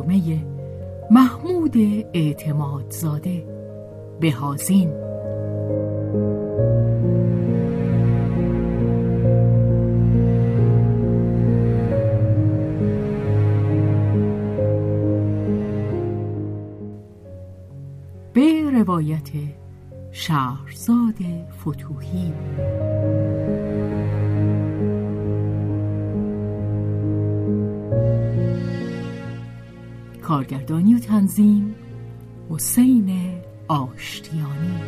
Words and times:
ترجمه 0.00 0.44
محمود 1.10 1.76
اعتمادزاده 2.14 3.44
بهازین. 4.20 4.90
به 18.32 18.70
روایت 18.72 19.28
شهرزاد 20.12 21.14
فتوهی. 21.60 22.32
کارگردانی 30.30 30.94
و 30.94 30.98
تنظیم 30.98 31.74
حسین 32.50 33.40
آشتیانی. 33.68 34.78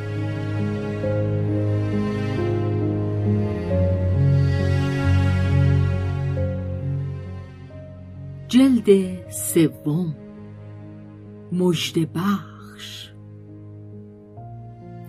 جلد 8.49 9.31
سوم 9.31 10.15
مجد 11.53 12.13
بخش. 12.13 13.13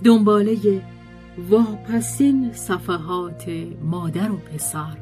دنباله 0.03 0.81
واپسین 1.49 2.51
صفحات 2.53 3.49
مادر 3.81 4.31
و 4.31 4.37
پسر 4.37 4.97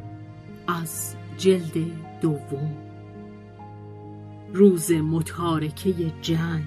از 0.68 1.16
جلد 1.38 1.78
دوم. 2.22 2.91
روز 4.54 4.92
متارکه 4.92 5.94
جنگ. 6.22 6.64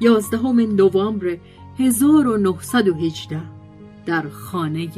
یازدهم 0.00 0.60
نوامبر 0.60 1.36
1918 1.78 3.42
در 4.06 4.28
خانه 4.28 4.88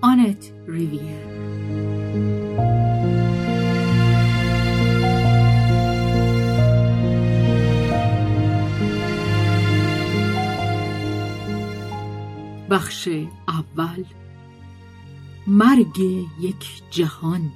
آنت 0.00 0.52
ریویر. 0.66 1.30
بخش 12.70 13.08
اول. 13.48 14.04
مرگ 15.46 15.98
یک 16.40 16.82
جهان. 16.90 17.50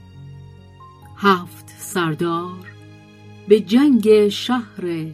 هفت 1.16 1.68
سردار. 1.78 2.73
به 3.48 3.60
جنگ 3.60 4.28
شهر 4.28 5.06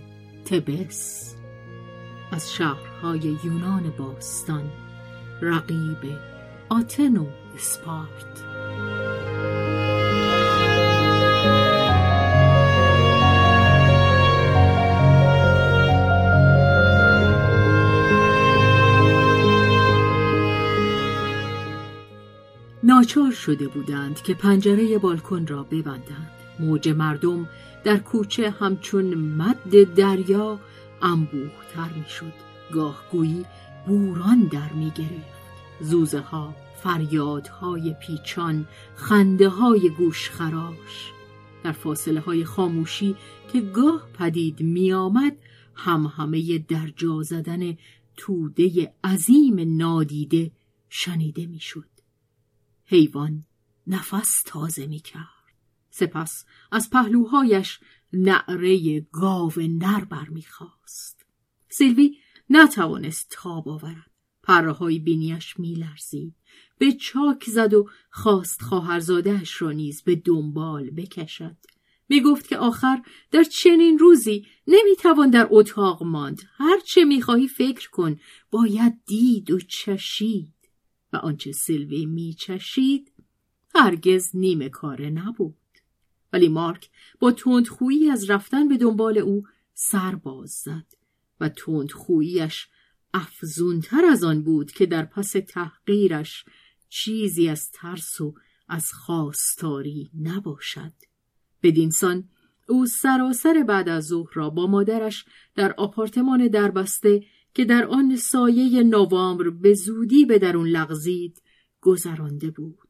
تبس. 0.45 1.35
از 2.33 2.53
شهرهای 2.53 3.37
یونان 3.45 3.93
باستان 3.99 4.71
رقیب 5.43 6.19
آتن 6.69 7.17
و 7.17 7.27
اسپارت. 7.55 8.45
ناچار 22.83 23.33
شده 23.33 23.69
بودند 23.69 24.23
که 24.23 24.35
پنجره 24.35 24.99
بالکن 24.99 25.47
را 25.47 25.63
ببندند. 25.63 26.40
موج 26.61 26.89
مردم 26.89 27.49
در 27.85 27.99
کوچه 27.99 28.51
همچون 28.51 29.15
مد 29.15 29.95
دریا 29.95 30.61
انبوهتر 31.03 31.89
می‌شد 31.97 32.33
گاه 32.73 33.05
گویی 33.13 33.45
بوران 33.87 34.41
در 34.43 34.73
می 34.73 34.91
گرفت 34.91 35.41
زوزه 35.81 36.21
ها 36.21 36.55
فریادهای 36.83 37.95
پیچان 37.95 38.69
خنده 38.95 39.49
های 39.49 39.91
گوشخراش 39.91 41.13
در 41.65 41.73
فاصله 41.73 42.21
های 42.21 42.45
خاموشی 42.45 43.17
که 43.53 43.61
گاه 43.61 44.09
پدید 44.19 44.61
می 44.61 44.93
آمد 44.93 45.37
هم 45.75 46.13
همه 46.17 46.59
در 46.59 46.89
جا 46.97 47.23
زدن 47.23 47.77
توده 48.17 48.93
عظیم 49.05 49.77
نادیده 49.77 50.51
شنیده 50.89 51.47
می‌شد. 51.47 51.89
حیوان 52.85 53.45
نفس 53.87 54.43
تازه 54.47 54.87
می 54.87 54.99
کرد. 54.99 55.40
سپس 55.91 56.45
از 56.73 56.91
پهلوهایش 56.91 57.81
نعره 58.13 59.01
گاو 59.01 59.53
نر 59.59 60.05
برمیخواست 60.05 61.27
سیلوی 61.69 62.17
نتوانست 62.51 63.29
تاب 63.31 63.69
آورد. 63.69 64.11
پرههای 64.43 64.99
بینیش 64.99 65.59
میلرزید. 65.59 66.35
به 66.79 66.93
چاک 66.93 67.45
زد 67.45 67.75
و 67.75 67.89
خواست 68.11 68.63
خواهرزادهاش 68.63 69.63
را 69.63 69.73
نیز 69.73 70.03
به 70.03 70.17
دنبال 70.17 70.91
بکشد. 70.91 71.57
می 72.09 72.21
گفت 72.21 72.49
که 72.49 72.57
آخر 72.57 73.03
در 73.31 73.43
چنین 73.43 73.99
روزی 73.99 74.47
نمی‌توان 74.67 75.31
در 75.31 75.49
اتاق 75.51 76.03
ماند. 76.03 76.43
هرچه 76.57 77.05
می‌خواهی 77.05 77.49
فکر 77.49 77.91
کن. 77.91 78.17
باید 78.51 79.05
دید 79.07 79.51
و 79.51 79.61
چشید. 79.61 80.55
و 81.13 81.17
آنچه 81.17 81.53
سیلوی 81.53 82.07
میچشید 82.07 83.13
هرگز 83.75 84.31
نیمه 84.35 84.69
کاره 84.69 85.11
نبود. 85.11 85.60
ولی 86.33 86.49
مارک 86.49 86.91
با 87.21 87.33
تندخویی 87.33 88.11
از 88.11 88.31
رفتن 88.31 88.69
به 88.69 88.77
دنبال 88.77 89.19
او 89.19 89.45
سر 89.75 90.15
باز 90.15 90.51
زد 90.51 90.87
و 91.41 91.49
تندخوییش 91.49 92.69
افزونتر 93.15 94.05
از 94.05 94.25
آن 94.25 94.43
بود 94.43 94.73
که 94.73 94.87
در 94.87 95.05
پس 95.05 95.33
تحقیرش 95.49 96.45
چیزی 96.89 97.49
از 97.49 97.71
ترس 97.71 98.21
و 98.21 98.35
از 98.69 98.93
خواستاری 98.93 100.11
نباشد. 100.21 100.93
بدینسان 101.63 102.29
او 102.69 102.87
سراسر 102.87 103.65
بعد 103.69 103.89
از 103.89 104.07
ظهر 104.07 104.31
را 104.35 104.51
با 104.51 104.67
مادرش 104.67 105.25
در 105.55 105.73
آپارتمان 105.73 106.49
دربسته 106.49 107.25
که 107.55 107.65
در 107.65 107.85
آن 107.85 108.17
سایه 108.17 108.83
نوامبر 108.83 109.51
به 109.51 109.75
زودی 109.75 110.25
به 110.25 110.39
درون 110.39 110.69
لغزید 110.69 111.43
گذرانده 111.81 112.51
بود. 112.51 112.89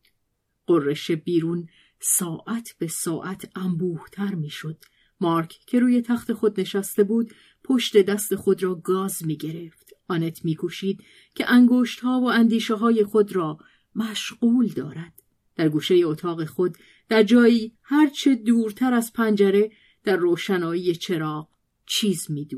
قرش 0.67 1.11
بیرون 1.11 1.69
ساعت 2.01 2.75
به 2.79 2.87
ساعت 2.87 3.51
انبوهتر 3.57 4.35
می‌شد. 4.35 4.85
مارک 5.21 5.59
که 5.67 5.81
روی 5.81 6.03
تخت 6.03 6.33
خود 6.33 6.61
نشسته 6.61 7.05
بود 7.05 7.31
پشت 7.65 7.97
دست 7.97 8.35
خود 8.35 8.63
را 8.63 8.75
گاز 8.75 9.27
می 9.27 9.37
گرفت. 9.37 9.91
آنت 10.09 10.45
می 10.45 10.55
کوشید 10.55 11.05
که 11.35 11.51
انگشت 11.51 12.01
ها 12.01 12.21
و 12.21 12.31
اندیشه 12.31 12.75
های 12.75 13.05
خود 13.05 13.37
را 13.37 13.59
مشغول 13.95 14.67
دارد. 14.67 15.23
در 15.57 15.69
گوشه 15.69 15.95
اتاق 16.05 16.45
خود 16.45 16.79
در 17.09 17.23
جایی 17.23 17.73
هرچه 17.83 18.35
دورتر 18.35 18.95
از 18.95 19.13
پنجره 19.13 19.71
در 20.05 20.17
روشنایی 20.17 20.95
چراغ 20.95 21.49
چیز 21.87 22.31
می 22.31 22.49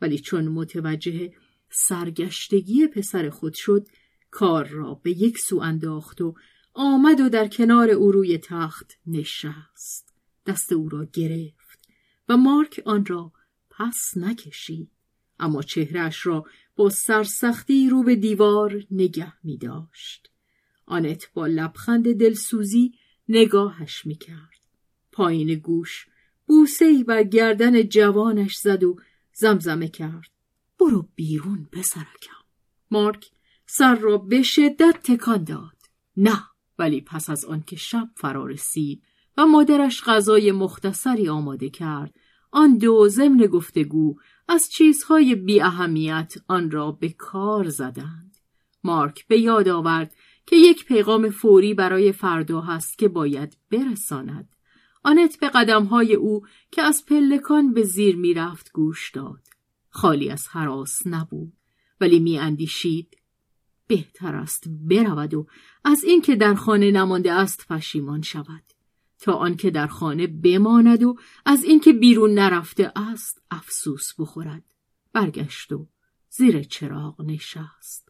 ولی 0.00 0.18
چون 0.18 0.48
متوجه 0.48 1.32
سرگشتگی 1.70 2.86
پسر 2.86 3.30
خود 3.30 3.54
شد 3.54 3.86
کار 4.30 4.68
را 4.68 4.94
به 4.94 5.10
یک 5.10 5.38
سو 5.38 5.58
انداخت 5.58 6.20
و 6.20 6.34
آمد 6.74 7.20
و 7.20 7.28
در 7.28 7.48
کنار 7.48 7.90
او 7.90 8.12
روی 8.12 8.38
تخت 8.38 8.98
نشست. 9.06 10.14
دست 10.46 10.72
او 10.72 10.88
را 10.88 11.04
گرفت 11.04 11.88
و 12.28 12.36
مارک 12.36 12.82
آن 12.86 13.06
را 13.06 13.32
پس 13.70 14.16
نکشید. 14.16 14.90
اما 15.40 15.62
چهرش 15.62 16.26
را 16.26 16.44
با 16.76 16.90
سرسختی 16.90 17.88
رو 17.88 18.02
به 18.02 18.16
دیوار 18.16 18.84
نگه 18.90 19.32
می 19.44 19.58
داشت. 19.58 20.30
آنت 20.86 21.32
با 21.34 21.46
لبخند 21.46 22.12
دلسوزی 22.14 22.94
نگاهش 23.28 24.06
می 24.06 24.14
کرد. 24.14 24.62
پایین 25.12 25.54
گوش 25.54 26.06
بوسه 26.46 27.04
بر 27.04 27.22
گردن 27.22 27.82
جوانش 27.82 28.56
زد 28.56 28.84
و 28.84 28.96
زمزمه 29.32 29.88
کرد. 29.88 30.30
برو 30.80 31.08
بیرون 31.14 31.68
پسرکم. 31.72 32.42
مارک 32.90 33.30
سر 33.66 33.94
را 33.94 34.18
به 34.18 34.42
شدت 34.42 35.00
تکان 35.02 35.44
داد. 35.44 35.76
نه! 36.16 36.51
ولی 36.82 37.00
پس 37.00 37.30
از 37.30 37.44
آنکه 37.44 37.76
شب 37.76 38.08
فرا 38.16 38.46
رسید 38.46 39.02
و 39.36 39.46
مادرش 39.46 40.02
غذای 40.06 40.52
مختصری 40.52 41.28
آماده 41.28 41.70
کرد 41.70 42.14
آن 42.50 42.78
دو 42.78 43.08
ضمن 43.08 43.46
گفتگو 43.46 44.14
از 44.48 44.70
چیزهای 44.70 45.34
بی 45.34 45.60
اهمیت 45.60 46.34
آن 46.48 46.70
را 46.70 46.92
به 46.92 47.08
کار 47.08 47.68
زدند. 47.68 48.36
مارک 48.84 49.26
به 49.26 49.38
یاد 49.38 49.68
آورد 49.68 50.14
که 50.46 50.56
یک 50.56 50.84
پیغام 50.84 51.30
فوری 51.30 51.74
برای 51.74 52.12
فردا 52.12 52.60
هست 52.60 52.98
که 52.98 53.08
باید 53.08 53.56
برساند. 53.70 54.56
آنت 55.02 55.40
به 55.40 55.48
قدمهای 55.48 56.14
او 56.14 56.46
که 56.70 56.82
از 56.82 57.04
پلکان 57.06 57.74
به 57.74 57.82
زیر 57.82 58.16
می‌رفت 58.16 58.72
گوش 58.72 59.10
داد. 59.10 59.40
خالی 59.88 60.30
از 60.30 60.48
حراس 60.48 61.06
نبود 61.06 61.52
ولی 62.00 62.18
میاندیشید 62.18 63.21
بهتر 63.92 64.34
است 64.34 64.64
برود 64.68 65.34
و 65.34 65.46
از 65.84 66.04
اینکه 66.04 66.36
در 66.36 66.54
خانه 66.54 66.90
نمانده 66.90 67.32
است 67.32 67.68
پشیمان 67.68 68.22
شود. 68.22 68.62
تا 69.18 69.32
آنکه 69.32 69.70
در 69.70 69.86
خانه 69.86 70.26
بماند 70.26 71.02
و 71.02 71.16
از 71.46 71.64
اینکه 71.64 71.92
بیرون 71.92 72.34
نرفته 72.34 72.92
است 72.96 73.42
افسوس 73.50 74.12
بخورد. 74.18 74.62
برگشت 75.12 75.72
و 75.72 75.88
زیر 76.30 76.62
چراغ 76.62 77.20
نشست. 77.20 78.08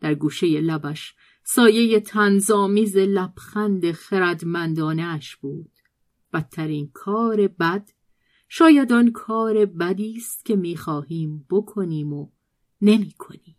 در 0.00 0.14
گوشه 0.14 0.60
لبش 0.60 1.14
سایه 1.44 2.00
تنظامیز 2.00 2.96
لبخند 2.96 3.92
خردمندانه 3.92 5.02
اش 5.02 5.36
بود. 5.36 5.72
بدترین 6.32 6.90
کار 6.94 7.48
بد 7.48 7.90
شاید 8.48 8.92
آن 8.92 9.10
کار 9.10 9.66
بدی 9.66 10.16
است 10.16 10.44
که 10.44 10.56
می‌خواهیم 10.56 11.46
بکنیم 11.50 12.12
و 12.12 12.30
نمی‌کنیم. 12.80 13.56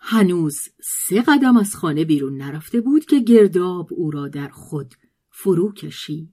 هنوز 0.00 0.68
سه 0.82 1.22
قدم 1.22 1.56
از 1.56 1.76
خانه 1.76 2.04
بیرون 2.04 2.36
نرفته 2.36 2.80
بود 2.80 3.04
که 3.04 3.20
گرداب 3.20 3.88
او 3.90 4.10
را 4.10 4.28
در 4.28 4.48
خود 4.48 4.94
فرو 5.30 5.72
کشید. 5.72 6.32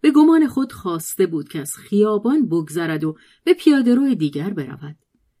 به 0.00 0.10
گمان 0.10 0.46
خود 0.46 0.72
خواسته 0.72 1.26
بود 1.26 1.48
که 1.48 1.60
از 1.60 1.76
خیابان 1.76 2.48
بگذرد 2.48 3.04
و 3.04 3.16
به 3.44 3.54
پیاده 3.54 4.14
دیگر 4.14 4.50
برود. 4.50 4.96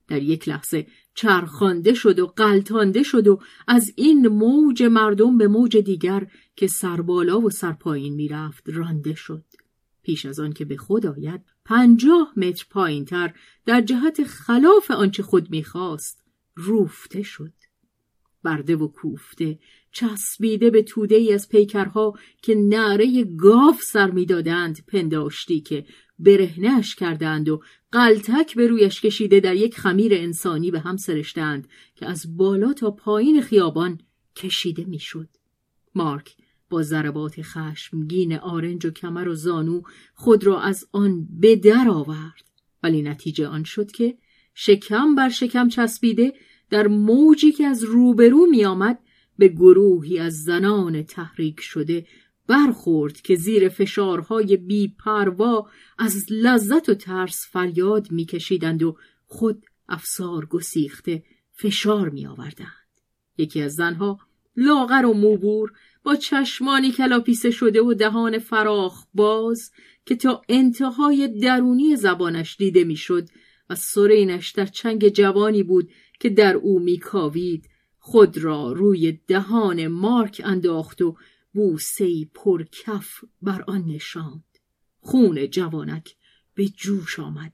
در 0.08 0.22
یک 0.22 0.48
لحظه 0.48 0.86
چرخانده 1.14 1.94
شد 1.94 2.18
و 2.18 2.26
قلتانده 2.26 3.02
شد 3.02 3.28
و 3.28 3.40
از 3.68 3.92
این 3.96 4.28
موج 4.28 4.82
مردم 4.82 5.38
به 5.38 5.48
موج 5.48 5.76
دیگر 5.76 6.26
که 6.56 6.66
سربالا 6.66 7.40
و 7.40 7.50
سرپایین 7.50 8.14
می‌رفت 8.14 8.68
رانده 8.68 9.14
شد. 9.14 9.44
پیش 10.02 10.26
از 10.26 10.40
آن 10.40 10.52
که 10.52 10.64
به 10.64 10.76
خود 10.76 11.06
آید 11.06 11.40
پنجاه 11.64 12.32
متر 12.36 12.66
پایینتر 12.70 13.34
در 13.66 13.80
جهت 13.80 14.24
خلاف 14.24 14.90
آنچه 14.90 15.22
خود 15.22 15.50
می‌خواست 15.50 16.23
روفته 16.54 17.22
شد 17.22 17.52
برده 18.42 18.76
و 18.76 18.88
کوفته 18.88 19.58
چسبیده 19.92 20.70
به 20.70 20.82
توده 20.82 21.14
ای 21.14 21.32
از 21.32 21.48
پیکرها 21.48 22.14
که 22.42 22.54
نعره 22.54 23.24
گاف 23.24 23.82
سر 23.82 24.10
می‌دادند 24.10 24.84
پنداشتی 24.86 25.60
که 25.60 25.86
برهنهش 26.18 26.94
کردند 26.94 27.48
و 27.48 27.62
قلتک 27.92 28.54
به 28.54 28.66
رویش 28.66 29.00
کشیده 29.00 29.40
در 29.40 29.54
یک 29.54 29.78
خمیر 29.78 30.14
انسانی 30.14 30.70
به 30.70 30.80
هم 30.80 30.96
سرشتند 30.96 31.68
که 31.94 32.06
از 32.06 32.36
بالا 32.36 32.72
تا 32.72 32.90
پایین 32.90 33.40
خیابان 33.40 34.00
کشیده 34.36 34.84
می‌شد. 34.84 35.28
مارک 35.94 36.36
با 36.70 36.82
ضربات 36.82 37.42
خشمگین 37.42 38.38
آرنج 38.38 38.86
و 38.86 38.90
کمر 38.90 39.28
و 39.28 39.34
زانو 39.34 39.82
خود 40.14 40.44
را 40.44 40.60
از 40.60 40.88
آن 40.92 41.28
به 41.30 41.56
در 41.56 41.88
آورد 41.88 42.44
ولی 42.82 43.02
نتیجه 43.02 43.46
آن 43.46 43.64
شد 43.64 43.92
که 43.92 44.18
شکم 44.54 45.14
بر 45.14 45.28
شکم 45.28 45.68
چسبیده 45.68 46.32
در 46.70 46.86
موجی 46.86 47.52
که 47.52 47.66
از 47.66 47.84
روبرو 47.84 48.46
می 48.46 48.64
آمد 48.64 48.98
به 49.38 49.48
گروهی 49.48 50.18
از 50.18 50.42
زنان 50.42 51.02
تحریک 51.02 51.60
شده 51.60 52.06
برخورد 52.46 53.20
که 53.20 53.34
زیر 53.34 53.68
فشارهای 53.68 54.56
بی 54.56 54.94
پروا 55.04 55.68
از 55.98 56.26
لذت 56.30 56.88
و 56.88 56.94
ترس 56.94 57.46
فریاد 57.50 58.12
میکشیدند 58.12 58.82
و 58.82 58.96
خود 59.26 59.64
افسار 59.88 60.46
گسیخته 60.46 61.22
فشار 61.52 62.08
می 62.08 62.26
آوردند. 62.26 62.68
یکی 63.38 63.62
از 63.62 63.74
زنها 63.74 64.18
لاغر 64.56 65.06
و 65.06 65.12
موبور 65.12 65.72
با 66.02 66.16
چشمانی 66.16 66.92
کلاپیسه 66.92 67.50
شده 67.50 67.82
و 67.82 67.94
دهان 67.94 68.38
فراخ 68.38 69.06
باز 69.14 69.70
که 70.06 70.16
تا 70.16 70.42
انتهای 70.48 71.28
درونی 71.28 71.96
زبانش 71.96 72.56
دیده 72.56 72.84
می‌شد 72.84 73.28
و 73.70 73.74
سرینش 73.74 74.50
در 74.50 74.66
چنگ 74.66 75.08
جوانی 75.08 75.62
بود 75.62 75.90
که 76.20 76.30
در 76.30 76.54
او 76.54 76.78
میکاوید 76.78 77.68
خود 77.98 78.38
را 78.38 78.72
روی 78.72 79.12
دهان 79.12 79.86
مارک 79.86 80.42
انداخت 80.44 81.02
و 81.02 81.16
بوسهای 81.52 82.28
پرکف 82.34 83.24
بر 83.42 83.64
آن 83.66 83.84
نشاند. 83.84 84.44
خون 85.00 85.50
جوانک 85.50 86.16
به 86.54 86.68
جوش 86.68 87.18
آمد. 87.18 87.52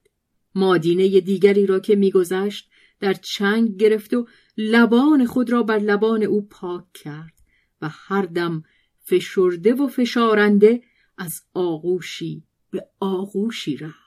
مادینه 0.54 1.20
دیگری 1.20 1.66
را 1.66 1.80
که 1.80 1.96
میگذشت 1.96 2.70
در 3.00 3.12
چنگ 3.12 3.76
گرفت 3.76 4.14
و 4.14 4.26
لبان 4.56 5.26
خود 5.26 5.50
را 5.50 5.62
بر 5.62 5.78
لبان 5.78 6.22
او 6.22 6.48
پاک 6.48 6.84
کرد 6.94 7.34
و 7.82 7.88
هر 7.92 8.22
دم 8.22 8.62
فشرده 9.00 9.74
و 9.74 9.86
فشارنده 9.86 10.82
از 11.18 11.42
آغوشی 11.54 12.44
به 12.70 12.86
آغوشی 13.00 13.76
رفت. 13.76 13.99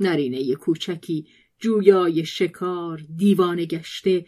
نرینه 0.00 0.54
کوچکی 0.54 1.26
جویای 1.58 2.24
شکار 2.26 3.06
دیوانه 3.16 3.66
گشته 3.66 4.26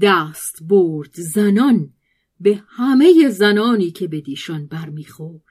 دست 0.00 0.62
برد 0.62 1.14
زنان 1.14 1.92
به 2.40 2.62
همه 2.68 3.28
زنانی 3.28 3.90
که 3.90 4.08
به 4.08 4.20
دیشان 4.20 4.66
برمیخورد. 4.66 5.42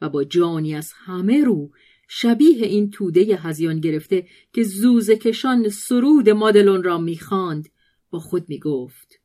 و 0.00 0.08
با 0.08 0.24
جانی 0.24 0.74
از 0.74 0.92
همه 0.92 1.44
رو 1.44 1.70
شبیه 2.08 2.66
این 2.66 2.90
توده 2.90 3.20
هزیان 3.20 3.80
گرفته 3.80 4.26
که 4.52 4.62
زوز 4.62 5.10
کشان 5.10 5.68
سرود 5.68 6.30
مادلون 6.30 6.82
را 6.82 6.98
می‌خواند 6.98 7.68
با 8.10 8.18
خود 8.18 8.48
می‌گفت 8.48 9.20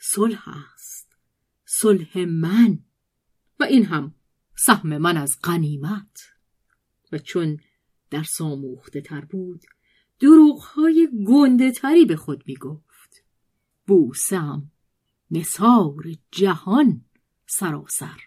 صلح 0.00 0.44
است 0.74 1.16
صلح 1.64 2.24
من. 2.24 2.78
و 3.60 3.64
این 3.64 3.84
هم 3.84 4.14
سهم 4.56 4.98
من 4.98 5.16
از 5.16 5.38
غنیمت. 5.44 6.18
و 7.12 7.18
چون 7.18 7.58
در 8.10 8.22
ساموخته 8.22 9.00
تر 9.00 9.20
بود. 9.20 9.60
دروغهای 10.20 11.08
گنده 11.26 11.70
تری 11.70 12.04
به 12.04 12.16
خود 12.16 12.42
می‌گفت. 12.46 13.24
بوسم 13.86 14.70
نصار 15.30 16.04
جهان 16.30 17.04
سراسر. 17.46 18.20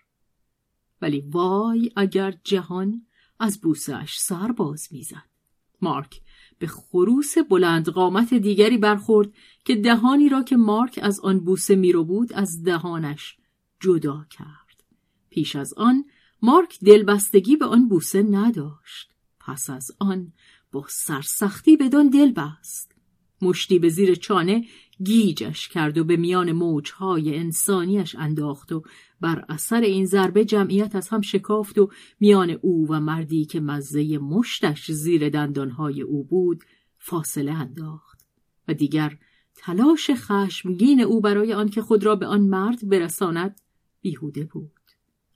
ولی 1.02 1.22
وای 1.22 1.92
اگر 1.96 2.34
جهان 2.44 3.06
از 3.40 3.62
بوسش 3.62 4.16
سر 4.18 4.52
باز 4.52 4.88
می‌زد. 4.92 5.34
مارک 5.82 6.22
به 6.60 6.68
خروس 6.68 7.38
بلند 7.38 7.90
قامت 7.90 8.34
دیگری 8.34 8.78
برخورد 8.78 9.34
که 9.66 9.76
دهانی 9.76 10.30
را 10.30 10.44
که 10.44 10.56
مارک 10.56 11.00
از 11.02 11.20
آن 11.20 11.40
بوسه 11.40 11.76
میرو 11.76 12.04
بود 12.04 12.34
از 12.34 12.64
دهانش 12.64 13.38
جدا 13.80 14.26
کرد. 14.30 14.84
پیش 15.30 15.56
از 15.56 15.74
آن 15.74 16.06
مارک 16.42 16.80
دلبستگی 16.80 17.56
به 17.56 17.66
آن 17.66 17.88
بوسه 17.88 18.24
نداشت. 18.24 19.13
پس 19.48 19.70
از 19.70 19.92
آن 20.00 20.34
با 20.72 20.86
سرسختی 20.90 21.78
بدان 21.78 22.10
دل 22.10 22.32
بست. 22.32 22.96
مشتی 23.42 23.80
به 23.80 23.90
زیر 23.90 24.16
چانه 24.16 24.66
گیجش 25.04 25.68
کرد 25.68 25.98
و 25.98 26.04
به 26.04 26.18
میان 26.18 26.52
موجهای 26.52 27.38
انسانیش 27.38 28.16
انداخت 28.16 28.72
و 28.72 28.84
بر 29.22 29.46
اثر 29.50 29.82
این 29.82 30.06
ضربه 30.06 30.46
جمعیت 30.46 30.96
از 30.96 31.10
هم 31.10 31.22
شکافت 31.22 31.78
و 31.78 31.90
میان 32.20 32.50
او 32.50 32.88
و 32.90 33.00
مردی 33.00 33.46
که 33.46 33.60
مزه 33.60 34.18
مشتش 34.18 34.92
زیر 34.92 35.30
دندانهای 35.30 36.02
او 36.02 36.24
بود 36.24 36.64
فاصله 36.98 37.52
انداخت 37.52 38.26
و 38.68 38.74
دیگر 38.74 39.18
تلاش 39.56 40.10
خشمگین 40.10 41.02
او 41.02 41.22
برای 41.22 41.54
آنکه 41.54 41.82
خود 41.82 42.04
را 42.04 42.16
به 42.16 42.26
آن 42.26 42.42
مرد 42.42 42.90
برساند 42.90 43.62
بیهوده 44.02 44.46
بود. 44.46 44.72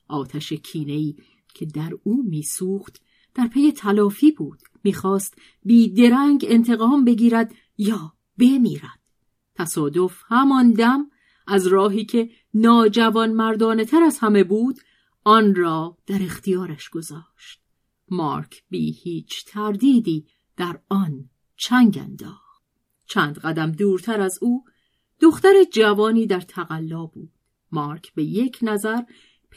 آتش 0.08 0.54
کینهای 0.54 1.16
که 1.54 1.66
در 1.66 1.98
او 2.04 2.24
میسوخت 2.24 3.02
در 3.38 3.48
پی 3.48 3.72
تلافی 3.72 4.32
بود. 4.32 4.60
می‌خواست 4.84 5.38
بیدرنگ 5.64 6.46
انتقام 6.50 7.06
بگیرد 7.06 7.54
یا 7.78 8.14
بمیرد. 8.38 9.00
تصادف 9.56 10.22
همان 10.28 10.72
دم 10.72 11.10
از 11.48 11.68
راهی 11.68 12.06
که 12.06 12.30
ناجوان 12.54 13.32
مردانه 13.32 13.86
تر 13.86 14.04
از 14.04 14.20
همه 14.20 14.44
بود 14.44 14.80
آن 15.24 15.56
را 15.56 15.98
در 16.08 16.24
اختیارش 16.24 16.90
گذاشت. 16.90 17.62
مارک 18.10 18.64
بی 18.70 18.92
هیچ 18.92 19.46
تردیدی 19.46 20.28
در 20.58 20.80
آن 20.90 21.30
چنگ 21.58 21.98
انداخت. 22.02 22.64
چند 23.08 23.40
قدم 23.40 23.72
دورتر 23.72 24.22
از 24.22 24.40
او 24.42 24.64
دختر 25.22 25.54
جوانی 25.74 26.28
در 26.28 26.42
تقلا 26.42 27.06
بود. 27.06 27.32
مارک 27.72 28.14
به 28.14 28.24
یک 28.24 28.60
نظر 28.62 29.02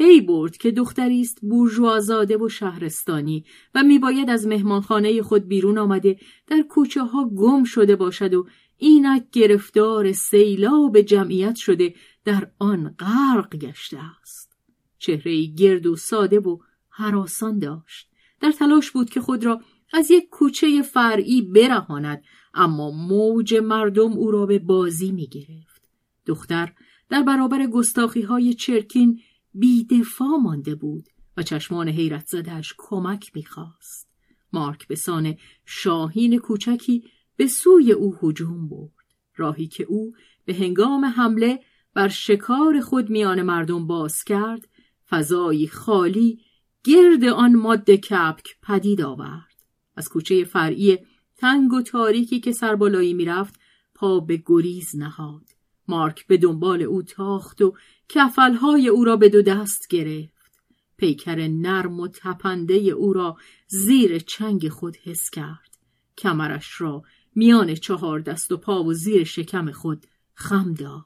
پی 0.00 0.21
برد 0.21 0.57
که 0.57 0.71
دختری 0.71 1.21
است 1.21 1.38
بورژوازاده 1.42 2.37
و 2.37 2.49
شهرستانی 2.49 3.45
و 3.75 3.83
میباید 3.83 4.30
از 4.30 4.47
مهمانخانه 4.47 5.23
خود 5.23 5.49
بیرون 5.49 5.78
آمده 5.78 6.16
در 6.47 6.62
کوچه 6.62 7.02
ها 7.02 7.28
گم 7.28 7.64
شده 7.64 7.97
باشد 7.97 8.35
و 8.35 8.47
اینک 8.76 9.30
گرفتار 9.33 10.12
سیلاب 10.12 11.00
جمعیت 11.00 11.57
شده 11.57 11.95
در 12.25 12.50
آن 12.59 12.95
غرق 12.99 13.57
گشته 13.57 13.99
است 14.23 14.57
چهره 14.99 15.47
گرد 15.47 15.87
و 15.87 15.97
ساده 15.97 16.40
و 16.40 16.59
حراسان 16.88 17.59
داشت 17.59 18.11
در 18.40 18.52
تلاش 18.52 18.90
بود 18.90 19.11
که 19.11 19.21
خود 19.21 19.45
را 19.45 19.61
از 19.92 20.11
یک 20.11 20.28
کوچه 20.30 20.83
فرعی 20.83 21.42
برهاند 21.42 22.23
اما 22.54 22.90
موج 22.90 23.54
مردم 23.54 24.12
او 24.12 24.30
را 24.30 24.47
به 24.47 24.59
بازی 24.59 25.12
می 25.12 25.26
گرفت. 25.26 25.83
دختر 26.26 26.73
در 27.09 27.23
برابر 27.23 27.66
گستاخی 27.66 28.23
های 28.23 28.54
چرکین 28.54 29.21
بیدفاع 29.54 30.37
مانده 30.42 30.75
بود 30.75 31.09
و 31.37 31.42
چشمان 31.42 31.88
حیرت 31.88 32.26
زدهش 32.26 32.75
کمک 32.78 33.30
می‌خواست. 33.35 34.09
مارک 34.52 34.88
به 34.88 34.95
سان 34.95 35.37
شاهین 35.64 36.38
کوچکی 36.38 37.04
به 37.37 37.47
سوی 37.47 37.92
او 37.92 38.16
هجوم 38.23 38.69
برد. 38.69 38.90
راهی 39.37 39.66
که 39.66 39.85
او 39.85 40.12
به 40.45 40.54
هنگام 40.54 41.04
حمله 41.04 41.61
بر 41.95 42.09
شکار 42.09 42.80
خود 42.80 43.11
میان 43.11 43.42
مردم 43.42 43.87
باز 43.87 44.25
کرد 44.25 44.69
فضایی 45.09 45.69
خالی 45.69 46.40
گرد 46.85 47.25
آن 47.25 47.54
ماده 47.54 47.97
کپک 47.97 48.57
پدید 48.62 49.02
آورد. 49.02 49.54
از 49.97 50.09
کوچه 50.09 50.45
فرعی 50.45 50.99
تنگ 51.37 51.73
و 51.73 51.83
تاریکی 51.83 52.40
که 52.40 52.52
سربالایی 52.52 53.14
می‌رفت 53.14 53.54
پا 53.95 54.21
به 54.21 54.42
گریز 54.47 54.97
نهاد. 54.97 55.50
مارک 55.90 56.26
به 56.26 56.37
دنبال 56.37 56.82
او 56.82 57.02
تاخت 57.02 57.62
و 57.62 57.75
کفلهای 58.09 58.88
او 58.88 59.04
را 59.04 59.16
به 59.16 59.28
دو 59.28 59.42
دست 59.42 59.88
گرفت. 59.88 60.50
پیکر 60.97 61.49
نرم 61.49 62.00
و 62.00 62.09
تپنده 62.09 62.75
او 62.75 63.12
را 63.12 63.37
زیر 63.66 64.18
چنگ 64.18 64.68
خود 64.68 64.97
حس 64.97 65.30
کرد. 65.30 65.78
کمرش 66.18 66.80
را 66.80 67.02
میان 67.35 67.75
چهار 67.75 68.20
دست 68.20 68.52
و 68.52 68.56
پا 68.56 68.85
و 68.85 68.94
زیر 68.94 69.25
شکم 69.25 69.73
خود 69.73 70.06
خم 70.35 70.75
داد. 70.75 71.04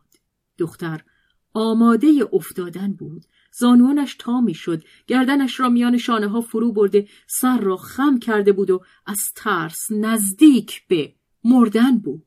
دختر 0.58 1.04
آماده 1.54 2.08
افتادن 2.32 2.92
بود. 2.92 3.24
زانوانش 3.52 4.16
تا 4.18 4.40
می‌شد 4.40 4.84
گردنش 5.06 5.60
را 5.60 5.68
میان 5.68 5.98
شانه 5.98 6.28
ها 6.28 6.40
فرو 6.40 6.72
برده 6.72 7.08
سر 7.26 7.60
را 7.60 7.76
خم 7.76 8.18
کرده 8.18 8.52
بود 8.52 8.70
و 8.70 8.82
از 9.06 9.32
ترس 9.36 9.90
نزدیک 9.90 10.86
به 10.88 11.14
مردن 11.44 11.98
بود 11.98 12.26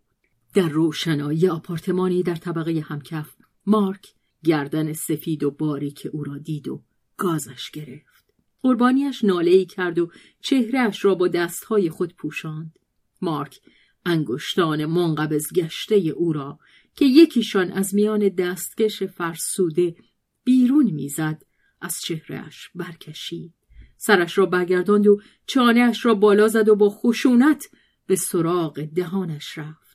در 0.58 0.70
روشنایی 0.70 1.48
آپارتمانی 1.48 2.24
در 2.24 2.36
طبقه 2.36 2.86
همکف 2.88 3.36
مارک 3.66 4.08
گردن 4.44 4.94
سفید 4.94 5.44
و 5.44 5.52
باریک 5.52 6.08
او 6.12 6.24
را 6.24 6.38
دید 6.38 6.68
و 6.68 6.84
گازش 7.18 7.72
گرفت. 7.72 8.34
قربانیش 8.62 9.24
ناله 9.24 9.52
ای 9.52 9.66
کرد 9.66 10.00
و 10.00 10.12
چهرهش 10.42 11.06
را 11.06 11.16
با 11.16 11.28
دستهای 11.28 11.90
خود 11.90 12.16
پوشاند. 12.16 12.80
مارک 13.22 13.60
انگشتان 14.06 14.86
منقبض 14.86 15.54
گشته 15.54 15.96
او 15.96 16.34
را 16.34 16.60
که 16.96 17.06
یکیشان 17.06 17.72
از 17.72 17.96
میان 17.96 18.30
دستکش 18.30 19.04
فرسوده 19.04 19.96
بیرون 20.44 20.92
می‌زد 20.92 21.44
از 21.82 22.02
چهرهش 22.02 22.70
برکشید. 22.76 23.54
سرش 23.98 24.38
را 24.38 24.46
برگرداند 24.46 25.08
و 25.08 25.22
چانهاش 25.46 26.06
را 26.06 26.14
بالا 26.14 26.48
زد 26.48 26.70
و 26.70 26.76
با 26.76 26.90
خشونت 26.90 27.70
به 28.08 28.16
سراغ 28.16 28.82
دهانش 28.82 29.58
رفت. 29.58 29.87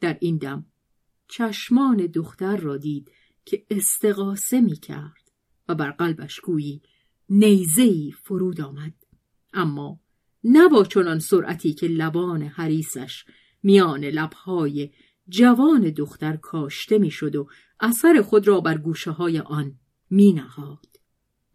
در 0.00 0.18
این 0.20 0.36
دم 0.36 0.66
چشمان 1.28 1.96
دختر 1.96 2.56
را 2.56 2.76
دید 2.76 3.10
که 3.44 3.66
استقاسه 3.70 4.60
می 4.60 4.76
کرد 4.76 5.30
و 5.68 5.74
بر 5.74 5.90
قلبش 5.90 6.40
گویی 6.40 6.82
نیزهی 7.28 8.14
فرود 8.22 8.60
آمد 8.60 8.94
اما 9.52 10.00
نه 10.44 10.68
با 10.68 10.84
چنان 10.84 11.18
سرعتی 11.18 11.72
که 11.72 11.86
لبان 11.86 12.42
حریسش 12.42 13.24
میان 13.62 14.04
لبهای 14.04 14.90
جوان 15.28 15.90
دختر 15.90 16.36
کاشته 16.36 16.98
می‌شد 16.98 17.36
و 17.36 17.48
اثر 17.80 18.22
خود 18.22 18.48
را 18.48 18.60
بر 18.60 18.78
گوشه 18.78 19.10
های 19.10 19.38
آن 19.38 19.78
می 20.10 20.32
نهاد. 20.32 20.86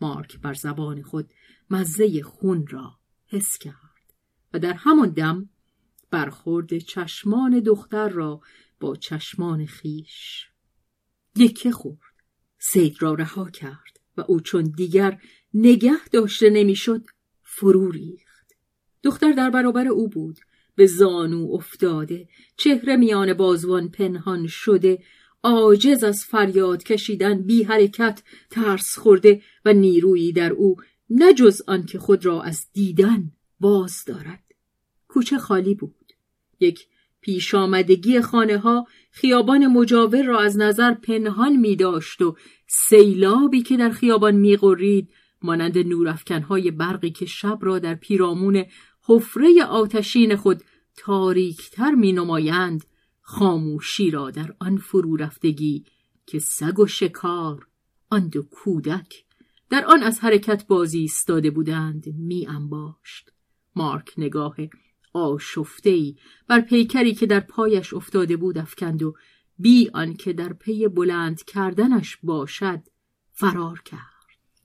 مارک 0.01 0.39
بر 0.39 0.53
زبان 0.53 1.01
خود 1.01 1.33
مزه 1.69 2.21
خون 2.21 2.67
را 2.67 2.99
حس 3.27 3.57
کرد 3.57 4.13
و 4.53 4.59
در 4.59 4.73
همان 4.73 5.09
دم 5.09 5.49
برخورد 6.15 6.77
چشمان 6.77 7.59
دختر 7.59 8.09
را 8.09 8.41
با 8.79 8.95
چشمان 8.95 9.65
خیش 9.65 10.45
یکه 11.35 11.71
خورد. 11.71 12.15
سید 12.59 12.95
را 12.99 13.13
رها 13.13 13.49
کرد 13.49 13.99
و 14.17 14.23
او 14.27 14.39
چون 14.39 14.63
دیگر 14.63 15.21
نگه 15.53 16.07
داشته 16.11 16.49
نمی‌شد 16.49 17.05
فرو 17.43 17.91
ریخت. 17.91 18.53
دختر 19.03 19.31
در 19.31 19.49
برابر 19.49 19.87
او 19.87 20.09
بود. 20.09 20.39
به 20.75 20.85
زانو 20.85 21.51
افتاده. 21.53 22.27
چهره 22.57 22.95
میان 22.95 23.33
بازوان 23.33 23.89
پنهان 23.89 24.47
شده. 24.47 25.03
عاجز 25.43 26.03
از 26.03 26.23
فریاد 26.23 26.83
کشیدن 26.83 27.41
بی 27.41 27.63
حرکت 27.63 28.23
ترس 28.49 28.97
خورده 28.97 29.41
و 29.65 29.73
نیرویی 29.73 30.31
در 30.31 30.53
او 30.53 30.75
نه 31.09 31.33
جز 31.33 31.61
آنکه 31.67 31.99
خود 31.99 32.25
را 32.25 32.41
از 32.41 32.65
دیدن 32.73 33.31
باز 33.59 34.03
دارد. 34.07 34.43
کوچه 35.07 35.37
خالی 35.37 35.75
بود. 35.75 36.04
یک 36.59 36.87
پیش 37.21 37.55
آمدگی 37.55 38.21
خانه 38.21 38.57
ها 38.57 38.87
خیابان 39.11 39.67
مجاور 39.67 40.23
را 40.23 40.39
از 40.39 40.57
نظر 40.57 40.93
پنهان 40.93 41.55
می 41.55 41.75
داشت 41.75 42.21
و 42.21 42.35
سیلابی 42.67 43.61
که 43.61 43.77
در 43.77 43.89
خیابان 43.89 44.35
می 44.35 44.57
غرید 44.57 45.09
مانند 45.41 45.77
نورافکنهای 45.77 46.71
برقی 46.71 47.09
که 47.09 47.25
شب 47.25 47.59
را 47.61 47.79
در 47.79 47.95
پیرامون 47.95 48.65
حفره 49.07 49.63
آتشین 49.63 50.35
خود 50.35 50.63
تاریکتر 50.97 51.91
می 51.91 52.13
نمایند 52.13 52.85
خاموشی 53.21 54.11
را 54.11 54.31
در 54.31 54.55
آن 54.59 54.77
فرو 54.77 55.15
رفتگی 55.15 55.85
که 56.25 56.39
سگ 56.39 56.79
و 56.79 56.87
شکار 56.87 57.67
آن 58.09 58.27
دو 58.27 58.41
کودک 58.41 59.25
در 59.69 59.85
آن 59.85 60.03
از 60.03 60.19
حرکت 60.19 60.67
بازی 60.67 60.99
ایستاده 60.99 61.51
بودند 61.51 62.03
می 62.07 62.47
انباشت. 62.47 63.31
مارک 63.75 64.13
نگاه 64.17 64.55
آشفتهای 65.15 66.15
بر 66.47 66.61
پیکری 66.61 67.13
که 67.13 67.25
در 67.25 67.39
پایش 67.39 67.93
افتاده 67.93 68.37
بود 68.37 68.57
افکند 68.57 69.03
و 69.03 69.13
بی 69.59 69.89
آنکه 69.93 70.33
در 70.33 70.53
پی 70.53 70.87
بلند 70.87 71.43
کردنش 71.43 72.17
باشد 72.23 72.81
فرار 73.31 73.81
کرد. 73.85 74.15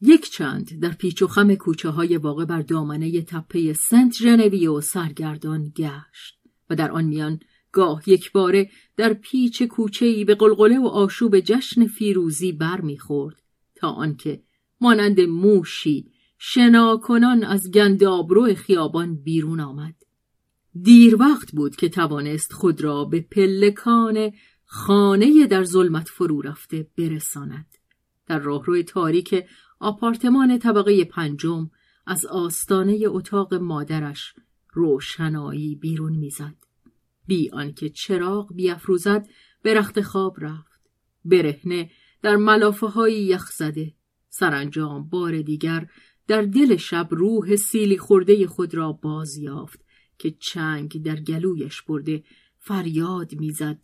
یک 0.02 0.30
چند 0.30 0.80
در 0.80 0.92
پیچ 0.92 1.22
و 1.22 1.26
خم 1.26 1.54
کوچه 1.54 1.88
های 1.88 2.16
واقع 2.16 2.44
بر 2.44 2.62
دامنه 2.62 3.22
تپه 3.22 3.72
سنت 3.72 4.12
ژنویو 4.12 4.80
سرگردان 4.80 5.72
گشت 5.76 6.38
و 6.70 6.76
در 6.76 6.90
آن 6.90 7.04
میان 7.04 7.40
گاه 7.72 8.02
یک 8.06 8.32
باره 8.32 8.70
در 8.96 9.12
پیچ 9.12 9.62
کوچه‌ای 9.62 10.24
به 10.24 10.34
قلقله 10.34 10.78
و 10.78 10.86
آشوب 10.86 11.40
جشن 11.40 11.86
فیروزی 11.86 12.52
بر 12.52 12.80
می‌خورد 12.80 13.42
تا 13.74 13.88
آنکه 13.90 14.42
مانند 14.80 15.20
موشی 15.20 16.10
شناکنان 16.38 17.44
از 17.44 17.70
گندابرو 17.70 18.54
خیابان 18.54 19.22
بیرون 19.22 19.60
آمد 19.60 19.94
دیر 20.82 21.16
وقت 21.22 21.52
بود 21.52 21.76
که 21.76 21.88
توانست 21.88 22.52
خود 22.52 22.80
را 22.80 23.04
به 23.04 23.20
پلکان 23.20 24.32
خانه 24.64 25.46
در 25.46 25.64
ظلمت 25.64 26.08
فرو 26.08 26.42
رفته 26.42 26.86
برساند. 26.98 27.66
در 28.26 28.38
راهروی 28.38 28.82
تاریک 28.82 29.44
آپارتمان 29.80 30.58
طبقه 30.58 31.04
پنجم 31.04 31.70
از 32.06 32.26
آستانه 32.26 32.98
اتاق 33.06 33.54
مادرش 33.54 34.34
روشنایی 34.72 35.76
بیرون 35.76 36.12
می‌زد. 36.12 36.54
بی 37.26 37.50
آنکه 37.50 37.88
چراغ 37.88 38.54
بیافروزد 38.54 39.28
به 39.62 39.74
رخت 39.74 40.00
خواب 40.00 40.36
رفت. 40.38 40.80
برهنه 41.24 41.90
در 42.22 42.36
ملافه 42.36 42.86
های 42.86 43.24
یخ 43.24 43.50
زده 43.50 43.94
سرانجام 44.28 45.08
بار 45.08 45.42
دیگر 45.42 45.86
در 46.26 46.42
دل 46.42 46.76
شب 46.76 47.08
روح 47.10 47.56
سیلی 47.56 47.98
خورده 47.98 48.46
خود 48.46 48.74
را 48.74 48.92
باز 48.92 49.36
یافت 49.36 49.84
که 50.20 50.30
چنگ 50.30 51.02
در 51.02 51.20
گلویش 51.20 51.82
برده 51.82 52.24
فریاد 52.58 53.34
می‌زد. 53.34 53.78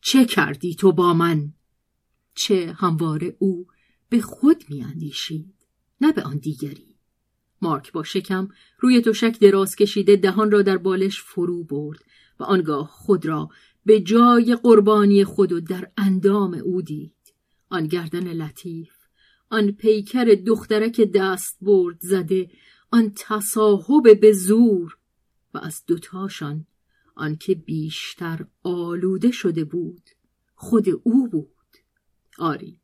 چه 0.00 0.24
کردی 0.24 0.74
تو 0.74 0.92
با 0.92 1.14
من؟ 1.14 1.52
چه 2.34 2.72
همواره 2.72 3.36
او 3.38 3.66
به 4.08 4.20
خود 4.20 4.64
میاندیشید 4.68 5.54
نه 6.00 6.12
به 6.12 6.22
آن 6.22 6.36
دیگری. 6.36 6.96
مارک 7.62 7.92
با 7.92 8.02
شکم 8.02 8.48
روی 8.78 9.00
تشک 9.00 9.40
دراز 9.40 9.76
کشیده 9.76 10.16
دهان 10.16 10.50
را 10.50 10.62
در 10.62 10.76
بالش 10.76 11.20
فرو 11.22 11.64
برد 11.64 12.04
و 12.40 12.44
آنگاه 12.44 12.86
خود 12.86 13.26
را 13.26 13.48
به 13.86 14.00
جای 14.00 14.56
قربانی 14.62 15.24
خود 15.24 15.52
و 15.52 15.60
در 15.60 15.90
اندام 15.96 16.54
او 16.54 16.82
دید. 16.82 17.14
آن 17.68 17.86
گردن 17.86 18.32
لطیف 18.32 18.92
آن 19.50 19.72
پیکر 19.72 20.24
دخترک 20.24 21.00
دست 21.00 21.58
برد 21.60 22.00
زده 22.00 22.50
آن 22.90 23.12
تصاحب 23.16 24.20
به 24.20 24.32
زور 24.32 24.96
و 25.54 25.58
از 25.58 25.82
دوتاشان 25.86 26.66
آنکه 27.14 27.54
بیشتر 27.54 28.46
آلوده 28.62 29.30
شده 29.30 29.64
بود 29.64 30.02
خود 30.54 30.86
او 31.02 31.28
بود. 31.28 31.46
آری 32.38 32.80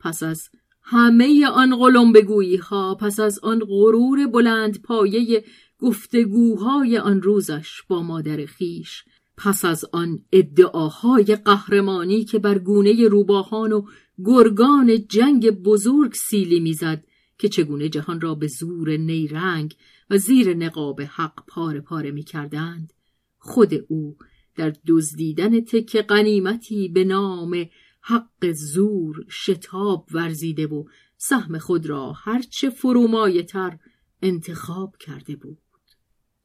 پس 0.00 0.22
از 0.22 0.48
همه 0.82 1.46
آن 1.46 1.76
قلم 1.76 2.12
بگویی 2.12 2.56
ها 2.56 2.94
پس 2.94 3.20
از 3.20 3.38
آن 3.38 3.58
غرور 3.58 4.26
بلند 4.26 4.82
پایه 4.82 5.44
گفتگوهای 5.78 6.98
آن 6.98 7.22
روزش 7.22 7.82
با 7.88 8.02
مادر 8.02 8.46
خیش 8.46 9.04
پس 9.36 9.64
از 9.64 9.84
آن 9.92 10.24
ادعاهای 10.32 11.24
قهرمانی 11.24 12.24
که 12.24 12.38
بر 12.38 12.58
گونه 12.58 13.08
روباهان 13.08 13.72
و 13.72 13.86
گرگان 14.24 15.06
جنگ 15.08 15.50
بزرگ 15.50 16.14
سیلی 16.14 16.60
می‌زد 16.60 17.04
که 17.38 17.48
چگونه 17.48 17.88
جهان 17.88 18.20
را 18.20 18.34
به 18.34 18.46
زور 18.46 18.96
نیرنگ 18.96 19.74
و 20.10 20.18
زیر 20.18 20.54
نقاب 20.54 21.00
حق 21.00 21.46
پاره 21.46 21.80
پاره 21.80 22.10
می 22.10 22.22
کردند. 22.22 22.92
خود 23.38 23.74
او 23.88 24.16
در 24.56 24.72
دزدیدن 24.86 25.60
تک 25.60 25.96
قنیمتی 25.96 26.88
به 26.88 27.04
نام 27.04 27.66
حق 28.00 28.52
زور 28.52 29.26
شتاب 29.30 30.08
ورزیده 30.12 30.66
و 30.66 30.84
سهم 31.16 31.58
خود 31.58 31.86
را 31.86 32.12
هرچه 32.12 32.70
فرومایه 32.70 33.42
تر 33.42 33.78
انتخاب 34.22 34.96
کرده 34.96 35.36
بود. 35.36 35.58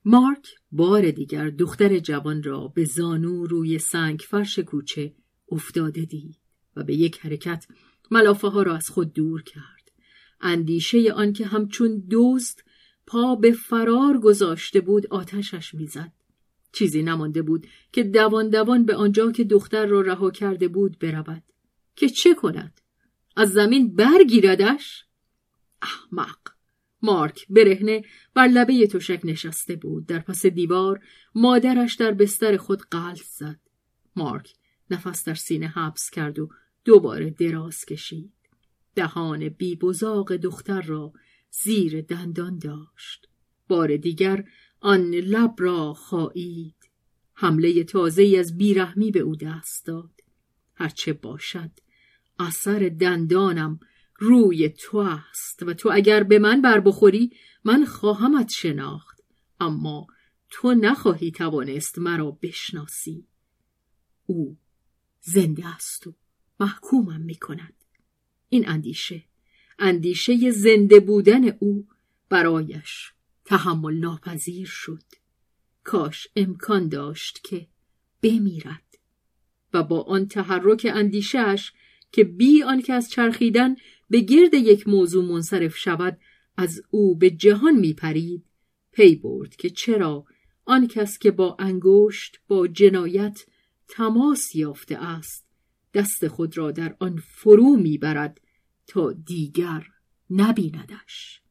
مارک 0.05 0.47
بار 0.71 1.11
دیگر 1.11 1.49
دختر 1.49 1.99
جوان 1.99 2.43
را 2.43 2.67
به 2.67 2.85
زانو 2.85 3.45
روی 3.45 3.79
سنگ 3.79 4.19
فرش 4.19 4.59
کوچه 4.59 5.15
افتاده 5.51 6.05
دید 6.05 6.37
و 6.75 6.83
به 6.83 6.95
یک 6.95 7.19
حرکت 7.19 7.67
ملافه 8.11 8.47
ها 8.47 8.61
را 8.61 8.75
از 8.75 8.89
خود 8.89 9.13
دور 9.13 9.43
کرد. 9.43 9.91
اندیشه 10.41 11.13
آن 11.13 11.33
که 11.33 11.45
همچون 11.45 11.99
دوست 11.99 12.63
پا 13.09 13.35
به 13.35 13.51
فرار 13.51 14.17
گذاشته 14.19 14.81
بود 14.81 15.07
آتشش 15.07 15.73
می‌زد. 15.73 16.11
چیزی 16.71 17.03
نمانده 17.03 17.41
بود 17.41 17.67
که 17.91 18.03
دوان 18.03 18.49
دوان 18.49 18.85
به 18.85 18.95
آنجا 18.95 19.31
که 19.31 19.43
دختر 19.43 19.85
را 19.85 20.01
رها 20.01 20.31
کرده 20.31 20.67
بود 20.67 20.99
برود. 20.99 21.43
که 21.95 22.09
چه 22.09 22.33
کند؟ 22.33 22.81
از 23.35 23.51
زمین 23.51 23.95
برگیردش؟ 23.95 25.05
احمق! 25.81 26.37
مارک 27.01 27.45
برهنه 27.49 28.03
بر 28.33 28.47
لبه 28.47 28.87
تشک 28.87 29.21
نشسته 29.23 29.75
بود. 29.75 30.05
در 30.05 30.19
پس 30.19 30.45
دیوار 30.45 30.99
مادرش 31.35 31.95
در 31.95 32.11
بستر 32.11 32.57
خود 32.57 32.81
قلط 32.91 33.23
زد. 33.23 33.59
مارک 34.15 34.53
نفس 34.89 35.23
در 35.23 35.33
سینه 35.33 35.67
حبس 35.67 36.09
کرد 36.09 36.39
و 36.39 36.49
دوباره 36.85 37.29
دراز 37.29 37.85
کشید. 37.85 38.33
دهان 38.95 39.49
بیبزاق 39.49 40.35
دختر 40.35 40.81
را 40.81 41.13
زیر 41.51 42.01
دندان 42.01 42.59
داشت. 42.59 43.27
بار 43.67 43.97
دیگر 43.97 44.43
آن 44.79 45.11
لب 45.11 45.55
را 45.57 45.93
خواهید. 45.93 46.75
حمله 47.33 47.83
تازه 47.83 48.35
از 48.39 48.57
بیرحمی 48.57 49.11
به 49.11 49.19
او 49.19 49.35
دست 49.35 49.85
داد. 49.85 50.21
هرچه 50.75 51.13
باشد 51.13 51.71
اثر 52.39 52.91
دندانم 52.99 53.79
روی 54.15 54.69
تو 54.69 54.97
است 54.97 55.63
و 55.63 55.73
تو 55.73 55.89
اگر 55.93 56.23
به 56.23 56.39
من 56.39 56.61
بر 56.61 56.79
بخوری 56.79 57.31
من 57.63 57.85
خواهمت 57.85 58.49
شناخت. 58.49 59.21
اما 59.59 60.07
تو 60.49 60.73
نخواهی 60.73 61.31
توانست 61.31 61.99
مرا 61.99 62.31
بشناسی. 62.31 63.27
او 64.25 64.57
زنده 65.21 65.67
است 65.67 66.07
و 66.07 66.13
محکومم 66.59 67.21
می 67.21 67.39
این 68.49 68.69
اندیشه 68.69 69.28
اندیشه 69.79 70.51
زنده 70.51 70.99
بودن 70.99 71.49
او 71.59 71.87
برایش 72.29 73.11
تحمل 73.45 73.93
ناپذیر 73.93 74.67
شد. 74.67 75.03
کاش 75.83 76.27
امکان 76.35 76.89
داشت 76.89 77.43
که 77.43 77.67
بمیرد 78.23 78.99
و 79.73 79.83
با 79.83 80.01
آن 80.01 80.27
تحرک 80.27 80.87
اندیشهش 80.93 81.73
که 82.11 82.23
بی 82.23 82.63
آنکه 82.63 82.93
از 82.93 83.09
چرخیدن 83.09 83.75
به 84.09 84.19
گرد 84.19 84.53
یک 84.53 84.87
موضوع 84.87 85.25
منصرف 85.25 85.77
شود 85.77 86.17
از 86.57 86.81
او 86.89 87.15
به 87.15 87.29
جهان 87.29 87.75
میپرید 87.75 88.45
پی 88.91 89.15
برد 89.15 89.55
که 89.55 89.69
چرا 89.69 90.25
آن 90.65 90.87
کس 90.87 91.19
که 91.19 91.31
با 91.31 91.55
انگشت 91.59 92.39
با 92.47 92.67
جنایت 92.67 93.45
تماس 93.87 94.55
یافته 94.55 94.97
است 94.97 95.47
دست 95.93 96.27
خود 96.27 96.57
را 96.57 96.71
در 96.71 96.95
آن 96.99 97.17
فرو 97.17 97.75
می‌برد 97.75 98.41
تا 98.89 99.11
دیگر 99.11 99.87
نبیندش. 100.29 101.41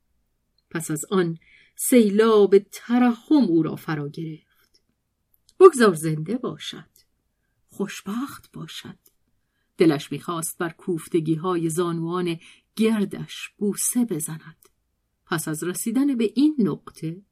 پس 0.70 0.90
از 0.90 1.05
آن 1.11 1.38
سیلاب 1.77 2.59
ترحم 2.59 3.44
او 3.48 3.62
را 3.62 3.77
فرا 3.77 4.09
گرفت. 4.09 4.83
بگذار 5.61 5.94
زنده 5.94 6.38
باشد. 6.38 6.88
خوشبخت 7.68 8.53
باشد. 8.53 8.98
دلش 9.77 10.12
می‌خواست 10.12 10.59
بر 10.59 10.68
کوفتگی 10.68 11.35
های 11.35 11.68
زانوان 11.70 12.38
گردش 12.77 13.48
بوسه 13.59 14.05
بزند. 14.05 14.68
پس 15.27 15.48
از 15.48 15.64
رسیدن 15.64 16.16
به 16.16 16.33
این 16.35 16.57
نقطه 16.59 17.22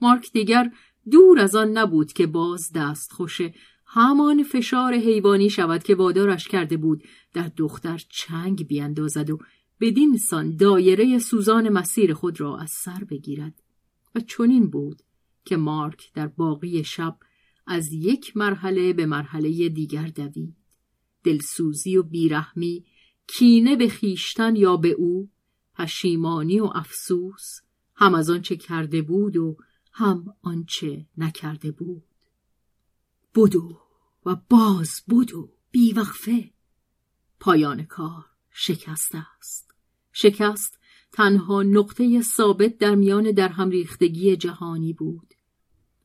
مارک 0.00 0.32
دیگر 0.32 0.72
دور 1.10 1.40
از 1.40 1.54
آن 1.54 1.68
نبود 1.68 2.12
که 2.12 2.26
باز 2.26 2.72
دست 2.74 3.12
خوشه 3.12 3.54
همان 3.92 4.42
فشار 4.42 4.94
حیوانی 4.94 5.50
شود 5.50 5.82
که 5.82 5.94
وادارش 5.94 6.48
کرده 6.48 6.76
بود. 6.76 7.04
در 7.32 7.50
دختر 7.56 8.02
چنگ 8.08 8.66
بیاندازد 8.66 9.30
و 9.30 9.38
بدین 9.80 10.16
سان 10.16 10.56
دایره 10.56 11.18
سوزان 11.18 11.68
مسیر 11.68 12.14
خود 12.14 12.40
را 12.40 12.58
از 12.58 12.70
سر 12.70 13.04
بگیرد. 13.04 13.62
و 14.14 14.20
چنین 14.20 14.70
بود 14.70 15.02
که 15.44 15.56
مارک 15.56 16.12
در 16.14 16.26
باقی 16.26 16.84
شب 16.84 17.18
از 17.66 17.92
یک 17.92 18.36
مرحله 18.36 18.92
به 18.92 19.06
مرحله 19.06 19.68
دیگر 19.68 20.06
دوید. 20.06 20.56
دلسوزی 21.24 21.96
و 21.96 22.02
بیرحمی 22.02 22.84
کینه 23.26 23.76
به 23.76 23.88
خیشتن 23.88 24.56
یا 24.56 24.76
به 24.76 24.90
او 24.90 25.30
پشیمانی 25.74 26.60
و 26.60 26.70
افسوس 26.74 27.60
هم 27.94 28.14
از 28.14 28.30
آنچه 28.30 28.56
کرده 28.56 29.02
بود 29.02 29.36
و 29.36 29.56
هم 29.92 30.24
آنچه 30.42 31.06
نکرده 31.16 31.70
بود. 31.70 32.09
بدو 33.34 33.80
و 34.26 34.36
باز 34.48 35.02
بدو 35.08 35.52
بیوقفه. 35.70 36.50
پایان 37.40 37.84
کار 37.84 38.24
شکست 38.50 39.14
است. 39.14 39.74
شکست 40.12 40.78
تنها 41.12 41.62
نقطه 41.62 42.22
ثابت 42.22 42.78
در 42.78 42.94
میان 42.94 43.32
در 43.32 43.48
هم 43.48 43.70
ریختگی 43.70 44.36
جهانی 44.36 44.92
بود. 44.92 45.34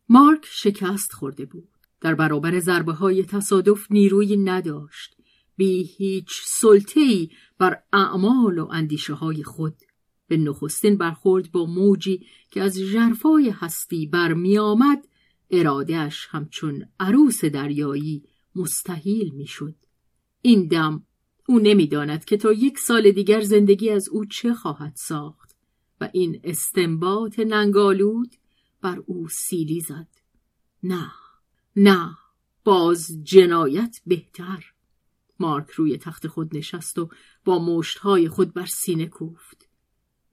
مارک 0.09 0.45
شکست 0.45 1.13
خورده 1.13 1.45
بود. 1.45 1.69
در 2.01 2.15
برابر 2.15 2.59
ضربه 2.59 2.93
های 2.93 3.23
تصادف 3.23 3.91
نیروی 3.91 4.37
نداشت. 4.37 5.17
بی 5.55 5.83
هیچ 5.83 6.41
سلطه‌ای 6.45 7.29
بر 7.57 7.83
اعمال 7.93 8.59
و 8.59 8.67
اندیشه 8.71 9.13
های 9.13 9.43
خود. 9.43 9.75
به 10.27 10.37
نخستین 10.37 10.97
برخورد 10.97 11.51
با 11.51 11.65
موجی 11.65 12.25
که 12.51 12.61
از 12.61 12.77
ژرفای 12.77 13.49
هستی 13.49 14.07
برمی 14.07 14.57
آمد 14.57 15.07
ارادهش 15.49 16.27
همچون 16.29 16.85
عروس 16.99 17.45
دریایی 17.45 18.23
مستحیل 18.55 19.33
می‌شد. 19.33 19.75
این 20.41 20.67
دم 20.67 21.03
او 21.47 21.59
نمی‌داند 21.59 22.25
که 22.25 22.37
تا 22.37 22.53
یک 22.53 22.79
سال 22.79 23.11
دیگر 23.11 23.41
زندگی 23.41 23.89
از 23.89 24.09
او 24.09 24.25
چه 24.25 24.53
خواهد 24.53 24.93
ساخت 24.95 25.55
و 26.01 26.09
این 26.13 26.41
استنباط 26.43 27.39
ننگالود 27.39 28.35
بر 28.81 29.03
او 29.05 29.27
سیلی 29.29 29.81
زد. 29.81 30.07
نه 30.83 31.11
نه 31.75 32.17
باز 32.63 33.23
جنایت 33.23 34.01
بهتر 34.05 34.73
مارک 35.39 35.69
روی 35.69 35.97
تخت 35.97 36.27
خود 36.27 36.57
نشست 36.57 36.99
و 36.99 37.09
با 37.45 37.59
مشتهای 37.59 38.29
خود 38.29 38.53
بر 38.53 38.65
سینه 38.65 39.05
کوفت 39.05 39.69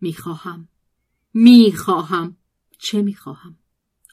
می‌خواهم 0.01 0.69
می‌خواهم 1.35 2.37
چه 2.79 3.03
می‌خواهم 3.03 3.59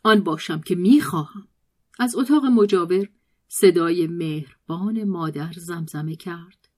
آن 0.03 0.19
باشم 0.19 0.61
که 0.61 0.75
می‌خواهم. 0.75 1.47
از 1.99 2.15
اتاق 2.15 2.45
مجاور 2.45 3.09
صدای 3.47 4.07
مهربان 4.07 5.03
مادر 5.03 5.53
زمزمه 5.57 6.15
کرد. 6.15 6.69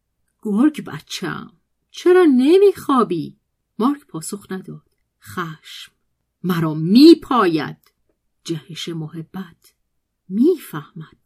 گرگ 0.44 0.86
بچم 0.86 1.52
چرا 1.92 2.24
نمیخوابی؟ 2.24 3.38
مارک 3.80 4.08
پاسخ 4.08 4.52
نداد. 4.52 4.90
خشم. 5.22 5.92
مرا 6.44 6.74
میپاید. 6.74 7.78
جهش 8.44 8.90
محبت 8.90 9.74
می‌فهمد. 10.30 11.18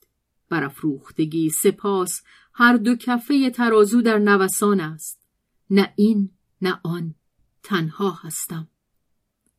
برافروختگی 0.49 1.49
سپاس 1.49 2.21
هر 2.53 2.77
دو 2.77 2.95
کفه 2.95 3.49
ترازو 3.49 4.01
در 4.01 4.19
نوسان 4.19 4.79
است. 4.79 5.27
نه 5.69 5.93
این 5.95 6.29
نه 6.62 6.79
آن. 6.84 7.15
تنها 7.63 8.12
هستم. 8.12 8.67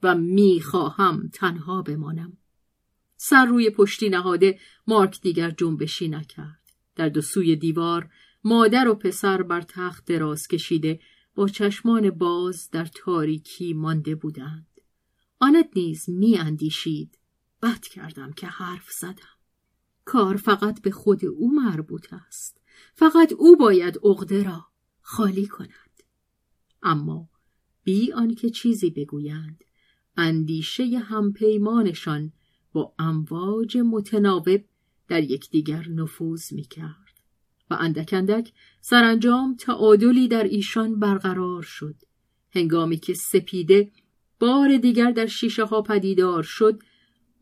و 0.02 0.14
می‌خواهم 0.14 1.30
تنها 1.32 1.82
بمانم. 1.82 2.38
سر 3.16 3.46
روی 3.46 3.70
پشتی 3.70 4.08
نهاده 4.08 4.58
مارک 4.86 5.20
دیگر 5.20 5.50
جنبشی 5.50 6.08
نکرد. 6.08 6.62
در 6.96 7.08
دو 7.08 7.20
سوی 7.20 7.56
دیوار 7.56 8.10
مادر 8.44 8.88
و 8.88 8.94
پسر 8.94 9.42
بر 9.42 9.60
تخت 9.60 10.04
دراز 10.04 10.48
کشیده 10.48 11.00
با 11.34 11.48
چشمان 11.48 12.10
باز 12.10 12.70
در 12.70 12.84
تاریکی 12.84 13.72
مانده 13.72 14.14
بودند. 14.14 14.80
آنت 15.40 15.68
نیز 15.76 16.08
می 16.08 16.38
اندیشید 16.38 17.18
بد 17.62 17.80
کردم 17.80 18.32
که 18.32 18.46
حرف 18.46 18.90
زدم. 18.90 19.36
کار 20.04 20.36
فقط 20.36 20.82
به 20.82 20.90
خود 20.90 21.24
او 21.24 21.54
مربوط 21.54 22.12
است. 22.12 22.60
فقط 22.94 23.32
او 23.32 23.56
باید 23.56 23.98
عقده 24.04 24.42
را 24.42 24.66
خالی 25.00 25.46
کند. 25.46 26.02
اما 26.82 27.28
بی 27.84 28.12
آنکه 28.12 28.50
چیزی 28.50 28.90
بگویند 28.90 29.64
اندیشه 30.16 30.98
همپیمانشان 30.98 32.32
با 32.72 32.92
امواج 32.98 33.76
متناوب 33.76 34.64
در 35.08 35.22
یکدیگر 35.22 35.88
نفوذ 35.88 36.52
می‌کرد 36.52 37.20
و 37.70 37.76
اندک 37.80 38.10
اندک 38.12 38.52
سرانجام 38.80 39.56
تعادلی 39.58 40.28
در 40.28 40.44
ایشان 40.44 40.98
برقرار 40.98 41.62
شد. 41.62 41.94
هنگامی 42.50 42.96
که 42.96 43.14
سپیده 43.14 43.90
بار 44.40 44.76
دیگر 44.76 45.10
در 45.10 45.26
شیشه 45.26 45.64
ها 45.64 45.82
پدیدار 45.82 46.42
شد 46.42 46.82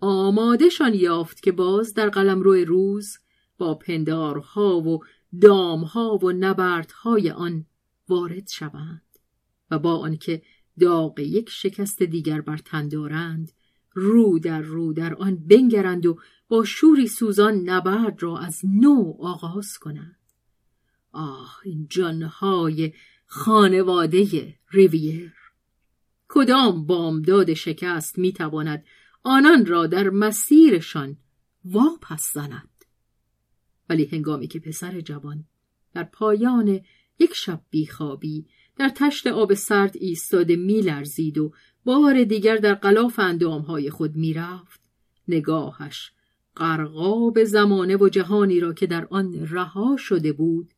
آمادهشان 0.00 0.94
یافت 0.94 1.42
که 1.42 1.52
باز 1.52 1.94
در 1.94 2.08
قلمرو 2.08 2.54
روز 2.54 3.18
با 3.58 3.74
پندارها 3.74 4.80
و 4.80 4.98
دامها 5.40 6.18
و 6.22 6.32
نبردهای 6.32 7.30
آن 7.30 7.66
وارد 8.08 8.48
شوند 8.48 9.02
و 9.70 9.78
با 9.78 9.96
آنکه 9.98 10.42
داغ 10.80 11.20
یک 11.20 11.50
شکست 11.50 12.02
دیگر 12.02 12.40
بر 12.40 12.56
تن 12.56 12.88
دارند. 12.88 13.52
رو 13.94 14.38
در 14.38 14.60
رو 14.60 14.92
در 14.92 15.14
آن 15.14 15.36
بنگرند 15.36 16.06
و 16.06 16.18
با 16.48 16.64
شوری 16.64 17.06
سوزان 17.06 17.54
نبرد 17.54 18.22
را 18.22 18.38
از 18.38 18.60
نو 18.64 19.14
آغاز 19.20 19.78
کنند. 19.78 20.18
آه 21.12 21.58
این 21.64 21.86
جانهای 21.90 22.92
خانواده 23.26 24.54
ریویر 24.70 25.32
کدام 26.28 26.86
بامداد 26.86 27.54
شکست 27.54 28.18
می‌تواند 28.18 28.84
آنان 29.22 29.66
را 29.66 29.86
در 29.86 30.10
مسیرشان 30.10 31.16
واپس 31.64 32.32
زند؟ 32.34 32.84
ولی 33.88 34.04
هنگامی 34.04 34.46
که 34.46 34.60
پسر 34.60 35.00
جوان 35.00 35.44
در 35.92 36.04
پایان 36.04 36.80
یک 37.18 37.34
شب 37.34 37.62
بیخوابی 37.70 38.46
در 38.76 38.88
تشت 38.88 39.26
آب 39.26 39.54
سرد 39.54 39.96
ایستاده 39.96 40.56
میلرزید 40.56 41.38
و 41.38 41.52
بار 41.84 42.24
دیگر 42.24 42.56
در 42.56 42.74
قلاف 42.74 43.18
اندامهای 43.18 43.90
خود 43.90 44.16
می‌رفت. 44.16 44.80
نگاهش 45.28 46.12
قرقاب 46.56 47.44
زمانه 47.44 47.96
و 47.96 48.08
جهانی 48.08 48.60
را 48.60 48.72
که 48.72 48.86
در 48.86 49.06
آن 49.10 49.46
رها 49.50 49.96
شده 49.96 50.32
بود 50.32 50.74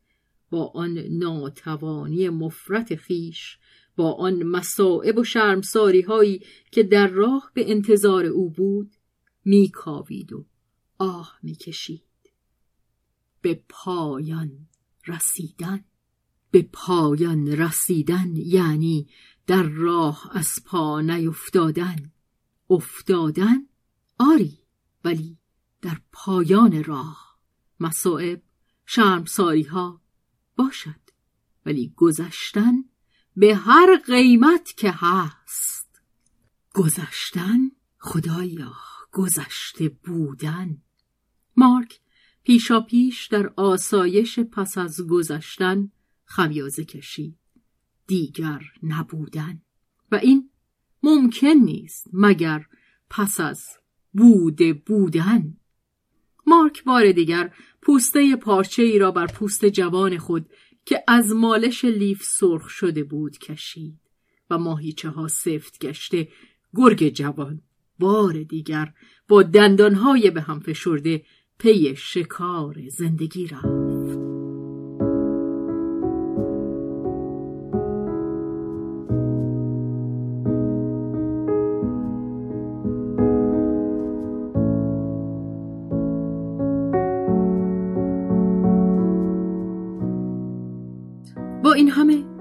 با 0.50 0.66
آن 0.74 0.98
ناتوانی 0.98 2.28
مفرت 2.28 2.94
خیش 2.94 3.59
با 3.96 4.12
آن 4.12 4.42
مصائب 4.42 5.18
و 5.18 5.24
شرمساری 5.24 6.00
هایی 6.00 6.42
که 6.70 6.82
در 6.82 7.06
راه 7.06 7.50
به 7.54 7.70
انتظار 7.70 8.26
او 8.26 8.50
بود 8.50 8.90
میکاوید 9.44 10.32
و 10.32 10.44
آه 10.98 11.38
می‌کشید. 11.42 12.02
به 13.40 13.61
پایان 13.68 14.68
رسیدن. 15.06 15.85
به 16.56 16.68
پایان 16.72 17.48
رسیدن 17.48 18.36
یعنی 18.36 19.08
در 19.46 19.62
راه 19.62 20.30
از 20.32 20.48
پا 20.64 21.00
نیفتادن. 21.00 22.12
افتادن 22.70 23.66
آری 24.18 24.58
ولی 25.04 25.38
در 25.82 26.00
پایان 26.12 26.84
راه. 26.84 27.38
مصائب 27.80 28.42
شرمساری 28.86 29.62
ها 29.62 30.00
باشد 30.56 31.00
ولی 31.66 31.92
گذشتن 31.96 32.84
به 33.36 33.56
هر 33.56 33.96
قیمت 34.06 34.74
که 34.76 34.94
هست. 34.96 36.00
گذشتن 36.74 37.70
خدایا 37.98 38.72
گذشته 39.12 39.88
بودن. 39.88 40.82
مارک 41.56 42.00
پیشا 42.42 42.80
پیش 42.80 43.26
در 43.26 43.52
آسایش 43.56 44.38
پس 44.38 44.78
از 44.78 45.00
گذشتن 45.00 45.90
خمیازه 46.26 46.84
کشید 46.84 47.38
دیگر 48.06 48.60
نبودن. 48.82 49.62
و 50.12 50.16
این 50.16 50.50
ممکن 51.02 51.46
نیست 51.46 52.06
مگر 52.12 52.66
پس 53.10 53.40
از 53.40 53.66
بوده 54.12 54.72
بودن. 54.72 55.56
مارک 56.46 56.84
بار 56.84 57.12
دیگر 57.12 57.54
پوسته 57.82 58.36
پارچه 58.36 58.82
ای 58.82 58.98
را 58.98 59.10
بر 59.10 59.26
پوست 59.26 59.64
جوان 59.64 60.18
خود 60.18 60.50
که 60.84 61.04
از 61.08 61.32
مالش 61.32 61.84
لیف 61.84 62.22
سرخ 62.22 62.68
شده 62.68 63.04
بود 63.04 63.38
کشید 63.38 64.00
و 64.50 64.58
ماهیچه 64.58 65.08
ها 65.08 65.28
سفت 65.28 65.78
گشته 65.78 66.28
گرگ 66.74 67.08
جوان. 67.08 67.62
بار 67.98 68.42
دیگر 68.42 68.92
با 69.28 69.42
دندانهای 69.42 70.30
به 70.30 70.40
هم 70.40 70.60
فشرده 70.60 71.24
پی 71.58 71.96
شکار 71.96 72.88
زندگی 72.88 73.46
رفت 73.46 73.86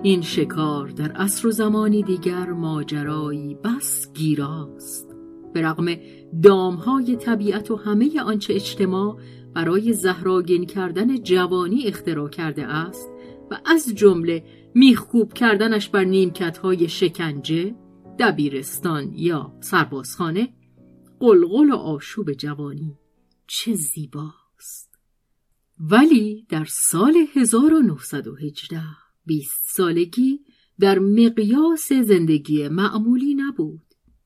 این 0.06 0.22
شکار 0.22 0.88
در 0.88 1.12
عصر 1.12 1.48
و 1.48 1.52
زمانی 1.52 2.04
دیگر 2.04 2.46
ماجرایی 2.46 3.56
بس 3.56 4.13
گیراست. 4.13 5.15
به 5.54 5.62
رغم 5.62 5.96
دامهای 6.44 7.15
طبیعت 7.15 7.72
و 7.72 7.76
همه 7.76 8.22
آنچه 8.22 8.54
اجتماع 8.54 9.20
برای 9.54 9.94
زهراگین 9.94 10.65
کردن 10.65 11.18
جوانی 11.18 11.88
اختراع 11.88 12.30
کرده 12.30 12.65
است 12.65 13.10
و 13.52 13.60
از 13.65 13.96
جمله 13.96 14.44
میخکوب 14.76 15.34
کردنش 15.34 15.89
بر 15.89 16.04
نیمکتهای 16.04 16.89
شکنجه 16.89 17.76
دبیرستان 18.20 19.12
یا 19.13 19.54
سربازخانه 19.60 20.54
قلقل 21.20 21.72
و 21.72 21.76
آشوب 21.76 22.34
جوانی 22.34 22.98
چه 23.48 23.74
زیباست. 23.74 25.00
ولی 25.80 26.46
در 26.50 26.65
سال 26.65 27.13
1918 27.36 29.05
بیست 29.26 29.64
سالگی 29.68 30.40
در 30.80 31.00
مقیاس 31.00 31.94
زندگی 31.94 32.68
معمولی 32.68 33.36
نبود. 33.36 33.82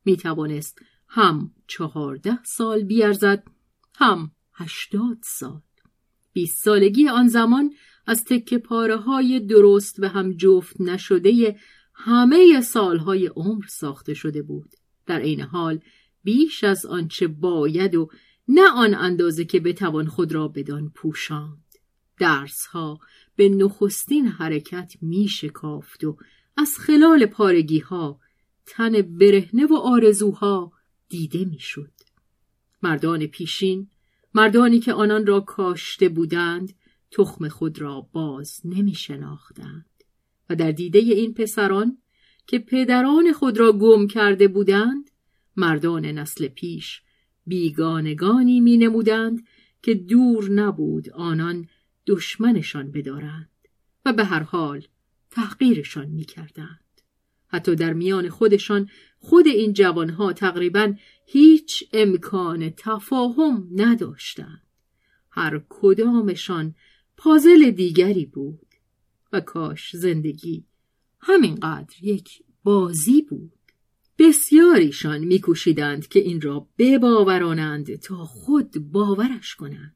می 0.05 0.17
توانست 0.17 0.79
هم 1.07 1.51
چهارده 1.67 2.43
سال 2.43 2.83
بیارزد 2.83 3.43
هم 3.95 4.31
هشتاد 4.53 5.17
سال. 5.23 5.61
بیست 6.33 6.63
سالگی 6.63 7.07
آن 7.07 7.27
زمان 7.27 7.73
از 8.07 8.23
تکه 8.23 8.57
پاره 8.57 8.97
های 8.97 9.39
درست 9.39 9.99
و 9.99 10.07
هم 10.07 10.31
جفت 10.31 10.81
نشده 10.81 11.59
همه 11.93 12.61
سالهای 12.61 13.27
عمر 13.27 13.65
ساخته 13.67 14.13
شده 14.13 14.41
بود. 14.41 14.69
در 15.05 15.19
عین 15.19 15.41
حال 15.41 15.79
بیش 16.23 16.63
از 16.63 16.85
آنچه 16.85 17.27
باید 17.27 17.95
و 17.95 18.09
نه 18.47 18.69
آن 18.69 18.93
اندازه 18.95 19.45
که 19.45 19.59
بتوان 19.59 20.07
خود 20.07 20.31
را 20.31 20.47
بدان 20.47 20.89
پوشاند. 20.95 21.63
درسها 22.19 22.99
به 23.39 23.49
نخستین 23.49 24.27
حرکت 24.27 24.93
می 25.01 25.27
شکافت 25.27 26.03
و 26.03 26.17
از 26.57 26.77
خلال 26.77 27.25
پارگی 27.25 27.79
ها 27.79 28.19
تن 28.65 29.01
برهنه 29.01 29.65
و 29.65 29.75
آرزوها 29.75 30.71
دیده 31.09 31.45
می‌شد. 31.45 31.91
مردان 32.83 33.27
پیشین 33.27 33.89
مردانی 34.33 34.79
که 34.79 34.93
آنان 34.93 35.25
را 35.25 35.39
کاشته 35.39 36.09
بودند 36.09 36.73
تخم 37.11 37.47
خود 37.47 37.81
را 37.81 38.09
باز 38.11 38.61
نمی 38.65 38.95
شناختند 38.95 40.03
و 40.49 40.55
در 40.55 40.71
دیده 40.71 40.99
این 40.99 41.33
پسران 41.33 41.97
که 42.47 42.59
پدران 42.59 43.31
خود 43.31 43.57
را 43.57 43.71
گم 43.71 44.07
کرده 44.07 44.47
بودند 44.47 45.11
مردان 45.55 46.05
نسل 46.05 46.47
پیش 46.47 47.01
بیگانگانی 47.45 48.59
می 48.59 48.77
نمودند 48.77 49.45
که 49.81 49.93
دور 49.93 50.49
نبود 50.49 51.09
آنان 51.09 51.67
دشمنشان 52.09 52.91
بدارند 52.91 53.49
و 54.05 54.13
به 54.13 54.23
هر 54.23 54.43
حال 54.43 54.87
تحقیرشان 55.31 56.07
می 56.07 56.23
کردند. 56.23 56.79
حتی 57.47 57.75
در 57.75 57.93
میان 57.93 58.29
خودشان 58.29 58.89
خود 59.19 59.47
این 59.47 59.73
جوانها 59.73 60.33
تقریبا 60.33 60.93
هیچ 61.25 61.83
امکان 61.93 62.69
تفاهم 62.77 63.69
نداشتند. 63.75 64.61
هر 65.31 65.61
کدامشان 65.69 66.75
پازل 67.17 67.71
دیگری 67.71 68.25
بود 68.25 68.67
و 69.33 69.41
کاش 69.41 69.95
زندگی 69.95 70.65
همینقدر 71.19 71.95
یک 72.03 72.43
بازی 72.63 73.21
بود. 73.21 73.53
بسیاریشان 74.17 75.19
میکوشیدند 75.19 76.07
که 76.07 76.19
این 76.19 76.41
را 76.41 76.67
بباورانند 76.77 77.95
تا 77.95 78.25
خود 78.25 78.91
باورش 78.91 79.55
کنند. 79.55 79.95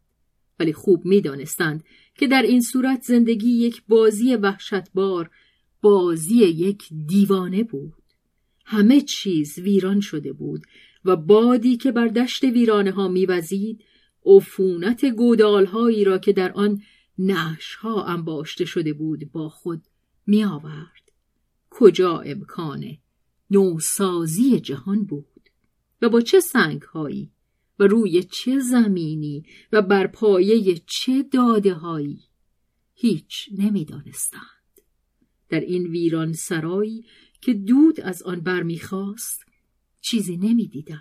ولی 0.60 0.74
خوب 0.74 1.06
می‌دانستند 1.06 1.84
که 2.16 2.28
در 2.28 2.42
این 2.42 2.62
صورت 2.62 3.02
زندگی 3.02 3.50
یک 3.50 3.84
بازی 3.88 4.36
وحشتبار 4.36 5.30
بازی 5.82 6.36
یک 6.36 6.90
دیوانه 7.08 7.64
بود 7.64 8.04
همه 8.66 9.02
چیز 9.02 9.60
ویران 9.60 10.00
شده 10.00 10.34
بود 10.34 10.66
و 11.06 11.16
بادی 11.16 11.78
که 11.78 11.92
بر 11.92 12.08
دشت 12.08 12.44
ویرانه 12.44 12.92
ها 12.92 13.08
میوزید 13.08 13.84
عفونت 14.26 15.06
گودالهایی 15.06 16.04
را 16.04 16.18
که 16.18 16.34
در 16.34 16.52
آن 16.52 16.82
نعش 17.18 17.76
ها 17.76 18.04
انباشته 18.04 18.66
شده 18.66 18.94
بود 18.94 19.32
با 19.32 19.50
خود 19.50 19.82
می 20.28 20.44
آورد. 20.44 21.12
کجا 21.70 22.20
امکان 22.20 22.98
نوسازی 23.52 24.60
جهان 24.60 25.06
بود 25.06 25.50
و 26.02 26.10
با 26.10 26.22
چه 26.22 26.40
سنگهایی 26.40 27.32
و 27.80 27.84
روی 27.84 28.24
چه 28.24 28.60
زمینی 28.60 29.44
و 29.72 29.82
بر 29.82 30.08
پایه 30.08 30.82
چه 30.88 31.24
داده 31.24 31.74
هایی 31.74 32.20
هیچ 32.94 33.50
نمی‌دانستند. 33.58 34.44
در 35.50 35.60
این 35.60 35.88
ویران 35.88 36.34
سرایی 36.34 37.06
که 37.42 37.54
دود 37.54 38.02
از 38.02 38.24
آن 38.24 38.40
برمیخواست 38.40 39.46
چیزی 40.02 40.38
نمی‌دیدند. 40.38 41.00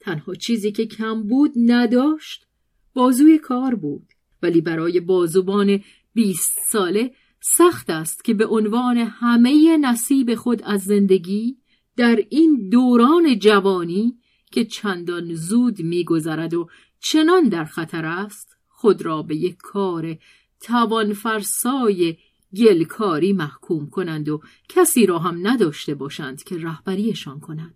تنها 0.00 0.34
چیزی 0.34 0.72
که 0.72 0.86
کم 0.86 1.22
بود 1.22 1.52
نداشت 1.56 2.46
بازوی 2.94 3.38
کار 3.38 3.74
بود. 3.74 4.06
ولی 4.42 4.60
برای 4.60 5.00
بازوبان 5.00 5.80
بیست 6.14 6.58
ساله 6.70 7.14
سخت 7.40 7.90
است 7.90 8.24
که 8.24 8.34
به 8.34 8.46
عنوان 8.46 8.96
همه 8.96 9.76
نصیب 9.76 10.34
خود 10.34 10.62
از 10.62 10.82
زندگی 10.82 11.58
در 11.96 12.24
این 12.30 12.68
دوران 12.68 13.38
جوانی 13.38 14.18
که 14.50 14.64
چندان 14.64 15.34
زود 15.34 15.82
میگذرد 15.82 16.54
و 16.54 16.68
چنان 17.00 17.48
در 17.48 17.64
خطر 17.64 18.04
است 18.04 18.56
خود 18.68 19.02
را 19.02 19.22
به 19.22 19.36
یک 19.36 19.56
کار 19.56 20.18
توانفرسای 20.60 22.16
گلکاری 22.56 23.32
محکوم 23.32 23.90
کنند 23.90 24.28
و 24.28 24.40
کسی 24.68 25.06
را 25.06 25.18
هم 25.18 25.48
نداشته 25.48 25.94
باشند 25.94 26.42
که 26.42 26.58
رهبریشان 26.58 27.40
کند 27.40 27.74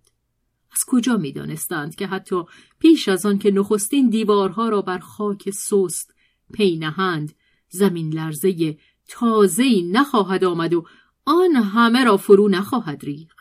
از 0.73 0.85
کجا 0.87 1.17
می 1.17 1.33
دانستند 1.33 1.95
که 1.95 2.07
حتی 2.07 2.43
پیش 2.79 3.09
از 3.09 3.27
آن 3.27 3.39
که 3.39 3.51
نخستین 3.51 4.11
دیوارها 4.11 4.69
را 4.69 4.83
بر 4.83 4.99
خاک 4.99 5.51
سست 5.51 6.15
پینهند 6.53 7.35
زمین 7.69 8.13
لرزه 8.13 8.79
تازهی 9.09 9.83
نخواهد 9.83 10.45
آمد 10.45 10.75
و 10.75 10.85
آن 11.25 11.57
همه 11.57 12.05
را 12.05 12.17
فرو 12.17 12.49
نخواهد 12.49 13.05
ریخت؟ 13.05 13.37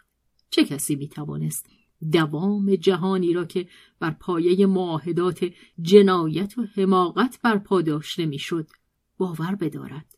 چه 0.49 0.65
کسی 0.65 0.95
می 0.95 1.07
توانست 1.07 1.65
دوام 2.11 2.75
جهانی 2.75 3.33
را 3.33 3.45
که 3.45 3.67
بر 3.99 4.11
پایه 4.11 4.65
معاهدات 4.65 5.51
جنایت 5.81 6.57
و 6.57 6.65
حماقت 6.75 7.39
برپا 7.41 7.81
داشته 7.81 8.25
می‌شد 8.25 8.69
باور 9.17 9.55
بدارد. 9.55 10.17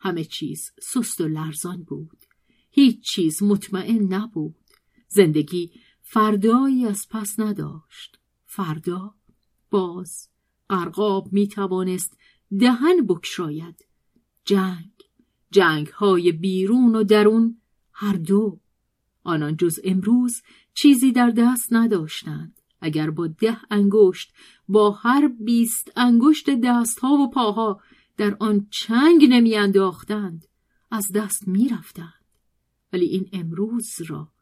همه 0.00 0.24
چیز 0.24 0.72
سست 0.82 1.20
و 1.20 1.28
لرزان 1.28 1.82
بود. 1.82 2.18
هیچ 2.70 3.00
چیز 3.00 3.42
مطمئن 3.42 4.12
نبود. 4.14 4.56
زندگی 5.08 5.72
فردایی 6.02 6.86
از 6.86 7.06
پس 7.10 7.40
نداشت. 7.40 8.18
فردا 8.44 9.14
باز 9.70 10.28
قرقاب 10.68 11.32
می 11.32 11.48
توانست 11.48 12.18
دهن 12.58 13.06
بکشاید. 13.08 13.84
جنگ 14.44 14.90
جنگ 15.50 15.86
های 15.86 16.32
بیرون 16.32 16.96
و 16.96 17.04
درون 17.04 17.60
هر 17.92 18.12
دو. 18.12 18.60
آنان 19.24 19.56
جز 19.56 19.80
امروز 19.84 20.42
چیزی 20.76 21.12
در 21.12 21.30
دست 21.30 21.72
نداشتند. 21.72 22.60
اگر 22.80 23.10
با 23.10 23.26
ده 23.26 23.58
انگشت 23.70 24.32
با 24.68 24.90
هر 24.90 25.28
بیست 25.28 25.92
انگشت 25.96 26.50
دستها 26.50 27.08
و 27.08 27.30
پاها 27.30 27.80
در 28.16 28.36
آن 28.40 28.66
چنگ 28.70 29.24
نمیانداختند 29.28 30.46
از 30.90 31.12
دست 31.12 31.48
می‌رفتند. 31.48 32.24
ولی 32.92 33.04
این 33.06 33.28
امروز 33.32 33.90
را 34.08 34.32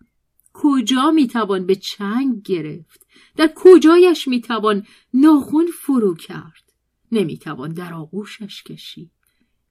کجا 0.52 1.10
می‌توان 1.10 1.66
به 1.66 1.74
چنگ 1.74 2.42
گرفت؟ 2.42 3.06
در 3.36 3.52
کجایش 3.56 4.28
می‌توان 4.28 4.86
ناخون 5.14 5.66
فرو 5.66 6.14
کرد؟ 6.14 6.72
نمی‌توان 7.12 7.72
در 7.72 7.94
آغوشش 7.94 8.62
کشید. 8.62 9.10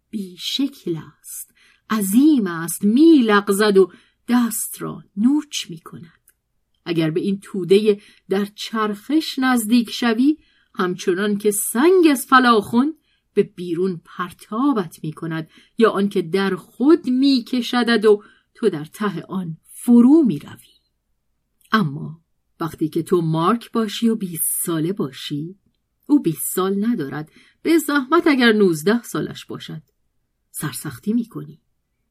بیشکل 0.10 0.98
است 1.20 1.54
عظیم 1.90 2.48
است 2.48 2.86
میلغزد 2.86 3.78
و 3.78 3.92
دست 4.28 4.82
را 4.82 5.04
نوچ 5.18 5.70
می‌کند. 5.70 6.23
اگر 6.86 7.12
به 7.12 7.22
این 7.22 7.40
توده 7.40 8.02
در 8.30 8.48
چرخش 8.56 9.40
نزدیک 9.40 9.90
شوی 9.90 10.38
همچنان 10.76 11.38
که 11.38 11.52
سنگ 11.52 12.08
از 12.12 12.26
فلاخون 12.26 12.94
به 13.34 13.44
بیرون 13.44 14.02
پرتابت 14.06 15.00
می 15.04 15.14
کند 15.14 15.50
یا 15.78 15.90
آنکه 15.90 16.22
در 16.22 16.56
خود 16.56 17.10
می 17.10 17.44
کشدد 17.44 18.06
و 18.06 18.24
تو 18.54 18.70
در 18.70 18.86
ته 18.86 19.22
آن 19.22 19.58
فرو 19.66 20.24
می 20.24 20.40
روی. 20.40 20.74
اما 21.72 22.22
وقتی 22.60 22.90
که 22.90 23.04
تو 23.04 23.22
مارک 23.22 23.72
باشی 23.72 24.10
و 24.10 24.16
بیست 24.16 24.66
ساله 24.66 24.94
باشی 24.94 25.56
او 26.08 26.22
بیست 26.22 26.56
سال 26.56 26.86
ندارد. 26.86 27.32
به 27.62 27.78
زحمت 27.78 28.28
اگر 28.28 28.52
نوزده 28.52 29.04
سالش 29.04 29.46
باشد. 29.46 29.82
سرسختی 30.52 31.14
می 31.14 31.26
کنی 31.26 31.62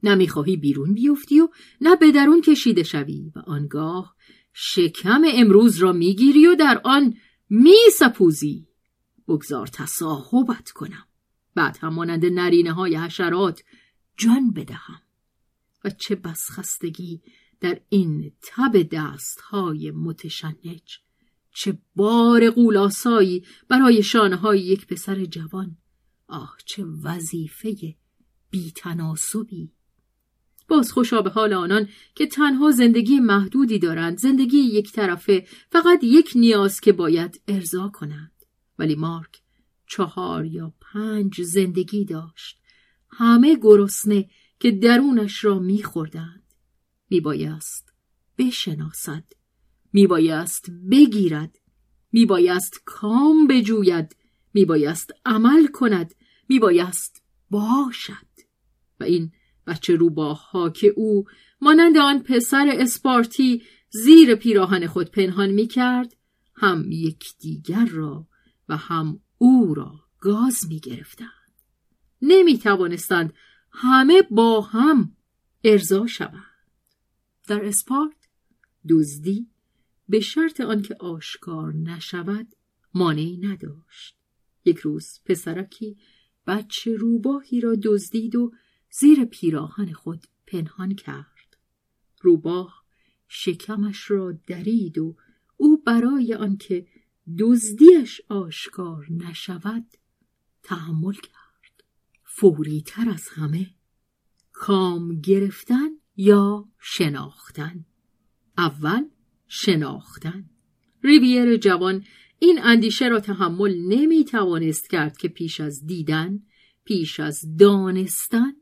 نه 0.03 0.27
بیرون 0.57 0.95
بیفتی 0.95 1.41
و 1.41 1.49
نه 1.81 1.97
به 1.97 2.13
درون 2.13 2.41
کشیده 2.41 2.83
شوی 2.83 3.33
و 3.37 3.39
آنگاه 3.39 4.17
شکم 4.53 5.23
امروز 5.35 5.79
را 5.79 5.93
می‌گیری 5.93 6.47
و 6.47 6.55
در 6.55 6.81
آن 6.85 7.15
می 7.51 7.77
سپوزی 7.99 8.69
بگذار 9.29 9.67
تصاحبت 9.67 10.71
کنم. 10.71 11.07
بعد 11.55 11.79
هم 11.81 11.95
مانند 11.95 12.27
نرینه 12.27 12.73
های 12.73 12.97
حشرات 12.97 13.63
جان 14.17 14.51
بدهم. 14.51 15.01
و 15.85 15.91
چه 15.91 16.15
بسخستگی 16.15 17.23
در 17.61 17.81
این 17.89 18.33
تب 18.43 18.83
دست 18.83 19.41
های 19.41 19.91
متشنج. 19.91 20.99
چه 21.55 21.79
بار 21.97 22.51
قولاسایی 22.51 23.45
برای 23.69 24.03
شانه 24.03 24.37
های 24.37 24.61
یک 24.61 24.87
پسر 24.87 25.25
جوان. 25.25 25.77
آه 26.27 26.57
چه 26.65 26.85
وظیفه 26.85 27.97
بیتناسبی 28.51 29.73
باز 30.73 30.93
خوشا 30.93 31.23
به 31.23 31.31
حال 31.31 31.53
آنان 31.53 31.89
که 32.15 32.27
تنها 32.27 32.71
زندگی 32.71 33.21
محدودی 33.21 33.79
دارند 33.79 34.19
زندگی 34.19 34.59
یک 34.59 34.93
طرفه 34.93 35.47
فقط 35.71 35.99
یک 36.03 36.33
نیاز 36.35 36.81
که 36.81 36.93
باید 36.93 37.41
ارضا 37.49 37.89
کنند. 37.89 38.33
ولی 38.79 38.95
مارک 38.95 39.43
چهار 39.87 40.45
یا 40.45 40.75
پنج 40.81 41.43
زندگی 41.43 42.05
داشت. 42.05 42.59
همه 43.11 43.59
گرسنه 43.63 44.31
که 44.61 44.71
درونش 44.71 45.45
را 45.45 45.59
میخوردند. 45.59 46.55
میبایست 47.11 47.93
بشناسد. 48.39 49.25
میبایست 49.93 50.71
بگیرد. 50.91 51.59
میبایست 52.13 52.83
کام 52.85 53.47
بجوید. 53.47 54.17
میبایست 54.55 55.13
عمل 55.27 55.67
کند. 55.67 56.15
میبایست 56.49 57.23
باشد. 57.51 58.33
و 59.01 59.05
این 59.05 59.33
بچه 59.67 59.97
روباه 59.97 60.51
ها 60.51 60.71
که 60.71 60.87
او 60.87 61.25
مانند 61.61 61.97
آن 61.97 62.23
پسر 62.23 62.77
اسپارتی 62.79 63.63
زیر 63.91 64.35
پیراهن 64.35 64.87
خود 64.87 65.11
پنهان 65.11 65.51
می 65.51 65.67
کرد 65.67 66.17
هم 66.55 66.93
یکدیگر 66.93 67.87
را 67.87 68.27
و 68.69 68.77
هم 68.77 69.21
او 69.39 69.75
را 69.75 70.01
گاز 70.19 70.67
می 70.69 70.81
گرفتند. 70.81 71.29
نمی 72.23 72.59
توانستند 72.59 73.33
همه 73.71 74.23
با 74.31 74.61
هم 74.61 75.17
ارضا 75.65 76.07
شوند. 76.07 76.45
در 77.49 77.65
اسپارت 77.65 78.29
دزدی 78.89 79.51
به 80.09 80.21
شرط 80.21 80.61
آنکه 80.61 80.95
آشکار 81.01 81.75
نشود 81.75 82.55
مانعی 82.95 83.37
نداشت. 83.37 84.17
یک 84.65 84.79
روز 84.79 85.21
پسرکی 85.25 85.97
بچه 86.47 86.97
روباهی 86.97 87.61
را 87.61 87.75
دزدید 87.83 88.37
و 88.37 88.53
زیر 88.95 89.25
پیراهن 89.25 89.93
خود 89.93 90.27
پنهان 90.47 90.95
کرد. 90.95 91.57
روباه 92.21 92.85
شکمش 93.29 94.11
را 94.11 94.33
درید 94.47 94.99
و 94.99 95.17
او 95.57 95.83
برای 95.83 96.35
آنکه 96.35 96.87
دزدیش 97.39 98.21
آشکار 98.29 99.07
نشود 99.11 99.87
تحمل 100.63 101.13
کرد. 101.13 101.85
فوری 102.25 102.83
تر 102.87 103.11
از 103.11 103.29
همه 103.29 103.75
کام 104.53 105.21
گرفتن 105.21 105.89
یا 106.17 106.69
شناختن؟ 106.79 107.85
اول 108.59 109.05
شناختن. 109.49 110.51
ریویر 111.05 111.57
جوان 111.57 112.05
این 112.39 112.59
اندیشه 112.63 113.09
را 113.09 113.21
تحمل 113.21 113.75
نمی 113.75 114.25
توانست 114.25 114.91
کرد 114.91 115.17
که 115.17 115.29
پیش 115.29 115.61
از 115.61 115.87
دیدن 115.87 116.43
پیش 116.85 117.21
از 117.21 117.57
دانستن 117.57 118.53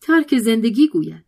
ترک 0.00 0.38
زندگی 0.38 0.88
گوید 0.88 1.24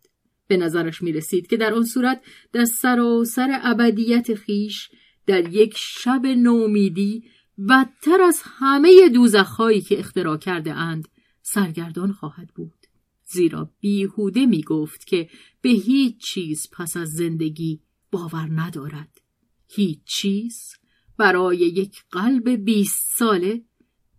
به 0.47 0.57
نظرش 0.57 1.03
می 1.03 1.13
رسید 1.13 1.47
که 1.47 1.57
در 1.57 1.75
آن 1.75 1.85
صورت 1.85 2.23
در 2.53 2.65
سراسر 2.65 3.61
ابدیت 3.63 4.35
خیش 4.35 4.91
در 5.27 5.49
یک 5.49 5.75
شب 5.77 6.27
نومیدی 6.27 7.25
بدتر 7.69 8.23
از 8.23 8.41
همه 8.45 9.09
دوزخهایی 9.09 9.81
که 9.81 9.99
اختراع 9.99 10.37
کرده 10.37 10.73
اند 10.73 11.09
سرگردان 11.43 12.13
خواهد 12.13 12.49
بود. 12.55 12.87
زیرا 13.25 13.71
بیهوده 13.81 14.47
می 14.47 14.63
گفت 14.63 15.07
که 15.07 15.29
به 15.61 15.69
هیچ 15.69 16.21
چیز 16.21 16.69
پس 16.73 16.97
از 16.97 17.13
زندگی 17.13 17.81
باور 18.11 18.49
ندارد. 18.53 19.21
هیچ 19.69 19.99
چیز 20.05 20.73
برای 21.17 21.59
یک 21.59 22.03
قلب 22.11 22.49
بیست 22.49 23.19
ساله 23.19 23.65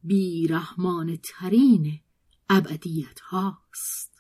بیرحمان 0.04 1.20
ترین 1.24 2.00
ابدیت 2.50 3.20
هاست. 3.20 4.11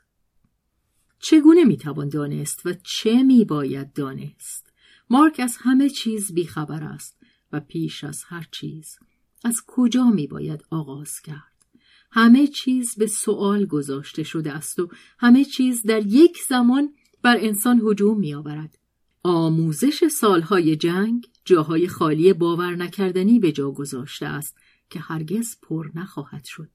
چگونه 1.21 1.63
می‌توان 1.63 2.09
دانست 2.09 2.65
و 2.65 2.73
چه 2.83 3.23
میباید 3.23 3.93
دانست؟ 3.93 4.73
مارک 5.09 5.39
از 5.39 5.57
همه 5.59 5.89
چیز 5.89 6.33
بیخبر 6.33 6.83
است 6.83 7.17
و 7.51 7.59
پیش 7.59 8.03
از 8.03 8.23
هر 8.27 8.47
چیز 8.51 8.97
از 9.43 9.61
کجا 9.67 10.03
میباید 10.03 10.65
آغاز 10.69 11.19
کرد؟ 11.19 11.65
همه 12.11 12.47
چیز 12.47 12.95
به 12.95 13.07
سوال 13.07 13.65
گذاشته 13.65 14.23
شده 14.23 14.51
است 14.51 14.79
و 14.79 14.89
همه 15.19 15.45
چیز 15.45 15.81
در 15.83 16.05
یک 16.05 16.37
زمان 16.49 16.93
بر 17.21 17.37
انسان 17.39 17.81
هجوم 17.85 18.19
میآورد. 18.19 18.77
آموزش 19.23 20.07
سالهای 20.07 20.75
جنگ 20.75 21.27
جاهای 21.45 21.87
خالی 21.87 22.33
باور 22.33 22.75
نکردنی 22.75 23.39
به 23.39 23.51
جا 23.51 23.71
گذاشته 23.71 24.25
است 24.25 24.57
که 24.89 24.99
هرگز 24.99 25.57
پر 25.61 25.89
نخواهد 25.95 26.45
شد. 26.45 26.69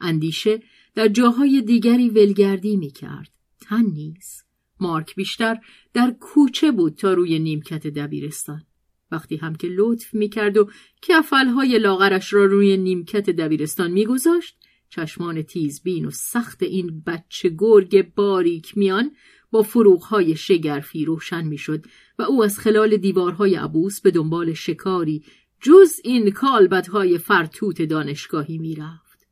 اندیشه 0.00 0.62
در 0.94 1.08
جاهای 1.08 1.62
دیگری 1.62 2.10
ولگردی 2.10 2.76
می 2.76 2.90
کرد 2.90 3.37
تن 3.60 3.84
نیز. 3.84 4.44
مارک 4.80 5.14
بیشتر 5.14 5.58
در 5.94 6.14
کوچه 6.20 6.70
بود 6.72 6.94
تا 6.94 7.14
روی 7.14 7.38
نیمکت 7.38 7.86
دبیرستان. 7.86 8.62
وقتی 9.10 9.36
هم 9.36 9.54
که 9.54 9.68
لطف 9.70 10.14
می 10.14 10.28
کرد 10.28 10.56
و 10.56 10.70
کفلهای 11.02 11.78
لاغرش 11.78 12.32
را 12.32 12.44
روی 12.44 12.76
نیمکت 12.76 13.30
دبیرستان 13.30 13.90
میگذاشت 13.90 14.58
چشمان 14.90 15.42
تیزبین 15.42 16.04
و 16.04 16.10
سخت 16.10 16.62
این 16.62 17.02
بچه 17.06 17.54
گرگ 17.58 18.14
باریک 18.14 18.78
میان 18.78 19.10
با 19.50 19.62
فروغهای 19.62 20.36
شگرفی 20.36 21.04
روشن 21.04 21.44
می‌شد 21.44 21.86
و 22.18 22.22
او 22.22 22.44
از 22.44 22.58
خلال 22.58 22.96
دیوارهای 22.96 23.54
عبوس 23.54 24.00
به 24.00 24.10
دنبال 24.10 24.52
شکاری 24.52 25.24
جز 25.60 25.92
این 26.04 26.30
کالبدهای 26.30 27.18
فرتوت 27.18 27.82
دانشگاهی 27.82 28.58
می‌رفت. 28.58 29.26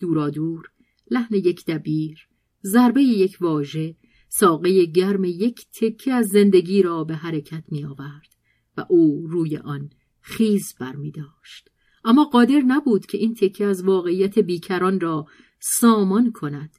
دورا 0.00 0.30
دور 0.30 0.70
لحن 1.10 1.34
یک 1.34 1.64
دبیر 1.66 2.28
ضربه 2.72 3.02
یک 3.02 3.36
واژه 3.40 3.96
ساقه 4.28 4.84
گرم 4.84 5.24
یک 5.24 5.66
تکه 5.80 6.12
از 6.12 6.26
زندگی 6.26 6.82
را 6.82 7.04
به 7.04 7.14
حرکت 7.14 7.64
می 7.68 7.84
آورد 7.84 8.34
و 8.76 8.86
او 8.88 9.26
روی 9.30 9.56
آن 9.56 9.90
خیز 10.20 10.74
بر 10.80 10.96
می 10.96 11.10
داشت. 11.10 11.68
اما 12.04 12.24
قادر 12.24 12.60
نبود 12.60 13.06
که 13.06 13.18
این 13.18 13.34
تکه 13.34 13.64
از 13.64 13.84
واقعیت 13.84 14.38
بیکران 14.38 15.00
را 15.00 15.26
سامان 15.60 16.32
کند. 16.32 16.70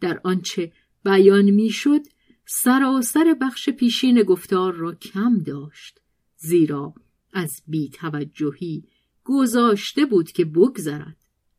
در 0.00 0.20
آنچه 0.24 0.72
بیان 1.04 1.50
می‌شد 1.50 2.00
سراسر 2.46 3.36
بخش 3.40 3.70
پیشین 3.70 4.22
گفتار 4.22 4.72
را 4.72 4.94
کم 4.94 5.38
داشت 5.38 6.00
زیرا 6.36 6.94
از 7.32 7.62
بیتوجهی 7.66 8.84
گذاشته 9.24 10.06
بود 10.06 10.32
که 10.32 10.44
بگذرد. 10.44 11.16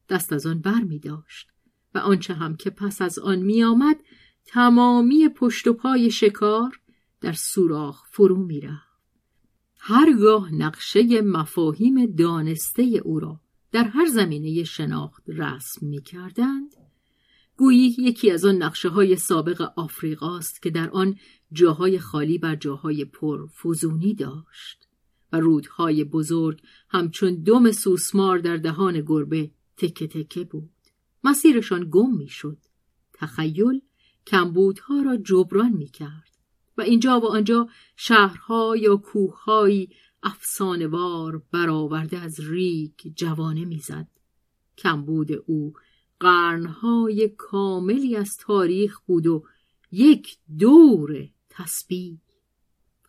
دست 0.10 0.34
از 0.34 0.46
آن 0.46 0.60
بر 0.60 0.82
می 0.84 1.00
داشت 1.00 1.52
و 1.95 1.97
آنچه 1.97 2.34
هم 2.34 2.56
که 2.56 2.69
پس 2.69 3.01
از 3.01 3.19
آن 3.19 3.39
می 3.39 3.63
آمد 3.63 4.03
تمامی 4.45 5.29
پشت 5.29 5.67
و 5.67 5.73
پای 5.73 6.12
شکار 6.12 6.79
در 7.21 7.34
سوراخ 7.34 8.03
فرو 8.12 8.38
می 8.38 8.62
رفت. 8.62 8.93
هرگاه 9.86 10.53
نقشه 10.53 11.21
مفاهیم 11.21 12.06
دانسته 12.06 12.82
او 13.03 13.19
را 13.19 13.39
در 13.71 13.84
هر 13.84 14.06
زمینه 14.06 14.63
شناخت 14.63 15.23
رسم 15.27 15.88
می 15.88 16.01
کردند 16.01 16.75
گویی 17.58 17.95
یکی 17.99 18.32
از 18.32 18.45
آن 18.45 18.56
نقشه 18.56 18.89
های 18.89 19.15
سابق 19.15 19.71
آفریقاست 19.75 20.62
که 20.62 20.69
در 20.69 20.89
آن 20.89 21.15
جاهای 21.51 21.99
خالی 21.99 22.38
بر 22.38 22.56
جاهای 22.56 23.06
پر 23.06 23.47
فزونی 23.47 24.13
داشت 24.13 24.88
و 25.32 25.39
رودهای 25.39 26.03
بزرگ 26.03 26.62
همچون 26.89 27.43
دم 27.43 27.71
سوسمار 27.71 28.38
در 28.38 28.58
دهان 28.58 29.01
گربه 29.01 29.51
تکه 29.77 30.08
تکه 30.08 30.43
بود 30.43 30.72
مسیرشان 31.23 31.89
گم 31.91 32.17
می‌شد. 32.17 32.57
تخیل 33.13 33.81
کمبودها 34.27 35.01
را 35.01 35.17
جبران 35.17 35.71
می 35.71 35.88
کرد 35.88 36.38
و 36.77 36.81
اینجا 36.81 37.19
و 37.19 37.25
آنجا 37.25 37.67
شهرها 37.95 38.75
یا 38.77 38.95
کوههایی 38.97 39.89
افسانوار 40.23 41.43
برآورده 41.51 42.17
از 42.17 42.39
ریگ 42.39 42.93
جوانه 43.15 43.65
می‌زد. 43.65 44.07
کمبود 44.77 45.31
او 45.45 45.73
قرنهای 46.19 47.29
کاملی 47.38 48.15
از 48.15 48.38
تاریخ 48.38 48.99
بود 48.99 49.27
و 49.27 49.43
یک 49.91 50.38
دور 50.59 51.29
تسبیح. 51.49 52.17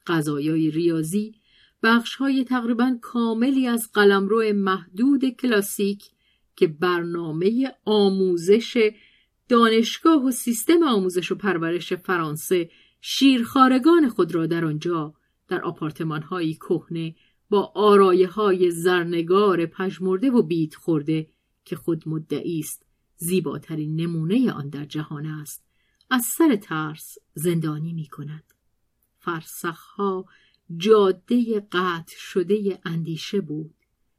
غذایای 0.07 0.71
ریاضی 0.71 1.35
بخشهای 1.83 2.45
تقریبا 2.45 2.99
کاملی 3.03 3.67
از 3.67 3.93
قلمرو 3.93 4.53
محدود 4.53 5.29
کلاسیک 5.29 6.11
که 6.57 6.67
برنامه 6.67 7.73
آموزش 7.85 8.91
دانشگاه 9.49 10.25
و 10.25 10.31
سیستم 10.31 10.83
آموزش 10.83 11.33
و 11.33 11.35
پرورش 11.35 11.93
فرانسه 11.93 12.71
شیرخارگان 13.01 14.09
خود 14.09 14.35
را 14.35 14.47
در 14.47 14.65
آنجا 14.65 15.15
در 15.49 15.63
آپارتمان 15.63 16.23
های 16.23 16.55
کهنه 16.55 17.15
با 17.51 17.73
آرایه 17.75 18.29
های 18.29 18.71
زرنگار 18.71 19.67
پژمرده 19.67 20.31
و 20.31 20.43
بیت 20.43 20.75
خورده 20.75 21.29
که 21.65 21.77
خود 21.77 22.09
مدعی 22.09 22.59
است 22.59 22.87
زیباترین 23.17 24.01
نمونه 24.01 24.53
آن 24.53 24.69
در 24.69 24.85
جهان 24.85 25.27
است 25.27 25.65
از 26.11 26.25
سر 26.25 26.57
ترس 26.57 27.19
زندانی 27.35 27.93
می 27.93 28.07
کند 28.07 28.55
فرسخها 29.19 30.25
جاده 30.77 31.61
قطع 31.73 32.17
شده 32.17 32.79
اندیشه 32.85 33.41
بود 33.41 33.75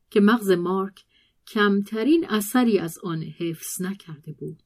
که 0.10 0.22
مغز 0.22 0.52
مارک 0.52 1.06
کمترین 1.48 2.26
اثری 2.30 2.80
از 2.80 2.98
آن 3.04 3.24
حفظ 3.24 3.82
نکرده 3.82 4.34
بود. 4.34 4.64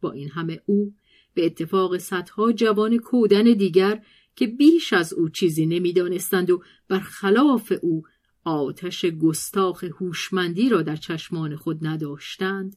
با 0.00 0.12
این 0.12 0.30
همه 0.30 0.60
او 0.66 0.94
به 1.34 1.46
اتفاق 1.46 1.98
صدها 1.98 2.52
جوان 2.52 2.98
کودن 2.98 3.42
دیگر 3.42 4.02
که 4.36 4.46
بیش 4.46 4.92
از 4.92 5.12
او 5.12 5.28
چیزی 5.28 5.66
نمی‌دانستند 5.66 6.50
و 6.50 6.62
برخلاف 6.88 7.72
او 7.82 8.02
آتش 8.44 9.04
گستاخ 9.04 9.84
هوشمندی 9.84 10.68
را 10.68 10.82
در 10.82 10.96
چشمان 10.96 11.56
خود 11.56 11.86
نداشتند 11.86 12.76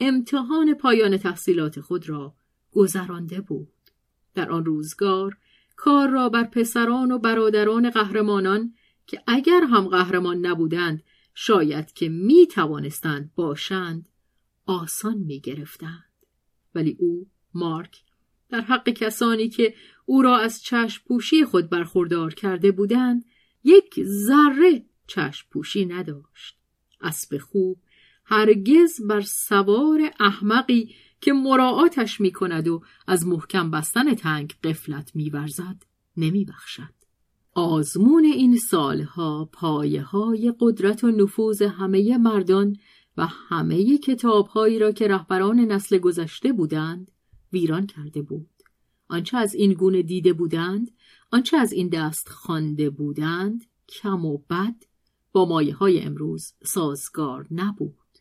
امتحان 0.00 0.74
پایان 0.74 1.16
تحصیلات 1.16 1.80
خود 1.80 2.08
را 2.08 2.34
گذرانده 2.72 3.40
بود. 3.40 3.68
در 4.34 4.50
آن 4.50 4.64
روزگار 4.64 5.36
کار 5.76 6.08
را 6.08 6.28
بر 6.28 6.44
پسران 6.44 7.12
و 7.12 7.18
برادران 7.18 7.90
قهرمانان 7.90 8.74
که 9.06 9.22
اگر 9.26 9.64
هم 9.70 9.88
قهرمان 9.88 10.46
نبودند 10.46 11.02
شاید 11.38 11.92
که 11.92 12.08
می 12.08 12.46
توانستند 12.46 13.34
باشند 13.34 14.08
آسان 14.66 15.18
می 15.18 15.40
گرفتند. 15.40 16.12
ولی 16.74 16.96
او 16.98 17.26
مارک 17.54 18.02
در 18.48 18.60
حق 18.60 18.88
کسانی 18.88 19.48
که 19.48 19.74
او 20.06 20.22
را 20.22 20.38
از 20.38 20.62
چشم 20.62 21.02
پوشی 21.08 21.44
خود 21.44 21.70
برخوردار 21.70 22.34
کرده 22.34 22.72
بودند 22.72 23.24
یک 23.64 24.00
ذره 24.04 24.84
چشم 25.06 25.46
پوشی 25.50 25.86
نداشت 25.86 26.58
اسب 27.00 27.38
خوب 27.38 27.78
هرگز 28.24 29.00
بر 29.08 29.20
سوار 29.20 30.00
احمقی 30.20 30.94
که 31.20 31.32
مراعاتش 31.32 32.20
می 32.20 32.32
کند 32.32 32.68
و 32.68 32.82
از 33.06 33.26
محکم 33.26 33.70
بستن 33.70 34.14
تنگ 34.14 34.54
قفلت 34.64 35.16
می 35.16 35.30
ورزد 35.30 35.82
نمی 36.16 36.44
بخشد. 36.44 36.95
آزمون 37.58 38.24
این 38.24 38.58
سالها 38.58 39.50
پایه 39.52 40.02
های 40.02 40.54
قدرت 40.60 41.04
و 41.04 41.10
نفوذ 41.10 41.62
همه 41.62 42.18
مردان 42.18 42.76
و 43.16 43.26
همه 43.26 43.98
کتابهایی 43.98 44.78
را 44.78 44.92
که 44.92 45.08
رهبران 45.08 45.60
نسل 45.60 45.98
گذشته 45.98 46.52
بودند 46.52 47.10
ویران 47.52 47.86
کرده 47.86 48.22
بود. 48.22 48.50
آنچه 49.08 49.36
از 49.36 49.54
این 49.54 49.72
گونه 49.72 50.02
دیده 50.02 50.32
بودند، 50.32 50.90
آنچه 51.32 51.56
از 51.56 51.72
این 51.72 51.88
دست 51.88 52.28
خوانده 52.28 52.90
بودند، 52.90 53.64
کم 53.88 54.24
و 54.24 54.38
بد 54.38 54.82
با 55.32 55.44
مایه 55.44 55.74
های 55.74 56.00
امروز 56.00 56.52
سازگار 56.64 57.46
نبود. 57.50 58.18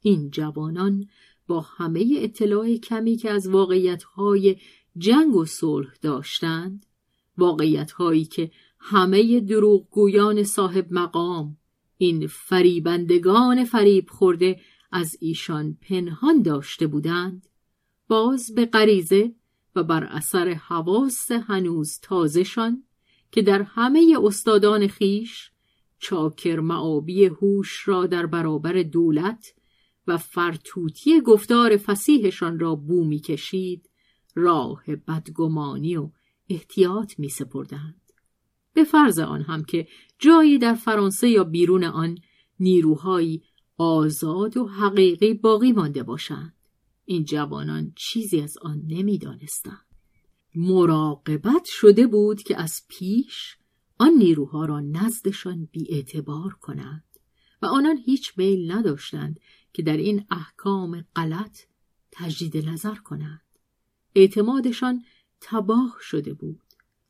این 0.00 0.30
جوانان 0.30 1.06
با 1.46 1.60
همه 1.60 2.18
اطلاع 2.18 2.76
کمی 2.76 3.16
که 3.16 3.30
از 3.30 3.48
واقعیتهای 3.48 4.56
جنگ 4.98 5.34
و 5.36 5.44
صلح 5.44 5.92
داشتند 6.02 6.86
واقعیتهایی 7.38 8.24
که 8.24 8.50
همه 8.78 9.40
دروغگویان 9.40 10.42
صاحب 10.42 10.86
مقام 10.90 11.56
این 11.98 12.26
فریبندگان 12.26 13.64
فریب 13.64 14.10
خورده 14.10 14.60
از 14.92 15.16
ایشان 15.20 15.78
پنهان 15.88 16.42
داشته 16.42 16.86
بودند 16.86 17.48
باز 18.08 18.54
به 18.54 18.66
غریزه 18.66 19.34
و 19.76 19.82
بر 19.82 20.04
اثر 20.04 20.48
حواس 20.48 21.32
هنوز 21.32 21.98
تازهشان 22.02 22.84
که 23.32 23.42
در 23.42 23.62
همه 23.62 24.16
استادان 24.22 24.86
خیش 24.86 25.50
چاکر 25.98 26.60
معابی 26.60 27.24
هوش 27.24 27.88
را 27.88 28.06
در 28.06 28.26
برابر 28.26 28.72
دولت 28.72 29.54
و 30.06 30.18
فرتوتی 30.18 31.20
گفتار 31.20 31.76
فسیحشان 31.76 32.58
را 32.58 32.74
بو 32.74 33.04
می 33.04 33.18
کشید 33.18 33.90
راه 34.34 34.84
بدگمانی 35.08 35.96
و 35.96 36.10
احتیاط 36.48 37.18
می 37.18 37.28
سپردند. 37.28 38.00
به 38.74 38.84
فرض 38.84 39.18
آن 39.18 39.42
هم 39.42 39.64
که 39.64 39.88
جایی 40.18 40.58
در 40.58 40.74
فرانسه 40.74 41.28
یا 41.28 41.44
بیرون 41.44 41.84
آن 41.84 42.18
نیروهایی 42.60 43.42
آزاد 43.76 44.56
و 44.56 44.66
حقیقی 44.66 45.34
باقی 45.34 45.72
مانده 45.72 46.02
باشند. 46.02 46.54
این 47.04 47.24
جوانان 47.24 47.92
چیزی 47.96 48.40
از 48.40 48.58
آن 48.58 48.82
نمی‌دانستند. 48.86 49.86
مراقبت 50.54 51.64
شده 51.64 52.06
بود 52.06 52.42
که 52.42 52.60
از 52.60 52.82
پیش 52.88 53.56
آن 53.98 54.12
نیروها 54.12 54.64
را 54.64 54.80
نزدشان 54.80 55.68
اعتبار 55.88 56.52
کنند 56.60 57.04
و 57.62 57.66
آنان 57.66 57.96
هیچ 57.96 58.32
میل 58.36 58.72
نداشتند 58.72 59.40
که 59.72 59.82
در 59.82 59.96
این 59.96 60.26
احکام 60.30 61.04
غلط 61.16 61.58
تجدید 62.12 62.68
نظر 62.68 62.94
کنند. 62.94 63.42
اعتمادشان 64.14 65.04
تباه 65.42 65.96
شده 66.00 66.34
بود. 66.34 66.60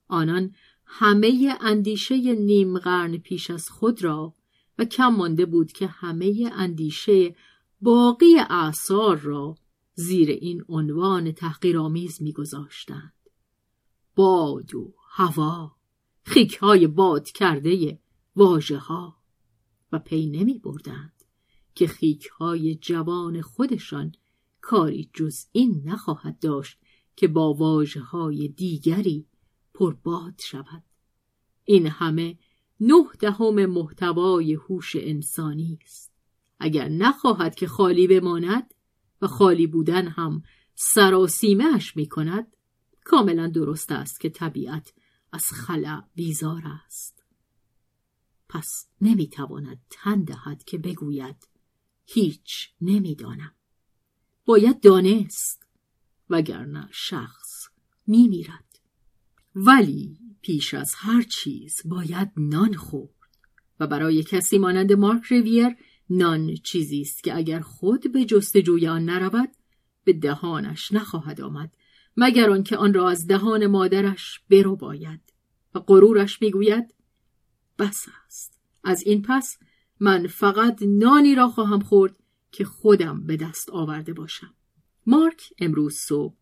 آنان 0.09 0.55
همه 0.85 1.57
اندیشه 1.61 2.35
نیم 2.35 2.79
قرن 2.79 3.17
پیش 3.17 3.51
از 3.51 3.71
خود 3.71 4.05
را 4.05 4.35
و 4.79 4.85
کم 4.85 5.09
مانده 5.09 5.47
بود 5.47 5.73
که 5.73 5.87
همه 5.87 6.51
اندیشه 6.55 7.37
باقی 7.81 8.39
اعثار 8.51 9.17
را 9.17 9.55
زیر 9.95 10.31
این 10.31 10.65
عنوان 10.69 11.33
تحقیرآمیز 11.33 12.23
میگذاشتند. 12.23 13.13
باد 14.17 14.75
و 14.75 14.95
هوا 15.09 15.77
خیک 16.23 16.57
های 16.57 16.87
باد 16.87 17.31
کرده 17.31 17.99
واژه 18.37 18.79
ها 18.79 19.17
و 19.93 19.99
پی 19.99 20.27
نمی 20.27 20.59
بردند 20.59 21.25
که 21.75 21.87
خیک 21.87 22.27
های 22.27 22.75
جوان 22.75 23.41
خودشان 23.41 24.13
کاری 24.61 25.11
جز 25.15 25.47
این 25.53 25.83
نخواهد 25.85 26.39
داشت 26.39 26.79
که 27.17 27.29
با 27.29 27.55
واژه 27.55 28.01
های 28.01 28.49
دیگری 28.49 29.27
پرباد 29.75 30.35
شود. 30.39 30.83
این 31.65 31.87
همه 31.87 32.39
نه 32.81 33.05
دهم 33.21 33.67
محتوای 33.67 34.55
هوش 34.55 34.97
انسانی 34.97 35.79
است. 35.85 36.13
اگر 36.61 36.89
نخواهد 36.89 37.55
که 37.55 37.67
خالی 37.67 38.07
بماند 38.07 38.75
و 39.23 39.27
خالی 39.27 39.67
بودن 39.67 40.09
هم 40.09 40.43
سراسیمه 40.75 41.65
اش 41.75 41.97
می 41.97 42.07
کند 42.07 42.57
کاملا 43.05 43.49
درست 43.49 43.93
است 43.93 44.21
که 44.21 44.31
طبیعت 44.31 44.95
از 45.33 45.45
خلع 45.45 46.03
بیزار 46.15 46.63
است. 46.87 47.25
پس 48.49 48.89
نمی‌تواند 49.01 49.81
تن 49.91 50.23
دهد 50.25 50.65
که 50.65 50.79
بگوید 50.79 51.49
هیچ 52.07 52.71
نمی‌دانم. 52.81 53.55
باید 54.45 54.81
دانست 54.81 55.62
وگرنه 56.33 56.89
شخص 56.93 57.69
میمیرد. 58.07 58.81
ولی 59.55 60.19
پیش 60.43 60.75
از 60.75 60.95
هر 60.97 61.23
چیز 61.23 61.83
باید 61.85 62.29
نان 62.37 62.75
خورد 62.75 63.11
و 63.81 63.87
برای 63.87 64.23
کسی 64.23 64.59
مانند 64.59 64.93
مارک 64.93 65.25
ریویر 65.25 65.77
نان 66.11 66.55
چیزی 66.55 67.01
است 67.01 67.25
که 67.25 67.37
اگر 67.37 67.61
خود 67.61 68.13
به 68.13 68.25
جستجوی 68.25 68.89
آن 68.89 69.05
نرود 69.05 69.49
به 70.05 70.13
دهانش 70.13 70.93
نخواهد 70.93 71.41
آمد 71.41 71.75
مگر 72.17 72.51
آنکه 72.51 72.77
آن 72.77 72.95
را 72.95 73.11
از 73.11 73.27
دهان 73.27 73.67
مادرش 73.67 74.41
برو 74.51 74.77
باید 74.77 75.21
و 75.75 75.79
غرورش 75.79 76.43
می‌گوید 76.43 76.95
بس 77.79 78.07
است. 78.27 78.61
از 78.85 79.03
این 79.03 79.23
پس 79.23 79.59
من 80.01 80.27
فقط 80.27 80.83
نانی 80.83 81.35
را 81.35 81.49
خواهم 81.49 81.81
خورد 81.81 82.17
که 82.53 82.65
خودم 82.65 83.27
به 83.27 83.37
دست 83.37 83.71
آورده 83.71 84.13
باشم. 84.13 84.55
مارک 85.07 85.53
امروز 85.59 85.95
صبح 85.95 86.35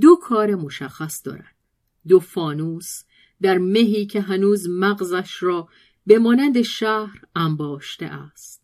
دو 0.00 0.16
کار 0.16 0.54
مشخص 0.54 1.22
دارد. 1.24 1.54
دو 2.08 2.20
فانوس 2.20 3.02
در 3.42 3.58
مهی 3.58 4.06
که 4.06 4.20
هنوز 4.20 4.68
مغزش 4.68 5.42
را 5.42 5.68
به 6.06 6.18
مانند 6.18 6.62
شهر 6.62 7.20
انباشته 7.36 8.06
است. 8.06 8.62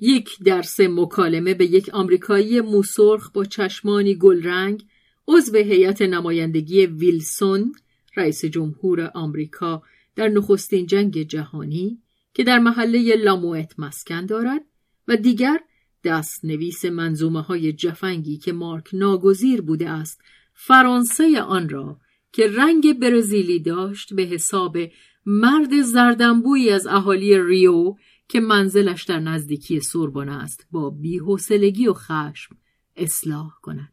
یک 0.00 0.38
درس 0.44 0.80
مکالمه 0.80 1.54
به 1.54 1.64
یک 1.64 1.88
آمریکایی 1.92 2.60
موسرخ 2.60 3.30
با 3.30 3.44
چشمانی 3.44 4.14
گلرنگ 4.14 4.86
عضو 5.28 5.56
هیئت 5.56 6.02
نمایندگی 6.02 6.86
ویلسون 6.86 7.74
رئیس 8.16 8.44
جمهور 8.44 9.10
آمریکا 9.14 9.82
در 10.16 10.28
نخستین 10.28 10.86
جنگ 10.86 11.22
جهانی 11.22 12.02
که 12.34 12.44
در 12.44 12.58
محله 12.58 13.16
لاموئت 13.16 13.78
مسکن 13.78 14.26
دارد 14.26 14.62
و 15.08 15.16
دیگر 15.16 15.60
دست 16.06 16.44
نویس 16.44 16.84
منظومه 16.84 17.42
های 17.42 17.72
جفنگی 17.72 18.38
که 18.38 18.52
مارک 18.52 18.88
ناگزیر 18.92 19.62
بوده 19.62 19.90
است 19.90 20.20
فرانسه 20.54 21.42
آن 21.42 21.68
را 21.68 22.00
که 22.32 22.50
رنگ 22.56 22.98
برزیلی 22.98 23.60
داشت 23.60 24.14
به 24.14 24.22
حساب 24.22 24.78
مرد 25.26 25.82
زردنبویی 25.82 26.70
از 26.70 26.86
اهالی 26.86 27.38
ریو 27.38 27.94
که 28.28 28.40
منزلش 28.40 29.04
در 29.04 29.20
نزدیکی 29.20 29.80
سوربن 29.80 30.28
است 30.28 30.66
با 30.70 30.90
بیحوصلگی 30.90 31.88
و 31.88 31.92
خشم 31.92 32.56
اصلاح 32.96 33.50
کند. 33.62 33.92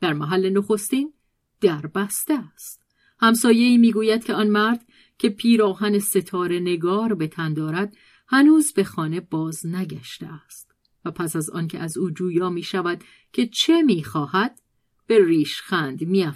در 0.00 0.12
محل 0.12 0.50
نخستین 0.50 1.12
در 1.60 1.86
بسته 1.86 2.34
است. 2.54 2.82
همسایه‌ای 3.20 3.78
می‌گوید 3.78 4.24
که 4.24 4.34
آن 4.34 4.48
مرد 4.48 4.86
که 5.18 5.28
پیراهن 5.28 5.98
ستاره 5.98 6.60
نگار 6.60 7.14
به 7.14 7.26
تن 7.26 7.54
دارد 7.54 7.96
هنوز 8.28 8.72
به 8.72 8.84
خانه 8.84 9.20
باز 9.20 9.66
نگشته 9.66 10.26
است. 10.26 10.67
پس 11.10 11.36
از 11.36 11.50
آنکه 11.50 11.78
از 11.78 11.98
او 11.98 12.10
جویا 12.10 12.50
می 12.50 12.62
شود 12.62 13.04
که 13.32 13.46
چه 13.46 13.82
می 13.82 14.04
خواهد 14.04 14.60
به 15.06 15.26
ریشخند 15.26 16.02
می 16.02 16.32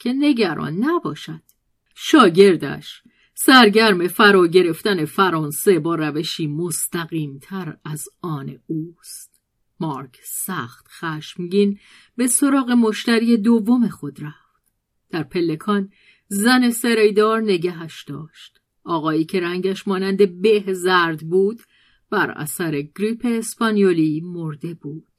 که 0.00 0.12
نگران 0.12 0.84
نباشد. 0.84 1.42
شاگردش 1.94 3.02
سرگرم 3.34 4.08
فرا 4.08 4.46
گرفتن 4.46 5.04
فرانسه 5.04 5.78
با 5.78 5.94
روشی 5.94 6.46
مستقیم 6.46 7.38
تر 7.42 7.76
از 7.84 8.08
آن 8.22 8.58
اوست. 8.66 9.40
مارک 9.80 10.18
سخت 10.24 10.88
خشمگین 10.88 11.78
به 12.16 12.26
سراغ 12.26 12.70
مشتری 12.70 13.36
دوم 13.36 13.88
خود 13.88 14.22
رفت. 14.22 14.72
در 15.10 15.22
پلکان 15.22 15.90
زن 16.28 16.70
سریدار 16.70 17.40
نگهش 17.40 18.04
داشت. 18.04 18.60
آقایی 18.84 19.24
که 19.24 19.40
رنگش 19.40 19.88
مانند 19.88 20.40
به 20.42 20.72
زرد 20.72 21.20
بود 21.20 21.60
بر 22.10 22.30
اثر 22.30 22.82
گریپ 22.82 23.20
اسپانیولی 23.24 24.20
مرده 24.20 24.74
بود 24.74 25.12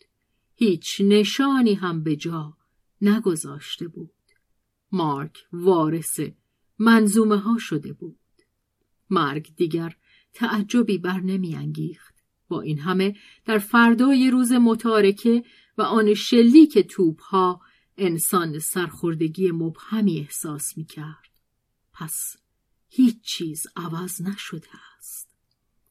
هیچ 0.56 1.02
نشانی 1.02 1.74
هم 1.74 2.04
به 2.04 2.16
جا 2.16 2.58
نگذاشته 3.02 3.88
بود 3.88 4.12
مارک 4.92 5.38
وارث 5.54 6.20
منظومه 6.80 7.38
ها 7.38 7.58
شده 7.58 7.94
بود 7.94 8.20
مرگ 9.10 9.56
دیگر 9.56 9.96
تعجبی 10.34 10.98
بر 10.98 11.20
نمی 11.20 11.56
انگیخت. 11.56 12.16
با 12.48 12.62
این 12.62 12.80
همه 12.80 13.16
در 13.46 13.58
فردای 13.58 14.32
روز 14.32 14.52
متارکه 14.52 15.44
و 15.78 15.82
آن 15.82 16.14
شلیک 16.14 16.78
توپ 16.78 17.22
ها 17.22 17.62
انسان 17.98 18.60
سرخوردگی 18.60 19.52
مبهمی 19.52 20.20
احساس 20.20 20.78
می 20.78 20.86
کرد. 20.86 21.30
پس 21.94 22.36
هیچ 22.90 23.22
چیز 23.22 23.68
عوض 23.76 24.22
نشده 24.22 24.68
است. 24.98 25.36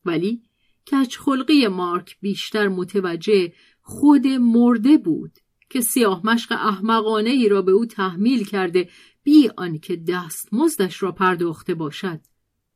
ولی 0.04 0.42
کچ 0.90 1.18
خلقی 1.18 1.68
مارک 1.68 2.16
بیشتر 2.20 2.68
متوجه 2.68 3.52
خود 3.82 4.26
مرده 4.26 4.98
بود 4.98 5.38
که 5.70 5.80
سیاه 5.80 6.26
مشق 6.26 6.52
احمقانه 6.52 7.30
ای 7.30 7.48
را 7.48 7.62
به 7.62 7.72
او 7.72 7.86
تحمیل 7.86 8.44
کرده 8.44 8.88
بی 9.22 9.50
آنکه 9.56 9.96
دست 9.96 10.48
مزدش 10.52 11.02
را 11.02 11.12
پرداخته 11.12 11.74
باشد 11.74 12.20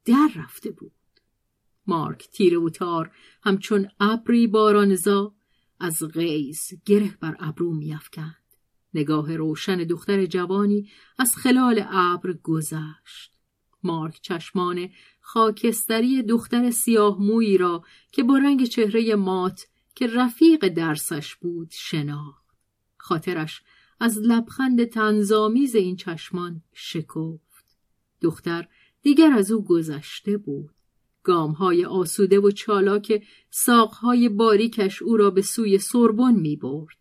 در 0.05 0.31
رفته 0.37 0.71
بود. 0.71 0.93
مارک 1.87 2.29
تیره 2.29 2.59
و 2.59 2.69
تار 2.69 3.11
همچون 3.43 3.89
ابری 4.01 4.47
بارانزا 4.47 5.35
از 5.81 6.03
غیز 6.03 6.69
گره 6.87 7.19
بر 7.21 7.37
ابرو 7.41 7.75
میافکند 7.75 8.37
نگاه 8.95 9.37
روشن 9.37 9.77
دختر 9.77 10.27
جوانی 10.27 10.91
از 11.19 11.37
خلال 11.37 11.85
ابر 11.91 12.33
گذشت 12.33 13.32
مارک 13.85 14.21
چشمان 14.23 14.89
خاکستری 15.21 16.23
دختر 16.23 16.71
سیاه 16.71 17.19
مویی 17.21 17.59
را 17.59 17.85
که 18.13 18.23
با 18.23 18.39
رنگ 18.39 18.65
چهره 18.65 19.15
مات 19.15 19.67
که 19.95 20.07
رفیق 20.07 20.69
درسش 20.69 21.35
بود 21.35 21.69
شناخت 21.71 22.47
خاطرش 22.97 23.63
از 24.01 24.19
لبخند 24.19 24.85
تنظامیز 24.85 25.75
این 25.75 25.97
چشمان 25.97 26.63
شکفت 26.73 27.77
دختر 28.21 28.69
دیگر 29.03 29.33
از 29.33 29.51
او 29.51 29.65
گذشته 29.65 30.37
بود 30.37 30.75
گامهای 31.23 31.85
آسوده 31.85 32.41
و 32.41 32.51
چالاک 32.51 33.23
ساقهای 33.51 34.29
باریکش 34.29 35.03
او 35.03 35.17
را 35.17 35.31
به 35.31 35.43
سوی 35.43 35.79
سربن 35.79 36.35
می 36.35 36.57
برد. 36.57 36.97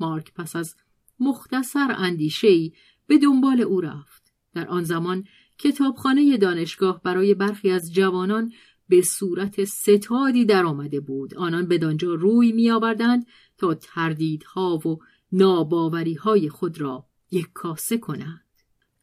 مارک 0.00 0.34
پس 0.34 0.56
از 0.56 0.76
مختصر 1.20 1.94
اندیشهای 1.96 2.72
به 3.06 3.18
دنبال 3.18 3.60
او 3.60 3.80
رفت. 3.80 4.32
در 4.54 4.68
آن 4.68 4.84
زمان 4.84 5.24
کتابخانه 5.58 6.36
دانشگاه 6.36 7.02
برای 7.02 7.34
برخی 7.34 7.70
از 7.70 7.92
جوانان 7.94 8.52
به 8.88 9.02
صورت 9.02 9.64
ستادی 9.64 10.44
در 10.44 10.66
آمده 10.66 11.00
بود. 11.00 11.34
آنان 11.34 11.66
به 11.66 11.78
دانجا 11.78 12.14
روی 12.14 12.52
می 12.52 12.70
آوردند 12.70 13.26
تا 13.58 13.74
تردیدها 13.74 14.76
و 14.88 14.98
ناباوریهای 15.32 16.48
خود 16.48 16.80
را 16.80 17.06
یک 17.30 17.46
کاسه 17.54 17.98
کنند. 17.98 18.44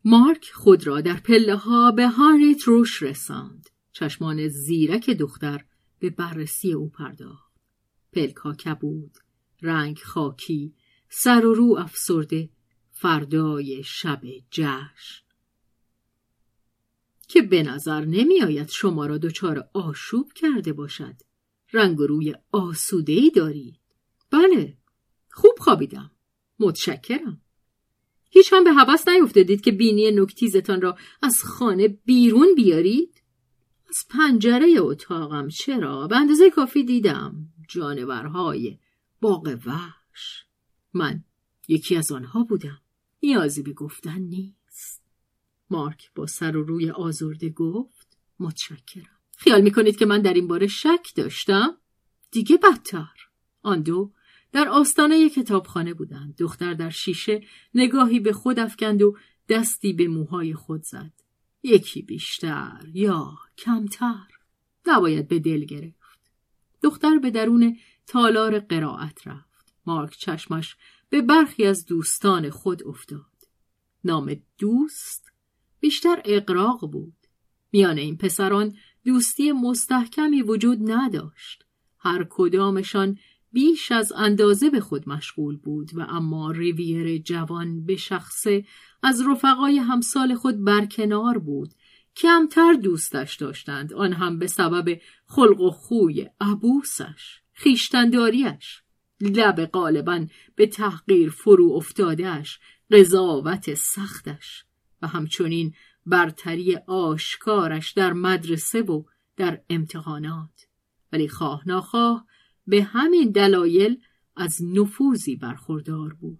مارک 0.06 0.52
خود 0.54 0.88
را 0.88 1.02
در 1.02 1.16
پله 1.16 1.56
ها 1.56 1.92
به 1.92 2.08
هانریت 2.08 2.64
روش 2.64 3.04
رساند. 3.04 3.70
چشمان 3.92 4.48
زیرک 4.48 5.10
دختر 5.10 5.66
به 6.00 6.10
بررسی 6.10 6.74
او 6.74 6.90
پرداخت. 6.90 7.54
پلک 8.14 8.36
ها 8.36 8.54
کبود، 8.54 9.12
رنگ 9.62 10.00
خاکی، 10.00 10.74
سر 11.10 11.46
و 11.46 11.54
رو 11.54 11.76
افسرده، 11.80 12.50
فردای 12.92 13.84
شب 13.84 14.22
جشن. 14.52 15.25
که 17.28 17.42
به 17.42 17.64
نظر 17.64 18.06
نمی 18.06 18.42
آید 18.42 18.70
شما 18.70 19.06
را 19.06 19.18
دچار 19.18 19.70
آشوب 19.74 20.34
کرده 20.34 20.74
باشد. 20.74 21.16
رنگ 21.74 22.00
و 22.00 22.08
روی 22.08 22.36
آسودهی 22.52 23.30
دارید. 23.30 23.80
بله 24.32 24.78
خوب 25.32 25.54
خوابیدم. 25.60 26.12
متشکرم. 26.60 27.42
هیچ 28.30 28.54
هم 28.54 28.64
به 28.64 28.74
حواس 28.74 29.08
نیفتادید 29.08 29.62
که 29.62 29.72
بینی 29.72 30.12
نکتیزتان 30.12 30.82
را 30.82 30.98
از 31.22 31.44
خانه 31.44 31.88
بیرون 31.88 32.56
بیارید؟ 32.56 33.22
از 33.90 34.06
پنجره 34.10 34.74
اتاقم. 34.78 35.48
چرا؟ 35.48 36.08
به 36.08 36.18
اندازه 36.18 36.50
کافی 36.50 36.84
دیدم. 36.84 37.48
جانورهای 37.70 38.80
باغ 39.22 39.60
وحش. 39.66 40.46
من 40.94 41.24
یکی 41.68 41.96
از 41.96 42.12
آنها 42.12 42.44
بودم. 42.44 42.82
نیازی 43.24 43.62
به 43.64 43.74
گفتن 43.74 44.20
نیست. 44.20 44.65
مارک 45.70 46.12
با 46.16 46.26
سر 46.26 46.58
و 46.58 46.64
روی 46.64 46.90
آزرده 46.90 47.50
گفت 47.50 48.18
متشکرم. 48.40 49.20
خیال 49.38 49.62
می‌کنید 49.62 49.98
که 49.98 50.06
من 50.06 50.22
در 50.22 50.34
این 50.34 50.48
باره 50.48 50.68
شک 50.68 51.08
داشتم؟ 51.16 51.78
دیگه 52.32 52.58
بدتر. 52.58 53.16
آن 53.62 53.82
دو 53.82 54.12
در 54.52 54.70
آستانه 54.70 55.30
کتابخانه 55.30 55.94
بودند. 55.94 56.36
دختر 56.38 56.74
در 56.74 56.90
شیشه 56.90 57.44
نگاهی 57.74 58.20
به 58.20 58.34
خود 58.34 58.60
افکند 58.60 59.02
و 59.02 59.18
دستی 59.50 59.94
به 59.94 60.08
موهای 60.08 60.54
خود 60.54 60.84
زد. 60.84 61.12
یکی 61.64 62.02
بیشتر 62.02 62.86
یا 62.94 63.38
کمتر؟ 63.58 64.28
نباید 64.86 65.28
به 65.28 65.40
دل 65.40 65.66
گرفت. 65.66 66.20
دختر 66.84 67.18
به 67.18 67.32
درون 67.32 67.78
تالار 68.08 68.60
قرائت 68.60 69.28
رفت. 69.28 69.74
مارک 69.86 70.18
چشمش 70.18 70.76
به 71.10 71.22
برخی 71.22 71.66
از 71.66 71.86
دوستان 71.86 72.50
خود 72.50 72.88
افتاد. 72.88 73.36
نام 74.04 74.36
دوست 74.58 75.32
بیشتر 75.80 76.22
اقراق 76.26 76.92
بود. 76.92 77.14
میان 77.72 77.98
این 77.98 78.18
پسران 78.18 78.76
دوستی 79.06 79.52
مستحکمی 79.52 80.42
وجود 80.42 80.92
نداشت. 80.92 81.66
هر 82.00 82.28
کدامشان 82.30 83.18
بیش 83.52 83.92
از 83.92 84.14
اندازه 84.16 84.70
به 84.70 84.80
خود 84.80 85.10
مشغول 85.10 85.58
بود 85.58 85.90
و 85.94 86.02
اما 86.02 86.52
ریویر 86.52 87.18
جوان 87.18 87.86
به 87.86 87.96
شخصه 87.96 88.66
از 89.04 89.28
رفقای 89.28 89.78
همسال 89.78 90.36
خود 90.36 90.64
برکنار 90.64 91.38
بود. 91.38 91.74
کمتر 92.16 92.74
دوستش 92.74 93.36
داشتند 93.36 93.94
آن 93.94 94.14
هم 94.14 94.40
به 94.40 94.48
سبب 94.48 95.00
خلق 95.26 95.62
و 95.62 95.70
خوی 95.70 96.30
عبوسش 96.42 97.40
خیشتنداریش. 97.54 98.82
لب 99.22 99.66
غالبا 99.66 100.28
به 100.56 100.68
تحقیر 100.68 101.30
فرو 101.30 101.74
افتادهش 101.74 102.60
قضاوت 102.92 103.74
سختش. 103.74 104.65
همچنین 105.08 105.74
برتری 106.06 106.76
آشکارش 106.76 107.92
در 107.92 108.14
مدرسه 108.14 108.82
و 108.82 109.04
در 109.38 109.62
امتحانات. 109.70 110.68
ولی 111.12 111.28
خواه 111.28 111.64
ناخواه 111.66 112.26
به 112.68 112.84
همین 112.84 113.32
دلایل 113.32 114.02
از 114.36 114.64
نفوذی 114.64 115.36
برخوردار 115.36 116.14
بود. 116.14 116.40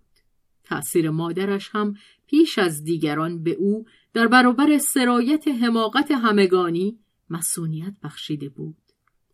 تأثیر 0.64 1.10
مادرش 1.10 1.70
هم 1.74 1.96
پیش 2.28 2.60
از 2.60 2.84
دیگران 2.84 3.44
به 3.44 3.52
او 3.52 3.86
در 4.14 4.28
برابر 4.28 4.78
سرایت 4.78 5.48
حماقت 5.48 6.12
همگانی 6.12 7.00
مسئولیت 7.30 7.94
بخشیده 8.04 8.50
بود. 8.50 8.78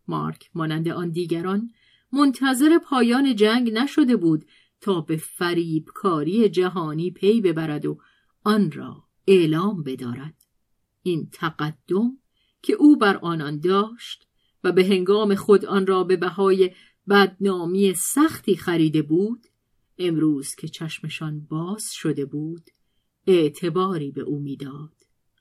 مارک 0.08 0.50
مانند 0.54 0.88
آن 0.88 1.10
دیگران 1.10 1.70
منتظر 2.12 2.78
پایان 2.78 3.36
جنگ 3.36 3.72
نشده 3.72 4.16
بود 4.16 4.44
تا 4.80 5.00
به 5.00 5.16
فریب 5.16 5.88
کاری 5.94 6.48
جهانی 6.48 7.10
پی 7.10 7.40
ببرد 7.40 7.86
و 7.86 7.98
آن 8.44 8.70
را 8.70 9.04
اعلام 9.26 9.82
بدارد. 9.82 10.34
این 11.02 11.28
تقدم 11.32 12.18
که 12.62 12.72
او 12.72 12.96
بر 12.96 13.16
آنان 13.16 13.60
داشت 13.60 14.28
و 14.64 14.72
به 14.72 14.84
هنگام 14.86 15.34
خود 15.34 15.64
آن 15.64 15.86
را 15.86 16.04
به 16.04 16.16
بهای 16.16 16.70
بدنامی 17.08 17.94
سختی 17.94 18.56
خریده 18.56 19.02
بود 19.02 19.46
امروز 19.98 20.54
که 20.54 20.68
چشمشان 20.68 21.40
باز 21.40 21.92
شده 21.92 22.24
بود 22.24 22.70
اعتباری 23.26 24.10
به 24.10 24.20
او 24.20 24.40
می‌داد. 24.40 24.92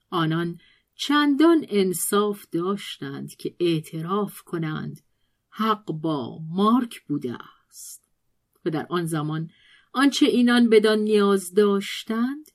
آنان 0.10 0.60
چندان 0.96 1.66
انصاف 1.70 2.46
داشتند 2.52 3.36
که 3.36 3.56
اعتراف 3.60 4.42
کنند 4.42 5.02
حق 5.50 5.92
با 5.92 6.40
مارک 6.50 7.02
بوده 7.08 7.38
است. 7.68 8.10
و 8.66 8.70
در 8.70 8.88
آن 8.90 9.06
زمان 9.06 9.50
آنچه 9.94 10.26
اینان 10.26 10.70
بدان 10.70 11.00
نیاز 11.00 11.54
داشتند 11.54 12.51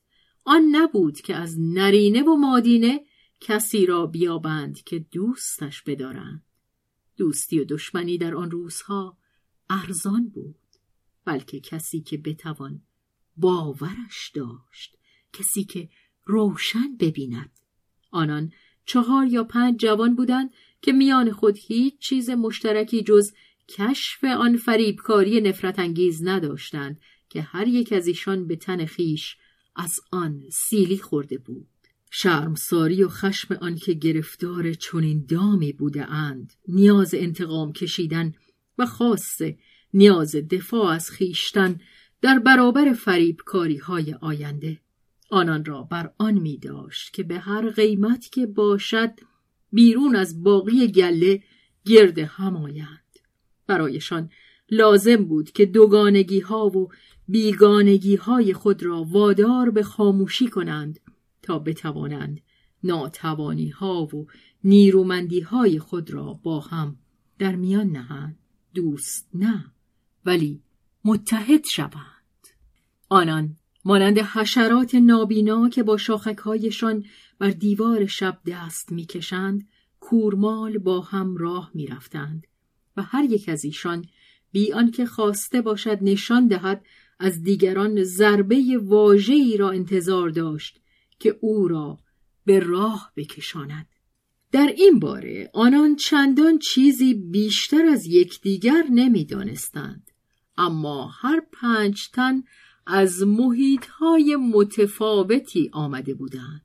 آن 0.49 0.63
نبود 0.71 1.21
که 1.21 1.35
از 1.35 1.59
نرینه 1.59 2.23
و 2.23 2.35
مادینه 2.35 3.05
کسی 3.39 3.85
را 3.85 4.05
بیابند 4.05 4.83
که 4.83 4.99
دوستش 4.99 5.81
بدارند. 5.81 6.43
دوستی 7.17 7.59
و 7.59 7.65
دشمنی 7.65 8.17
در 8.17 8.35
آن 8.35 8.51
روزها 8.51 9.17
ارزان 9.69 10.29
بود 10.29 10.55
بلکه 11.25 11.59
کسی 11.59 12.01
که 12.01 12.17
بتوان 12.17 12.81
باورش 13.37 14.31
داشت 14.33 14.97
کسی 15.33 15.63
که 15.63 15.89
روشن 16.25 16.97
ببیند. 16.99 17.51
آنان 18.11 18.51
چهار 18.85 19.27
یا 19.27 19.43
پنج 19.43 19.79
جوان 19.79 20.15
بودند 20.15 20.53
که 20.81 20.91
میان 20.91 21.31
خود 21.31 21.57
هیچ 21.57 21.97
چیز 21.99 22.29
مشترکی 22.29 23.03
جز 23.03 23.31
کشف 23.69 24.23
آن 24.23 24.57
فریبکاری 24.57 25.41
نفرت 25.41 25.79
انگیز 25.79 26.23
نداشتند 26.23 26.99
که 27.29 27.41
هر 27.41 27.67
یک 27.67 27.93
از 27.93 28.07
ایشان 28.07 28.47
به 28.47 28.55
تن 28.55 28.85
خیش 28.85 29.37
از 29.77 29.99
آن 30.11 30.43
سیلی 30.51 30.97
خورده 30.97 31.37
بود. 31.37 31.67
شرمساری 32.11 33.03
و 33.03 33.07
خشم 33.07 33.53
آنکه 33.53 33.93
گرفتار 33.93 34.73
چنین 34.73 35.25
دامی 35.29 35.73
بوده 35.73 36.11
اند. 36.11 36.53
نیاز 36.67 37.13
انتقام 37.13 37.73
کشیدن 37.73 38.33
و 38.77 38.85
خاصه 38.85 39.57
نیاز 39.93 40.35
دفاع 40.35 40.85
از 40.85 41.09
خیشتن 41.09 41.79
در 42.21 42.39
برابر 42.39 42.93
فریبکاری 42.93 43.77
های 43.77 44.13
آینده. 44.13 44.79
آنان 45.29 45.65
را 45.65 45.81
بر 45.83 46.13
آن 46.17 46.33
می 46.33 46.57
داشت 46.57 47.13
که 47.13 47.23
به 47.23 47.39
هر 47.39 47.69
قیمت 47.69 48.29
که 48.31 48.45
باشد 48.45 49.11
بیرون 49.71 50.15
از 50.15 50.43
باقی 50.43 50.87
گله 50.87 51.43
گرد 51.85 52.19
هم 52.19 52.57
آیند. 52.57 53.19
برایشان 53.67 54.29
لازم 54.69 55.25
بود 55.25 55.51
که 55.51 55.65
دوگانگی 55.65 56.39
ها 56.39 56.65
و 56.65 56.89
بیگانگی 57.27 58.15
های 58.15 58.53
خود 58.53 58.83
را 58.83 59.03
وادار 59.03 59.69
به 59.69 59.83
خاموشی 59.83 60.47
کنند 60.47 60.99
تا 61.41 61.59
بتوانند 61.59 62.41
ناتوانی 62.83 63.69
ها 63.69 64.03
و 64.03 64.27
نیرومندی 64.63 65.39
های 65.39 65.79
خود 65.79 66.11
را 66.11 66.33
با 66.33 66.59
هم 66.59 66.97
در 67.39 67.55
میان 67.55 67.89
نهند. 67.89 68.39
دوست 68.73 69.29
نه 69.33 69.71
ولی 70.25 70.61
متحد 71.05 71.65
شوند. 71.65 72.47
آنان 73.09 73.55
مانند 73.85 74.19
حشرات 74.19 74.95
نابینا 74.95 75.69
که 75.69 75.83
با 75.83 75.97
شاخکهایشان 75.97 77.05
بر 77.39 77.49
دیوار 77.49 78.05
شب 78.05 78.39
دست 78.45 78.91
می‌کشند 78.91 79.67
کورمال 79.99 80.77
با 80.77 81.01
هم 81.01 81.37
راه 81.37 81.71
می‌رفتند 81.73 82.47
و 82.97 83.01
هر 83.01 83.23
یک 83.23 83.49
از 83.49 83.65
ایشان 83.65 84.05
بی 84.51 84.73
آنکه 84.73 85.05
خواسته 85.05 85.61
باشد 85.61 85.97
نشان 86.01 86.47
دهد 86.47 86.85
از 87.19 87.43
دیگران 87.43 88.03
ضربه 88.03 88.79
واژه‌ای 88.81 89.57
را 89.57 89.71
انتظار 89.71 90.29
داشت 90.29 90.81
که 91.19 91.37
او 91.41 91.67
را 91.67 91.97
به 92.45 92.59
راه 92.59 93.11
بکشاند. 93.15 93.87
در 94.51 94.73
این 94.77 94.99
باره 94.99 95.49
آنان 95.53 95.95
چندان 95.95 96.59
چیزی 96.59 97.13
بیشتر 97.13 97.85
از 97.85 98.05
یکدیگر 98.05 98.83
نمی‌دانستند 98.91 100.11
اما 100.57 101.07
هر 101.07 101.41
پنج 101.51 102.09
تن 102.09 102.43
از 102.87 103.23
محیطهای 103.23 104.35
متفاوتی 104.35 105.69
آمده 105.73 106.13
بودند. 106.13 106.61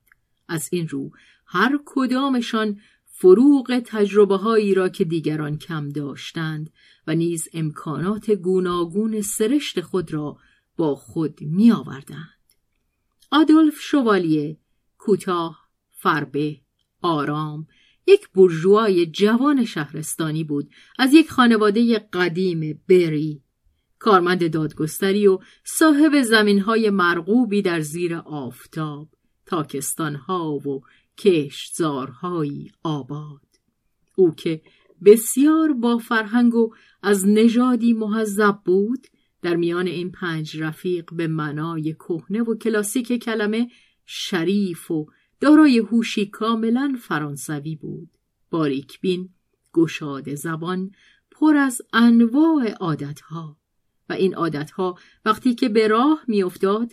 از 0.48 0.68
این 0.72 0.88
رو 0.88 1.10
هر 1.46 1.78
کدامشان 1.84 2.80
فروغ 3.22 3.82
تجربه 3.86 4.36
هایی 4.36 4.74
را 4.74 4.88
که 4.88 5.04
دیگران 5.04 5.58
کم 5.58 5.88
داشتند 5.88 6.70
و 7.06 7.14
نیز 7.14 7.48
امکانات 7.52 8.30
گوناگون 8.30 9.20
سرشت 9.20 9.80
خود 9.80 10.12
را 10.12 10.36
با 10.76 10.94
خود 10.94 11.38
می 11.40 11.72
آوردند. 11.72 12.54
آدولف 13.30 13.80
شوالیه 13.80 14.58
کوتاه 14.98 15.68
فربه 15.90 16.60
آرام 17.02 17.66
یک 18.06 18.30
برجوای 18.34 19.06
جوان 19.06 19.64
شهرستانی 19.64 20.44
بود 20.44 20.70
از 20.98 21.14
یک 21.14 21.30
خانواده 21.30 21.98
قدیم 21.98 22.82
بری 22.88 23.42
کارمند 23.98 24.50
دادگستری 24.50 25.26
و 25.26 25.38
صاحب 25.64 26.22
زمینهای 26.22 26.90
مرغوبی 26.90 27.62
در 27.62 27.80
زیر 27.80 28.14
آفتاب 28.14 29.08
تاکستانها 29.46 30.52
و 30.54 30.82
کشتزارهایی 31.18 32.72
آباد. 32.82 33.40
او 34.16 34.34
که 34.34 34.62
بسیار 35.04 35.72
با 35.72 35.98
فرهنگ 35.98 36.54
و 36.54 36.74
از 37.02 37.28
نژادی 37.28 37.92
مهذب 37.92 38.58
بود 38.64 39.06
در 39.42 39.56
میان 39.56 39.86
این 39.86 40.10
پنج 40.10 40.56
رفیق 40.56 41.14
به 41.14 41.26
منای 41.26 41.94
کهنه 41.94 42.42
و 42.42 42.54
کلاسیک 42.54 43.22
کلمه 43.24 43.68
شریف 44.06 44.90
و 44.90 45.06
دارای 45.40 45.78
هوشی 45.78 46.26
کاملا 46.26 46.96
فرانسوی 47.00 47.76
بود. 47.76 48.08
باریک 48.50 49.00
بین 49.00 49.28
گشاد 49.74 50.34
زبان 50.34 50.90
پر 51.30 51.56
از 51.56 51.82
انواع 51.92 52.70
عادتها. 52.70 53.56
و 54.08 54.12
این 54.12 54.34
عادتها 54.34 54.98
وقتی 55.24 55.54
که 55.54 55.68
به 55.68 55.88
راه 55.88 56.24
میافتاد 56.28 56.92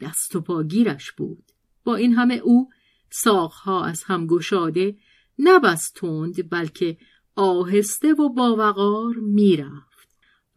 دست 0.00 0.36
و 0.36 0.40
پاگیرش 0.40 1.12
بود. 1.12 1.44
با 1.84 1.96
این 1.96 2.14
همه 2.14 2.34
او 2.34 2.68
ساقها 3.10 3.84
از 3.84 4.02
هم 4.02 4.26
گشاده 4.26 4.96
نبست 5.38 5.94
تند 5.94 6.50
بلکه 6.50 6.96
آهسته 7.36 8.12
و 8.12 8.28
باوقار 8.28 9.14
می‌رفت 9.14 9.88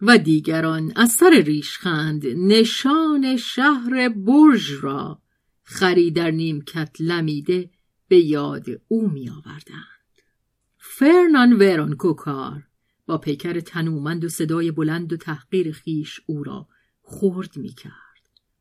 و 0.01 0.17
دیگران 0.17 0.93
از 0.95 1.11
سر 1.11 1.43
ریشخند 1.45 2.27
نشان 2.27 3.37
شهر 3.37 4.09
برژ 4.09 4.83
را 4.83 5.21
خری 5.63 6.11
در 6.11 6.31
نیمکت 6.31 6.95
لمیده 6.99 7.69
به 8.07 8.17
یاد 8.17 8.65
او 8.87 9.09
می 9.09 9.29
آوردند. 9.29 9.91
فرنان 10.77 11.53
ورون 11.53 11.93
کوکار 11.93 12.63
با 13.05 13.17
پیکر 13.17 13.59
تنومند 13.59 14.23
و 14.23 14.29
صدای 14.29 14.71
بلند 14.71 15.13
و 15.13 15.17
تحقیر 15.17 15.71
خیش 15.71 16.21
او 16.25 16.43
را 16.43 16.67
خورد 17.01 17.57
می 17.57 17.69
کرد. 17.69 18.10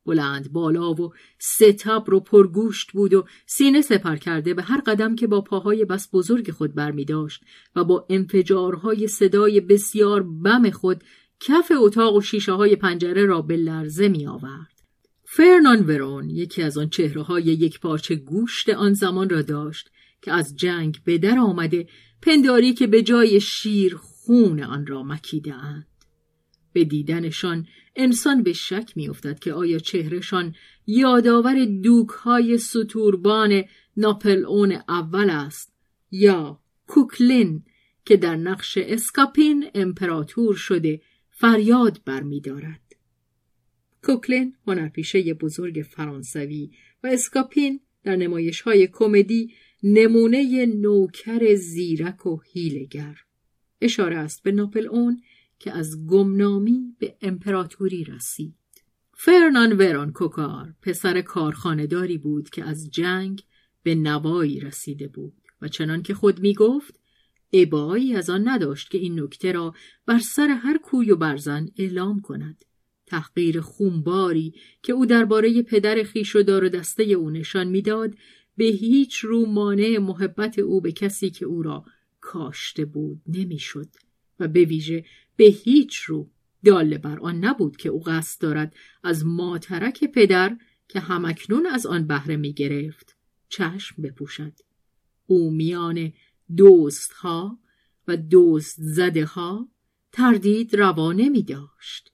بلند 0.05 0.51
بالا 0.51 0.93
و 0.93 1.13
ستبر 1.39 2.11
رو 2.11 2.19
پرگوشت 2.19 2.91
بود 2.91 3.13
و 3.13 3.25
سینه 3.45 3.81
سپر 3.81 4.15
کرده 4.15 4.53
به 4.53 4.63
هر 4.63 4.81
قدم 4.85 5.15
که 5.15 5.27
با 5.27 5.41
پاهای 5.41 5.85
بس 5.85 6.09
بزرگ 6.13 6.51
خود 6.51 6.75
برمی 6.75 7.05
داشت 7.05 7.43
و 7.75 7.83
با 7.83 8.05
انفجارهای 8.09 9.07
صدای 9.07 9.61
بسیار 9.61 10.23
بم 10.23 10.69
خود 10.69 11.03
کف 11.39 11.71
اتاق 11.75 12.15
و 12.15 12.21
شیشه 12.21 12.51
های 12.51 12.75
پنجره 12.75 13.25
را 13.25 13.41
به 13.41 13.57
لرزه 13.57 14.07
می 14.07 14.27
آورد. 14.27 14.81
فرنان 15.23 15.85
ورون 15.85 16.29
یکی 16.29 16.61
از 16.61 16.77
آن 16.77 16.89
چهره 16.89 17.21
های 17.21 17.43
یک 17.43 17.79
پارچه 17.79 18.15
گوشت 18.15 18.69
آن 18.69 18.93
زمان 18.93 19.29
را 19.29 19.41
داشت 19.41 19.91
که 20.21 20.31
از 20.31 20.55
جنگ 20.55 20.99
به 21.05 21.17
در 21.17 21.39
آمده 21.39 21.87
پنداری 22.21 22.73
که 22.73 22.87
به 22.87 23.01
جای 23.01 23.41
شیر 23.41 23.95
خون 23.95 24.63
آن 24.63 24.87
را 24.87 25.03
مکیده 25.03 25.53
اند. 25.53 25.87
به 26.73 26.83
دیدنشان 26.83 27.67
انسان 27.95 28.43
به 28.43 28.53
شک 28.53 28.91
میافتد 28.95 29.39
که 29.39 29.53
آیا 29.53 29.79
چهرهشان 29.79 30.55
یادآور 30.87 31.65
دوکهای 31.65 32.57
سطوربان 32.57 33.63
ناپل 33.97 34.45
اون 34.45 34.71
اول 34.89 35.29
است 35.29 35.73
یا 36.11 36.59
کوکلین 36.87 37.63
که 38.05 38.17
در 38.17 38.35
نقش 38.35 38.77
اسکاپین 38.77 39.69
امپراتور 39.75 40.55
شده 40.55 41.01
فریاد 41.29 42.01
برمیدارد. 42.05 42.95
کوکلین 44.03 44.55
هنرپیشه 44.67 45.33
بزرگ 45.33 45.85
فرانسوی 45.89 46.71
و 47.03 47.07
اسکاپین 47.07 47.79
در 48.03 48.15
نمایش 48.15 48.61
های 48.61 48.87
کمدی 48.87 49.53
نمونه 49.83 50.65
نوکر 50.65 51.55
زیرک 51.55 52.25
و 52.25 52.39
هیلگر 52.53 53.17
اشاره 53.81 54.17
است 54.17 54.43
به 54.43 54.51
ناپل 54.51 54.87
اون 54.87 55.21
که 55.61 55.71
از 55.71 56.05
گمنامی 56.07 56.95
به 56.99 57.15
امپراتوری 57.21 58.03
رسید. 58.03 58.55
فرنان 59.13 59.77
وران 59.77 60.11
کوکار 60.11 60.75
پسر 60.81 61.21
کارخانهداری 61.21 62.17
بود 62.17 62.49
که 62.49 62.63
از 62.63 62.89
جنگ 62.89 63.43
به 63.83 63.95
نوایی 63.95 64.59
رسیده 64.59 65.07
بود 65.07 65.33
و 65.61 65.67
چنان 65.67 66.01
که 66.01 66.13
خود 66.13 66.39
می 66.39 66.53
گفت 66.53 66.99
ابایی 67.53 68.15
از 68.15 68.29
آن 68.29 68.47
نداشت 68.47 68.91
که 68.91 68.97
این 68.97 69.19
نکته 69.19 69.51
را 69.51 69.73
بر 70.05 70.19
سر 70.19 70.47
هر 70.47 70.77
کوی 70.77 71.11
و 71.11 71.15
برزن 71.15 71.67
اعلام 71.77 72.21
کند. 72.21 72.65
تحقیر 73.05 73.61
خونباری 73.61 74.53
که 74.83 74.93
او 74.93 75.05
درباره 75.05 75.61
پدر 75.61 76.03
خیش 76.03 76.35
و 76.35 76.43
دار 76.43 76.63
و 76.63 76.69
دسته 76.69 77.03
او 77.03 77.29
نشان 77.29 77.67
می‌داد 77.67 78.15
به 78.57 78.65
هیچ 78.65 79.17
رو 79.17 79.45
مانع 79.45 79.97
محبت 79.97 80.59
او 80.59 80.81
به 80.81 80.91
کسی 80.91 81.29
که 81.29 81.45
او 81.45 81.61
را 81.61 81.85
کاشته 82.19 82.85
بود 82.85 83.21
نمی‌شد 83.27 83.87
و 84.41 84.47
به 84.47 84.65
ویژه 84.65 85.05
به 85.35 85.45
هیچ 85.45 85.97
رو 85.97 86.29
داله 86.65 86.97
بر 86.97 87.19
آن 87.19 87.45
نبود 87.45 87.77
که 87.77 87.89
او 87.89 88.03
قصد 88.03 88.41
دارد 88.41 88.75
از 89.03 89.25
ماترک 89.25 90.03
پدر 90.03 90.57
که 90.87 90.99
همکنون 90.99 91.65
از 91.65 91.85
آن 91.85 92.07
بهره 92.07 92.37
می 92.37 92.53
گرفت 92.53 93.17
چشم 93.49 94.01
بپوشد. 94.01 94.53
او 95.27 95.51
میان 95.51 96.13
دوست 96.55 97.11
ها 97.13 97.59
و 98.07 98.17
دوست 98.17 98.75
زده 98.79 99.25
ها 99.25 99.67
تردید 100.11 100.75
روا 100.75 101.13
نمی 101.13 101.43
داشت. 101.43 102.11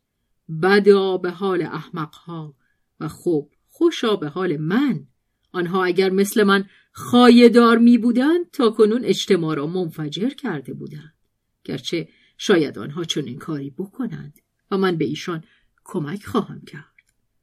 بدا 0.61 1.17
به 1.17 1.31
حال 1.31 1.61
احمق 1.61 2.15
ها 2.15 2.55
و 2.99 3.07
خوب 3.07 3.51
خوشا 3.67 4.15
به 4.15 4.27
حال 4.27 4.57
من. 4.57 5.07
آنها 5.51 5.85
اگر 5.85 6.09
مثل 6.09 6.43
من 6.43 6.65
خایدار 6.91 7.77
می 7.77 7.97
بودند 7.97 8.51
تا 8.51 8.69
کنون 8.69 9.05
اجتماع 9.05 9.55
را 9.55 9.67
منفجر 9.67 10.29
کرده 10.29 10.73
بودند. 10.73 11.13
گرچه 11.63 12.07
شاید 12.37 12.79
آنها 12.79 13.03
چنین 13.03 13.37
کاری 13.37 13.69
بکنند 13.69 14.39
و 14.71 14.77
من 14.77 14.97
به 14.97 15.05
ایشان 15.05 15.43
کمک 15.83 16.25
خواهم 16.25 16.61
کرد. 16.61 16.93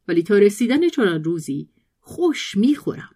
ولی 0.09 0.23
تا 0.23 0.39
رسیدن 0.39 0.89
چنان 0.89 1.25
روزی 1.25 1.69
خوش 2.01 2.57
می‌خورم. 2.57 3.11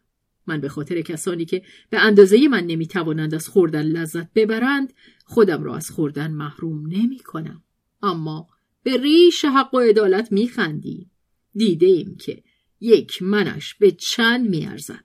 من 0.47 0.61
به 0.61 0.69
خاطر 0.69 1.01
کسانی 1.01 1.45
که 1.45 1.63
به 1.91 1.99
اندازه 1.99 2.49
من 2.49 2.67
نمی‌توانند 2.67 3.35
از 3.35 3.49
خوردن 3.49 3.83
لذت 3.83 4.33
ببرند 4.33 4.93
خودم 5.25 5.63
را 5.63 5.77
از 5.77 5.91
خوردن 5.91 6.31
محروم 6.31 6.87
نمی 6.87 7.19
کنم. 7.19 7.63
اما 8.03 8.49
به 8.83 8.97
ریش 8.97 9.45
حق 9.45 9.75
و 9.75 9.79
عدالت 9.79 10.33
میخندیم. 10.33 11.11
دیده 11.55 11.87
ایم 11.87 12.17
که 12.17 12.43
یک 12.81 13.23
منش 13.23 13.75
به 13.75 13.91
چند 13.91 14.49
میارزد. 14.49 15.05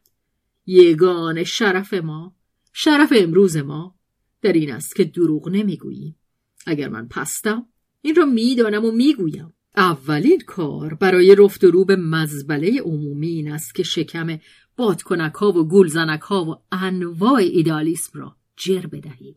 یگان 0.66 1.44
شرف 1.44 1.94
ما 1.94 2.36
شرف 2.74 3.14
امروز 3.16 3.58
ما 3.58 3.96
در 4.42 4.54
این 4.54 4.72
است 4.72 4.96
که 4.96 5.04
دروغ 5.04 5.50
نمی‌گوییم. 5.50 6.16
اگر 6.66 6.90
من 6.90 7.08
پستم 7.08 7.66
این 8.02 8.16
را 8.16 8.26
می‌دانم 8.26 8.86
و 8.86 8.92
می‌گویم. 8.92 9.54
اولین 9.78 10.40
کار 10.48 10.94
برای 10.94 11.36
رفت 11.36 11.64
و 11.64 11.72
رو 11.72 11.86
به 11.86 11.96
مزبله 11.96 12.82
عمومی 12.82 13.28
این 13.28 13.52
است 13.52 13.76
که 13.76 13.84
شکم 13.84 14.40
بادکنک 14.78 15.34
ها 15.34 15.52
و 15.52 15.68
گولزنک 15.68 16.22
ها 16.22 16.46
و 16.46 16.56
انواع 16.72 17.36
ایدالیسم 17.36 18.20
را 18.20 18.36
جر 18.58 18.86
بدهیم 18.86 19.36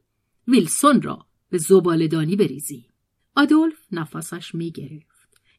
ویلسون 0.49 1.03
را 1.03 1.27
به 1.51 1.59
زبالدانی 1.59 2.37
بریزیم 2.37 2.87
آدولف 3.37 3.79
نفسش 3.93 4.55
می‌گرفت. 4.55 5.17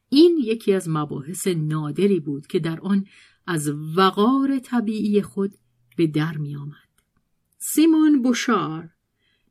این 0.09 0.37
یکی 0.43 0.73
از 0.73 0.89
مباحث 0.89 1.47
نادری 1.47 2.19
بود 2.19 2.47
که 2.47 2.59
در 2.59 2.79
آن 2.79 3.05
از 3.47 3.71
وقار 3.95 4.59
طبیعی 4.59 5.21
خود 5.21 5.53
به 5.97 6.07
در 6.07 6.37
می 6.37 6.55
آمد. 6.55 6.73
سیمون 7.57 8.21
بوشار 8.21 8.89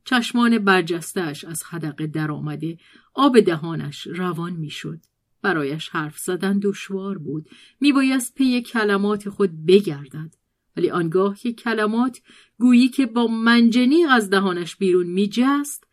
چشمان 0.09 0.59
برجستش 0.59 1.43
از 1.43 1.63
حدقه 1.63 2.07
در 2.07 2.31
آمده 2.31 2.77
آب 3.13 3.39
دهانش 3.39 4.07
روان 4.07 4.53
می‌شد. 4.53 4.99
برایش 5.41 5.89
حرف 5.89 6.17
زدن 6.17 6.59
دشوار 6.59 7.17
بود. 7.17 7.49
میبایست 7.79 8.35
پی 8.35 8.61
کلمات 8.61 9.29
خود 9.29 9.65
بگردد. 9.65 10.33
ولی 10.77 10.89
آنگاه 10.89 11.37
که 11.37 11.53
کلمات 11.53 12.21
گویی 12.59 12.87
که 12.87 13.05
با 13.05 13.27
منجنیق 13.27 14.07
از 14.11 14.29
دهانش 14.29 14.75
بیرون 14.75 15.07
میجست 15.07 15.87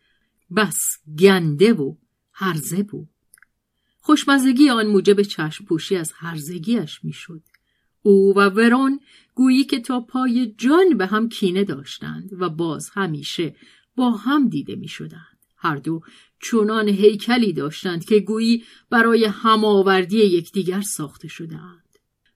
بس 0.55 0.97
گنده 1.19 1.73
و 1.73 1.95
هرزه 2.33 2.83
بود. 2.83 3.09
خوشمزگی 3.99 4.69
آن 4.69 4.87
موجب 4.87 5.21
چشم 5.21 5.65
پوشی 5.65 5.95
از 5.95 6.13
هرزگیش 6.15 7.03
می‌شد. 7.03 7.41
او 8.01 8.33
و 8.37 8.49
ورون 8.49 8.99
گویی 9.33 9.63
که 9.63 9.79
تا 9.79 9.99
پای 9.99 10.55
جان 10.57 10.97
به 10.97 11.05
هم 11.05 11.29
کینه 11.29 11.63
داشتند 11.63 12.29
و 12.39 12.49
باز 12.49 12.89
همیشه 12.93 13.55
با 13.95 14.11
هم 14.11 14.49
دیده 14.49 14.75
می 14.75 14.87
شدند. 14.87 15.35
هر 15.57 15.75
دو 15.75 16.01
چونان 16.39 16.89
هیکلی 16.89 17.53
داشتند 17.53 18.05
که 18.05 18.19
گویی 18.19 18.63
برای 18.89 19.25
هماوردی 19.25 20.17
یکدیگر 20.17 20.81
ساخته 20.81 21.27
شدند. 21.27 21.85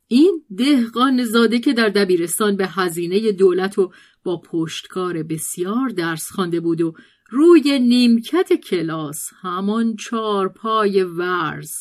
این 0.07 0.43
دهقان 0.57 1.23
زاده 1.23 1.59
که 1.59 1.73
در 1.73 1.89
دبیرستان 1.89 2.55
به 2.55 2.67
هزینه 2.67 3.31
دولت 3.31 3.79
و 3.79 3.91
با 4.23 4.37
پشتکار 4.37 5.23
بسیار 5.23 5.89
درس 5.89 6.31
خوانده 6.31 6.59
بود 6.59 6.81
و 6.81 6.93
روی 7.29 7.79
نیمکت 7.79 8.53
کلاس 8.53 9.29
همان 9.41 9.95
چارپای 9.95 11.03
ورز 11.03 11.71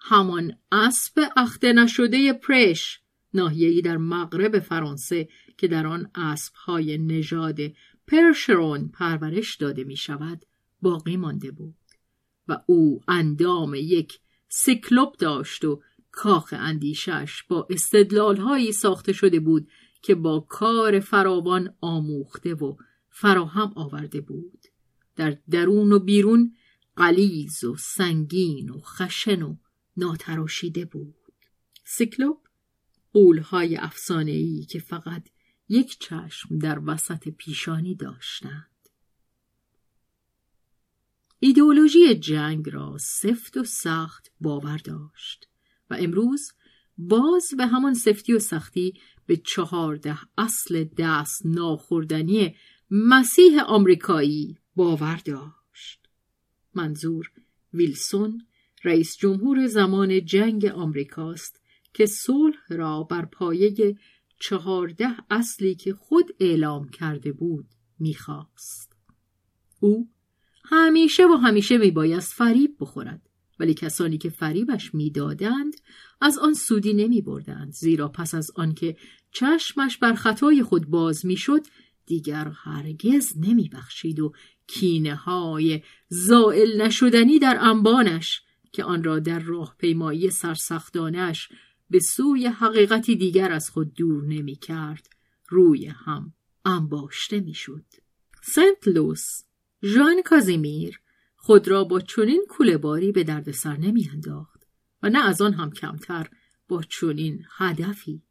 همان 0.00 0.52
اسب 0.72 1.20
اخته 1.36 1.72
نشده 1.72 2.32
پرش 2.32 3.00
ناحیه‌ای 3.34 3.82
در 3.82 3.96
مغرب 3.96 4.58
فرانسه 4.58 5.28
که 5.58 5.68
در 5.68 5.86
آن 5.86 6.10
اسبهای 6.14 6.98
نژاد 6.98 7.58
پرشرون 8.06 8.88
پرورش 8.88 9.56
داده 9.56 9.84
می 9.84 9.96
شود 9.96 10.46
باقی 10.82 11.16
مانده 11.16 11.50
بود 11.50 11.74
و 12.48 12.60
او 12.66 13.00
اندام 13.08 13.74
یک 13.74 14.20
سیکلوپ 14.48 15.16
داشت 15.16 15.64
و 15.64 15.82
کاخ 16.10 16.54
اندیشش 16.56 17.42
با 17.42 17.66
استدلالهایی 17.70 18.72
ساخته 18.72 19.12
شده 19.12 19.40
بود 19.40 19.68
که 20.02 20.14
با 20.14 20.46
کار 20.48 21.00
فراوان 21.00 21.74
آموخته 21.80 22.54
و 22.54 22.76
فراهم 23.10 23.72
آورده 23.76 24.20
بود. 24.20 24.58
در 25.16 25.38
درون 25.50 25.92
و 25.92 25.98
بیرون 25.98 26.56
غلیظ 26.96 27.64
و 27.64 27.76
سنگین 27.76 28.70
و 28.70 28.80
خشن 28.80 29.42
و 29.42 29.56
ناتراشیده 29.96 30.84
بود. 30.84 31.14
سیکلوپ 31.84 32.38
قولهای 33.12 33.76
افسانه‌ای 33.76 34.64
که 34.64 34.78
فقط 34.78 35.28
یک 35.68 35.98
چشم 35.98 36.58
در 36.58 36.80
وسط 36.86 37.28
پیشانی 37.28 37.94
داشتند. 37.94 38.70
ایدئولوژی 41.38 42.14
جنگ 42.14 42.70
را 42.70 42.96
سفت 43.00 43.56
و 43.56 43.64
سخت 43.64 44.32
باور 44.40 44.76
داشت 44.76 45.48
و 45.90 45.96
امروز 46.00 46.52
باز 46.98 47.48
به 47.56 47.66
همان 47.66 47.94
سفتی 47.94 48.32
و 48.32 48.38
سختی 48.38 49.00
به 49.26 49.36
چهارده 49.36 50.18
اصل 50.38 50.84
دست 50.98 51.46
ناخوردنی 51.46 52.56
مسیح 52.90 53.62
آمریکایی 53.62 54.58
باور 54.76 55.20
داشت. 55.24 56.08
منظور 56.74 57.30
ویلسون 57.74 58.46
رئیس 58.84 59.16
جمهور 59.16 59.66
زمان 59.66 60.24
جنگ 60.24 60.66
آمریکاست 60.66 61.60
که 61.94 62.06
صلح 62.06 62.58
را 62.68 63.02
بر 63.02 63.24
پایه 63.24 63.96
چهارده 64.44 65.08
اصلی 65.30 65.74
که 65.74 65.94
خود 65.94 66.30
اعلام 66.40 66.88
کرده 66.88 67.32
بود 67.32 67.66
می‌خواست. 67.98 68.92
او 69.80 70.08
همیشه 70.64 71.26
و 71.26 71.32
همیشه 71.32 71.78
میبایست 71.78 72.32
فریب 72.32 72.76
بخورد 72.80 73.30
ولی 73.60 73.74
کسانی 73.74 74.18
که 74.18 74.30
فریبش 74.30 74.94
می‌دادند 74.94 75.74
از 76.20 76.38
آن 76.38 76.54
سودی 76.54 76.94
نمی 76.94 77.22
بردند 77.22 77.72
زیرا 77.72 78.08
پس 78.08 78.34
از 78.34 78.50
آنکه 78.56 78.96
چشمش 79.32 79.98
بر 79.98 80.14
خطای 80.14 80.62
خود 80.62 80.86
باز 80.86 81.26
می‌شد 81.26 81.66
دیگر 82.06 82.52
هرگز 82.54 83.32
نمی 83.36 83.68
بخشید 83.68 84.20
و 84.20 84.32
کینه 84.66 85.14
های 85.14 85.82
زائل 86.08 86.82
نشدنی 86.82 87.38
در 87.38 87.58
انبانش 87.60 88.42
که 88.72 88.84
آن 88.84 89.04
را 89.04 89.18
در 89.18 89.38
راه 89.38 89.74
پیمایی 89.78 90.30
سرسختانش 90.30 91.48
به 91.94 92.00
سوی 92.00 92.46
حقیقتی 92.46 93.16
دیگر 93.16 93.52
از 93.52 93.70
خود 93.70 93.94
دور 93.94 94.24
نمی 94.24 94.56
کرد 94.56 95.08
روی 95.48 95.86
هم 95.86 96.32
انباشته 96.64 97.40
می 97.40 97.54
شد. 97.54 97.84
سنت 98.42 98.88
لوس 98.88 99.42
ژان 99.84 100.22
کازیمیر 100.24 101.00
خود 101.36 101.68
را 101.68 101.84
با 101.84 102.00
چنین 102.00 102.46
کولهباری 102.48 103.12
به 103.12 103.24
دردسر 103.24 103.76
نمیانداخت 103.76 104.66
و 105.02 105.08
نه 105.08 105.28
از 105.28 105.42
آن 105.42 105.54
هم 105.54 105.70
کمتر 105.70 106.30
با 106.68 106.82
چنین 106.82 107.44
هدفی. 107.56 108.22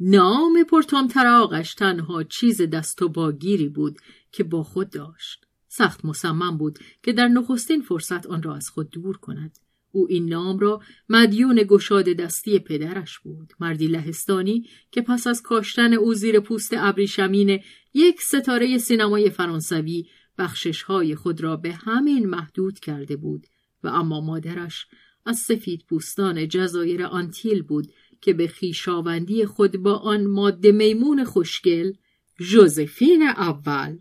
نام 0.00 0.64
پرتامتراغش 0.64 1.74
تنها 1.74 2.22
چیز 2.22 2.62
دست 2.62 3.02
و 3.02 3.08
باگیری 3.08 3.68
بود 3.68 3.98
که 4.32 4.44
با 4.44 4.62
خود 4.62 4.90
داشت. 4.90 5.46
سخت 5.68 6.04
مصمم 6.04 6.58
بود 6.58 6.78
که 7.02 7.12
در 7.12 7.28
نخستین 7.28 7.82
فرصت 7.82 8.26
آن 8.26 8.42
را 8.42 8.56
از 8.56 8.68
خود 8.68 8.90
دور 8.90 9.16
کند. 9.16 9.58
او 9.92 10.06
این 10.10 10.28
نام 10.28 10.58
را 10.58 10.80
مدیون 11.08 11.64
گشاد 11.68 12.04
دستی 12.04 12.58
پدرش 12.58 13.18
بود. 13.18 13.52
مردی 13.60 13.86
لهستانی 13.86 14.68
که 14.90 15.02
پس 15.02 15.26
از 15.26 15.42
کاشتن 15.42 15.94
او 15.94 16.14
زیر 16.14 16.40
پوست 16.40 16.74
ابریشمین 16.76 17.60
یک 17.94 18.22
ستاره 18.22 18.78
سینمای 18.78 19.30
فرانسوی 19.30 20.06
بخشش 20.38 20.82
های 20.82 21.14
خود 21.14 21.40
را 21.40 21.56
به 21.56 21.72
همین 21.72 22.26
محدود 22.26 22.78
کرده 22.78 23.16
بود 23.16 23.46
و 23.82 23.88
اما 23.88 24.20
مادرش 24.20 24.86
از 25.26 25.38
سفید 25.38 25.84
پوستان 25.88 26.48
جزایر 26.48 27.02
آنتیل 27.02 27.62
بود 27.62 27.92
که 28.20 28.32
به 28.32 28.46
خیشاوندی 28.46 29.46
خود 29.46 29.76
با 29.76 29.94
آن 29.94 30.26
ماده 30.26 30.72
میمون 30.72 31.24
خوشگل 31.24 31.92
جوزفین 32.40 33.22
اول 33.22 33.98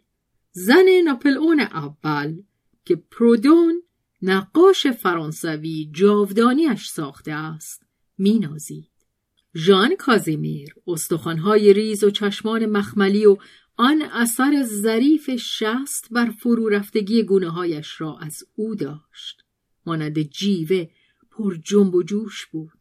زن 0.52 1.02
ناپلئون 1.06 1.60
اول 1.60 2.42
که 2.86 2.96
پرودون 2.96 3.82
نقاش 4.22 4.88
فرانسوی 4.88 5.90
جاودانیش 5.94 6.88
ساخته 6.88 7.32
است. 7.32 7.84
مینازید 8.18 8.92
ژان 9.56 9.96
کازیمیر 9.96 10.76
استخوانهای 10.88 11.74
ریز 11.74 12.04
و 12.04 12.12
چشمان 12.12 12.66
مخملی 12.66 13.26
و 13.26 13.38
آن 13.76 14.02
اثر 14.02 14.64
ظریف 14.64 15.30
شست 15.36 16.08
بر 16.12 16.30
فرو 16.30 16.70
رفتگی 16.70 17.24
گونه 17.24 17.50
هایش 17.50 18.02
را 18.02 18.18
از 18.18 18.44
او 18.56 18.76
داشت. 18.76 19.44
مانند 19.86 20.22
جیوه 20.22 20.88
پر 21.32 21.56
جنب 21.56 21.96
و 21.96 22.04
جوش 22.04 22.46
بود. 22.46 22.80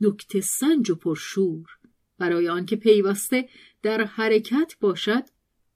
نکته 0.00 0.40
سنج 0.40 0.90
و 0.90 0.94
پرشور. 0.94 1.66
برای 2.18 2.48
آنکه 2.48 2.76
پیوسته 2.76 3.48
در 3.82 4.04
حرکت 4.04 4.76
باشد 4.80 5.22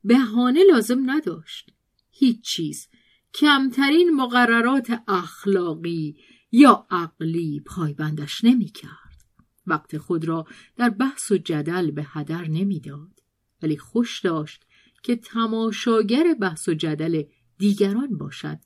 بهانه 0.05 0.65
لازم 0.73 1.11
نداشت. 1.11 1.71
هیچ 2.11 2.41
چیز 2.41 2.89
کمترین 3.35 4.11
مقررات 4.17 5.03
اخلاقی 5.09 6.17
یا 6.53 6.87
عقلی 6.91 7.61
پایبندش 7.67 8.45
نمی‌کرد. 8.45 9.25
وقت 9.67 9.99
خود 9.99 10.25
را 10.25 10.47
در 10.77 10.91
بحث 10.91 11.31
و 11.31 11.37
جدل 11.37 11.91
به 11.91 12.07
هدر 12.09 12.49
نمی‌داد. 12.49 13.21
ولی 13.63 13.77
خوش 13.77 14.21
داشت 14.21 14.67
که 15.03 15.17
تماشاگر 15.17 16.35
بحث 16.41 16.69
و 16.69 16.75
جدل 16.75 17.23
دیگران 17.59 18.19
باشد 18.19 18.59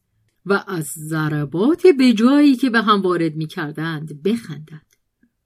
و 0.47 0.65
از 0.69 0.87
ضربات 0.87 1.87
جایی 2.17 2.57
که 2.57 2.71
به 2.71 2.83
هم 2.83 3.03
وارد 3.03 3.37
می 3.37 3.47
کردند 3.47 4.23
بخندد. 4.23 4.87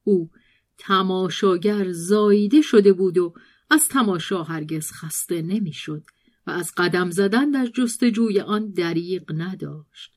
او 0.05 0.31
تماشاگر 0.79 1.93
زاییده 1.93 2.63
شده 2.63 2.93
بود 2.93 3.19
و 3.19 3.35
از 3.71 3.89
تماشا 3.89 4.43
هرگز 4.43 4.93
خسته 4.93 5.43
نمی‌شد. 5.43 6.03
از 6.51 6.73
قدم 6.77 7.11
زدن 7.11 7.51
در 7.51 7.67
جستجوی 7.67 8.41
آن 8.41 8.71
دریق 8.71 9.33
نداشت. 9.35 10.13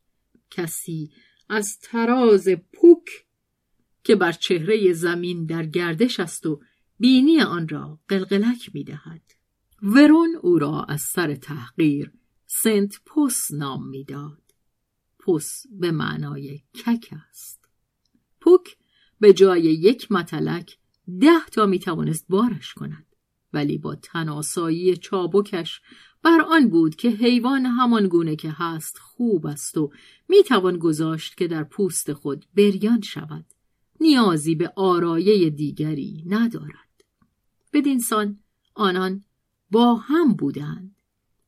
کسی 0.51 1.11
از 1.49 1.79
تراز 1.79 2.47
پوک 2.73 3.25
که 4.03 4.15
بر 4.15 4.31
چهره 4.31 4.93
زمین 4.93 5.45
در 5.45 5.65
گردش 5.65 6.19
است 6.19 6.45
و 6.45 6.61
بینی 6.99 7.41
آن 7.41 7.67
را 7.67 7.99
قلقلک 8.07 8.69
می 8.73 8.83
دهد. 8.83 9.21
ورون 9.83 10.35
او 10.41 10.59
را 10.59 10.83
از 10.83 11.01
سر 11.01 11.35
تحقیر 11.35 12.11
سنت 12.45 12.99
پوس 13.05 13.51
نام 13.51 13.87
می‌داد. 13.87 14.41
پوس 15.19 15.63
به 15.71 15.91
معنای 15.91 16.61
کک 16.73 17.13
است. 17.29 17.69
پوک 18.41 18.77
به 19.19 19.33
جای 19.33 19.61
یک 19.61 20.11
متلک 20.11 20.77
ده 21.21 21.45
تا 21.51 21.65
می 21.65 21.79
توانست 21.79 22.25
بارش 22.29 22.73
کند. 22.73 23.05
ولی 23.53 23.77
با 23.77 23.95
تناسایی 23.95 24.97
چابکش 24.97 25.81
بر 26.23 26.41
آن 26.41 26.69
بود 26.69 26.95
که 26.95 27.09
حیوان 27.09 27.65
همان 27.65 28.07
گونه 28.07 28.35
که 28.35 28.51
هست 28.51 28.97
خوب 28.97 29.45
است 29.45 29.77
و 29.77 29.91
می 30.29 30.43
توان 30.43 30.77
گذاشت 30.77 31.37
که 31.37 31.47
در 31.47 31.63
پوست 31.63 32.13
خود 32.13 32.45
بریان 32.55 33.01
شود. 33.01 33.45
نیازی 34.01 34.55
به 34.55 34.73
آرایه 34.75 35.49
دیگری 35.49 36.23
ندارد. 36.27 37.03
بدینسان 37.73 38.39
آنان 38.75 39.23
با 39.71 39.95
هم 39.95 40.33
بودند 40.33 40.95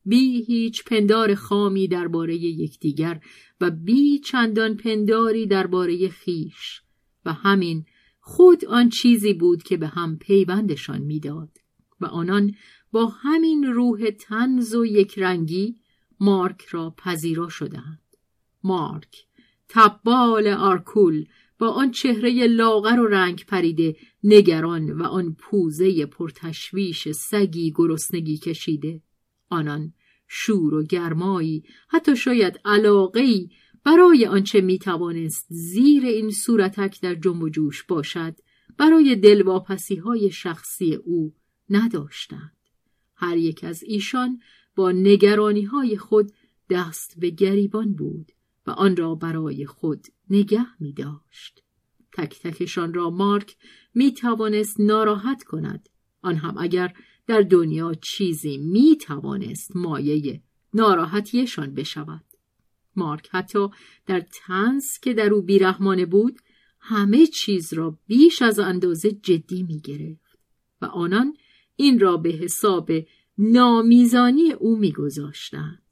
بی 0.04 0.42
هیچ 0.42 0.84
پندار 0.84 1.34
خامی 1.34 1.88
درباره 1.88 2.36
یکدیگر 2.36 3.20
و 3.60 3.70
بی 3.70 4.18
چندان 4.18 4.76
پنداری 4.76 5.46
درباره 5.46 6.08
خیش 6.08 6.82
و 7.24 7.32
همین 7.32 7.84
خود 8.20 8.64
آن 8.64 8.88
چیزی 8.88 9.34
بود 9.34 9.62
که 9.62 9.76
به 9.76 9.86
هم 9.86 10.18
پیوندشان 10.18 11.02
می‌داد 11.02 11.58
و 12.00 12.06
آنان 12.06 12.54
با 12.92 13.06
همین 13.06 13.64
روح 13.64 14.10
تنز 14.10 14.74
و 14.74 14.86
یکرنگی 14.86 15.76
مارک 16.20 16.62
را 16.62 16.94
پذیرا 16.98 17.48
شدند 17.48 18.02
مارک 18.62 19.26
تبال 19.68 20.48
آرکول 20.48 21.26
با 21.58 21.68
آن 21.68 21.90
چهره 21.90 22.46
لاغر 22.46 23.00
و 23.00 23.06
رنگ 23.06 23.44
پریده 23.48 23.96
نگران 24.24 24.90
و 24.90 25.04
آن 25.04 25.36
پوزه 25.38 26.06
پرتشویش 26.06 27.08
سگی 27.08 27.72
گرسنگی 27.76 28.38
کشیده. 28.38 29.02
آنان 29.50 29.92
شور 30.28 30.74
و 30.74 30.82
گرمایی 30.82 31.64
حتی 31.88 32.16
شاید 32.16 32.60
علاقهای 32.64 33.48
برای 33.84 34.26
آنچه 34.26 34.60
می 34.60 34.78
توانست 34.78 35.46
زیر 35.48 36.06
این 36.06 36.30
صورتک 36.30 37.00
در 37.00 37.14
جنب 37.14 37.42
و 37.42 37.48
جوش 37.48 37.82
باشد 37.82 38.34
برای 38.78 39.16
دلواپسی 39.16 39.96
های 39.96 40.30
شخصی 40.30 40.94
او 40.94 41.34
نداشتند 41.70 42.56
هر 43.14 43.36
یک 43.36 43.64
از 43.64 43.82
ایشان 43.82 44.40
با 44.76 44.92
نگرانی 44.92 45.62
های 45.62 45.96
خود 45.96 46.32
دست 46.70 47.14
به 47.18 47.30
گریبان 47.30 47.94
بود 47.94 48.32
و 48.66 48.70
آن 48.70 48.96
را 48.96 49.14
برای 49.14 49.66
خود 49.66 50.06
نگه 50.30 50.66
می 50.80 50.92
داشت. 50.92 51.62
تک 52.12 52.38
تکشان 52.38 52.94
را 52.94 53.10
مارک 53.10 53.56
می 53.94 54.14
توانست 54.14 54.80
ناراحت 54.80 55.42
کند. 55.42 55.88
آن 56.22 56.36
هم 56.36 56.58
اگر 56.58 56.94
در 57.26 57.40
دنیا 57.40 57.94
چیزی 57.94 58.58
می 58.58 58.96
توانست 58.96 59.76
مایه 59.76 60.42
ناراحتیشان 60.74 61.74
بشود. 61.74 62.24
مارک 62.96 63.28
حتی 63.32 63.68
در 64.06 64.20
تنز 64.20 64.98
که 65.02 65.14
در 65.14 65.30
او 65.30 65.42
بیرحمانه 65.42 66.06
بود 66.06 66.40
همه 66.80 67.26
چیز 67.26 67.72
را 67.72 67.98
بیش 68.06 68.42
از 68.42 68.58
اندازه 68.58 69.12
جدی 69.12 69.62
می 69.62 69.80
گرفت 69.80 70.38
و 70.82 70.84
آنان 70.84 71.36
این 71.76 72.00
را 72.00 72.16
به 72.16 72.30
حساب 72.30 72.90
نامیزانی 73.38 74.52
او 74.52 74.76
می 74.76 74.92
گذاشتند. 74.92 75.82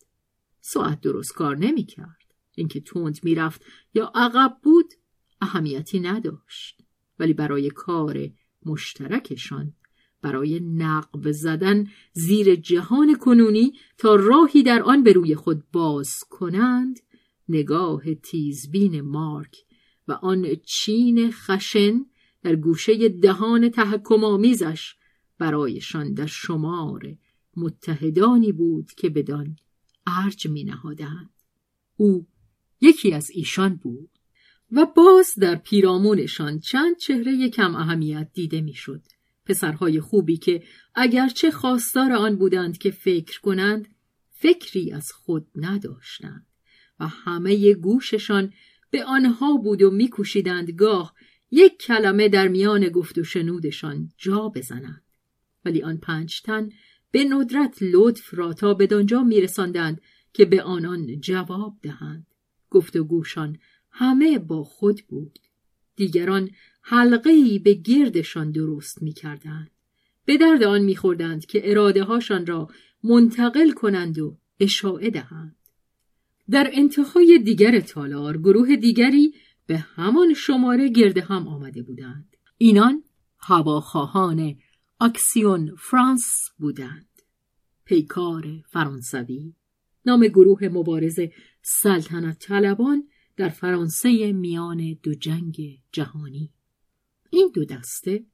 ساعت 0.60 1.00
درست 1.00 1.34
کار 1.34 1.56
نمی 1.56 1.84
کرد. 1.84 2.24
اینکه 2.54 2.80
تند 2.80 3.20
می‌رفت 3.22 3.64
یا 3.94 4.12
عقب 4.14 4.56
بود 4.62 4.94
اهمیتی 5.40 6.00
نداشت 6.00 6.82
ولی 7.18 7.32
برای 7.32 7.70
کار 7.70 8.30
مشترکشان 8.66 9.72
برای 10.22 10.60
نقب 10.60 11.30
زدن 11.30 11.86
زیر 12.12 12.54
جهان 12.54 13.16
کنونی 13.18 13.72
تا 13.98 14.14
راهی 14.14 14.62
در 14.62 14.82
آن 14.82 15.02
به 15.02 15.12
روی 15.12 15.34
خود 15.34 15.64
باز 15.72 16.18
کنند 16.30 17.00
نگاه 17.48 18.14
تیزبین 18.14 19.00
مارک 19.00 19.56
و 20.08 20.12
آن 20.12 20.46
چین 20.64 21.30
خشن 21.30 22.04
در 22.42 22.56
گوشه 22.56 23.08
دهان 23.08 23.68
تحکم 23.68 24.24
آمیزش 24.24 24.94
برایشان 25.38 26.14
در 26.14 26.26
شمار 26.26 27.16
متحدانی 27.56 28.52
بود 28.52 28.92
که 28.92 29.10
بدان 29.10 29.56
ارج 30.06 30.46
می 30.46 30.64
نهادند. 30.64 31.30
او 31.96 32.26
یکی 32.80 33.12
از 33.12 33.30
ایشان 33.34 33.76
بود 33.76 34.10
و 34.72 34.86
باز 34.96 35.34
در 35.40 35.54
پیرامونشان 35.54 36.58
چند 36.58 36.96
چهره 36.96 37.48
کم 37.48 37.76
اهمیت 37.76 38.30
دیده 38.32 38.60
می‌شد. 38.60 39.02
پسرهای 39.46 40.00
خوبی 40.00 40.36
که 40.36 40.62
اگرچه 40.94 41.50
خواستار 41.50 42.12
آن 42.12 42.36
بودند 42.36 42.78
که 42.78 42.90
فکر 42.90 43.40
کنند 43.40 43.88
فکری 44.30 44.92
از 44.92 45.12
خود 45.12 45.46
نداشتند 45.54 46.46
و 47.00 47.06
همه 47.06 47.74
گوششان 47.74 48.52
به 48.90 49.04
آنها 49.04 49.56
بود 49.56 49.82
و 49.82 49.90
میکوشیدند 49.90 50.70
گاه 50.70 51.14
یک 51.50 51.78
کلمه 51.78 52.28
در 52.28 52.48
میان 52.48 52.88
گفت 52.88 53.18
و 53.18 53.24
شنودشان 53.24 54.12
جا 54.18 54.48
بزنند 54.48 55.03
ولی 55.64 55.82
آن 55.82 55.96
پنج 55.96 56.42
تن 56.42 56.68
به 57.10 57.24
ندرت 57.24 57.78
لطف 57.80 58.34
را 58.34 58.52
تا 58.52 58.74
بدانجا 58.74 59.22
میرساندند 59.22 60.00
که 60.32 60.44
به 60.44 60.62
آنان 60.62 61.20
جواب 61.20 61.76
دهند. 61.82 62.26
گفت 62.70 62.96
و 62.96 63.04
گوشان 63.04 63.58
همه 63.90 64.38
با 64.38 64.64
خود 64.64 65.00
بود. 65.08 65.38
دیگران 65.96 66.50
حلقه 66.82 67.30
ای 67.30 67.58
به 67.58 67.74
گردشان 67.74 68.50
درست 68.50 69.02
می‌کردند. 69.02 69.70
به 70.24 70.36
درد 70.36 70.62
آن 70.62 70.82
میخوردند 70.82 71.46
که 71.46 71.70
اراده 71.70 72.04
هاشان 72.04 72.46
را 72.46 72.68
منتقل 73.04 73.70
کنند 73.70 74.18
و 74.18 74.38
اشاعه 74.60 75.10
دهند. 75.10 75.56
در 76.50 76.70
انتهای 76.72 77.38
دیگر 77.38 77.80
تالار 77.80 78.38
گروه 78.38 78.76
دیگری 78.76 79.34
به 79.66 79.78
همان 79.78 80.34
شماره 80.34 80.88
گرد 80.88 81.18
هم 81.18 81.48
آمده 81.48 81.82
بودند. 81.82 82.36
اینان 82.58 83.02
هواخواهان 83.38 84.56
اکسیون 85.00 85.74
فرانس 85.78 86.50
بودند. 86.58 87.08
پیکار 87.84 88.62
فرانسوی 88.66 89.54
نام 90.06 90.26
گروه 90.26 90.68
مبارز 90.68 91.20
سلطنت 91.62 92.38
طلبان 92.38 93.08
در 93.36 93.48
فرانسه 93.48 94.32
میان 94.32 94.98
دو 95.02 95.14
جنگ 95.14 95.78
جهانی. 95.92 96.52
این 97.30 97.50
دو 97.54 97.64
دسته 97.64 98.26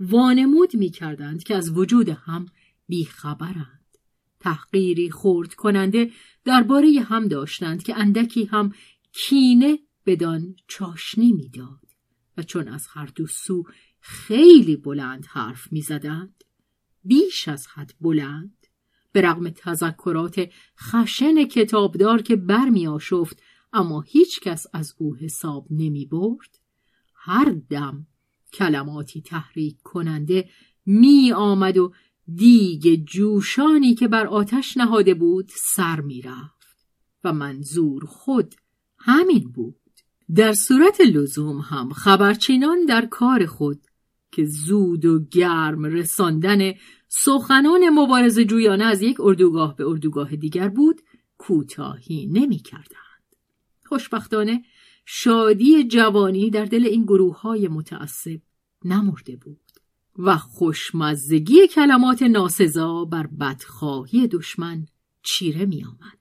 وانمود 0.00 0.76
می 0.76 0.90
کردند 0.90 1.44
که 1.44 1.56
از 1.56 1.70
وجود 1.70 2.08
هم 2.08 2.46
بیخبرند. 2.88 3.98
تحقیری 4.40 5.10
خورد 5.10 5.54
کننده 5.54 6.10
درباره 6.44 7.00
هم 7.00 7.28
داشتند 7.28 7.82
که 7.82 7.98
اندکی 7.98 8.44
هم 8.44 8.72
کینه 9.12 9.78
بدان 10.06 10.56
چاشنی 10.68 11.32
می‌داد 11.32 11.86
و 12.36 12.42
چون 12.42 12.68
از 12.68 12.86
هر 12.90 13.06
دو 13.06 13.26
سو 13.26 13.64
خیلی 14.08 14.76
بلند 14.76 15.26
حرف 15.28 15.72
می‌زدند. 15.72 16.44
بیش 17.04 17.48
از 17.48 17.66
حد 17.66 17.94
بلند. 18.00 18.66
به 19.12 19.20
رغم 19.20 19.48
تذکرات 19.48 20.48
خشن 20.78 21.44
کتابدار 21.44 22.22
که 22.22 22.36
برمی 22.36 22.86
آشفت 22.86 23.42
اما 23.72 24.00
هیچ 24.00 24.40
کس 24.40 24.66
از 24.72 24.94
او 24.98 25.16
حساب 25.16 25.66
نمی 25.70 26.06
برد 26.06 26.58
هر 27.14 27.56
دم 27.70 28.06
کلماتی 28.52 29.22
تحریک 29.22 29.76
کننده 29.82 30.48
می 30.86 31.32
آمد 31.32 31.78
و 31.78 31.92
دیگ 32.34 33.04
جوشانی 33.04 33.94
که 33.94 34.08
بر 34.08 34.26
آتش 34.26 34.76
نهاده 34.76 35.14
بود 35.14 35.50
سر 35.74 36.00
می 36.00 36.22
رفت 36.22 36.86
و 37.24 37.32
منظور 37.32 38.04
خود 38.06 38.54
همین 38.98 39.52
بود. 39.54 39.76
در 40.34 40.52
صورت 40.52 41.00
لزوم 41.00 41.58
هم 41.58 41.92
خبرچینان 41.92 42.84
در 42.88 43.06
کار 43.06 43.46
خود 43.46 43.86
که 44.36 44.44
زود 44.44 45.04
و 45.04 45.24
گرم 45.30 45.84
رساندن 45.84 46.72
سخنان 47.08 47.88
مبارز 47.88 48.38
جویانه 48.40 48.84
از 48.84 49.02
یک 49.02 49.20
اردوگاه 49.20 49.76
به 49.76 49.88
اردوگاه 49.88 50.36
دیگر 50.36 50.68
بود 50.68 51.00
کوتاهی 51.38 52.26
نمی 52.26 52.58
کردند. 52.58 53.36
خوشبختانه 53.84 54.64
شادی 55.04 55.84
جوانی 55.84 56.50
در 56.50 56.64
دل 56.64 56.86
این 56.86 57.04
گروه 57.04 57.40
های 57.40 57.68
متعصب 57.68 58.40
نمرده 58.84 59.36
بود 59.36 59.60
و 60.18 60.36
خوشمزگی 60.36 61.68
کلمات 61.68 62.22
ناسزا 62.22 63.04
بر 63.04 63.26
بدخواهی 63.26 64.28
دشمن 64.28 64.86
چیره 65.22 65.66
می 65.66 65.84
آمد. 65.84 66.18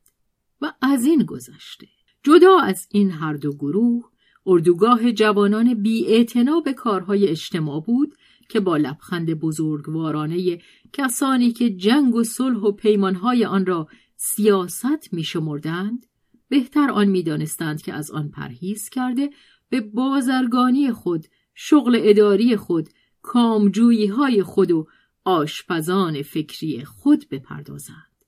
و 0.62 0.74
از 0.82 1.06
این 1.06 1.24
گذشته 1.24 1.88
جدا 2.24 2.60
از 2.60 2.88
این 2.92 3.12
هر 3.12 3.34
دو 3.34 3.54
گروه 3.54 4.12
اردوگاه 4.46 5.12
جوانان 5.12 5.74
بی 5.74 6.26
به 6.66 6.74
کارهای 6.74 7.28
اجتماع 7.28 7.82
بود 7.82 8.16
که 8.50 8.60
با 8.60 8.78
لبخند 8.78 9.34
بزرگوارانه 9.34 10.60
کسانی 10.94 11.52
که 11.52 11.70
جنگ 11.70 12.16
و 12.16 12.24
صلح 12.24 12.60
و 12.60 12.72
پیمانهای 12.72 13.46
آن 13.46 13.66
را 13.66 13.88
سیاست 14.16 15.14
می 15.14 15.24
شمردند 15.24 16.06
بهتر 16.50 16.92
آن 16.92 17.08
می 17.08 17.24
دانستند 17.24 17.82
که 17.82 17.94
از 17.94 18.12
آن 18.12 18.30
پرهیز 18.30 18.90
کرده 18.90 19.30
به 19.70 19.82
بازرگانی 19.82 20.92
خود 20.92 21.26
شغل 21.56 22.00
اداری 22.04 22.56
خود 22.56 22.90
کامجویی 23.22 24.08
های 24.08 24.44
خود 24.44 24.72
و 24.72 24.88
آشپزان 25.24 26.22
فکری 26.22 26.86
خود 26.86 27.30
بپردازند. 27.32 28.26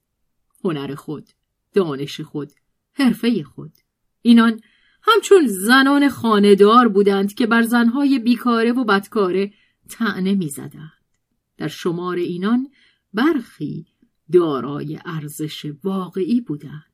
هنر 0.64 0.94
خود 0.94 1.28
دانش 1.74 2.20
خود 2.20 2.52
حرفه 2.92 3.42
خود 3.42 3.72
اینان 4.22 4.60
همچون 5.14 5.46
زنان 5.46 6.08
خاندار 6.08 6.88
بودند 6.88 7.34
که 7.34 7.46
بر 7.46 7.62
زنهای 7.62 8.18
بیکاره 8.18 8.72
و 8.72 8.84
بدکاره 8.84 9.52
تعنه 9.90 10.34
می‌زدند. 10.34 10.92
در 11.58 11.68
شمار 11.68 12.16
اینان 12.16 12.68
برخی 13.14 13.86
دارای 14.32 14.98
ارزش 15.04 15.66
واقعی 15.84 16.40
بودند. 16.40 16.84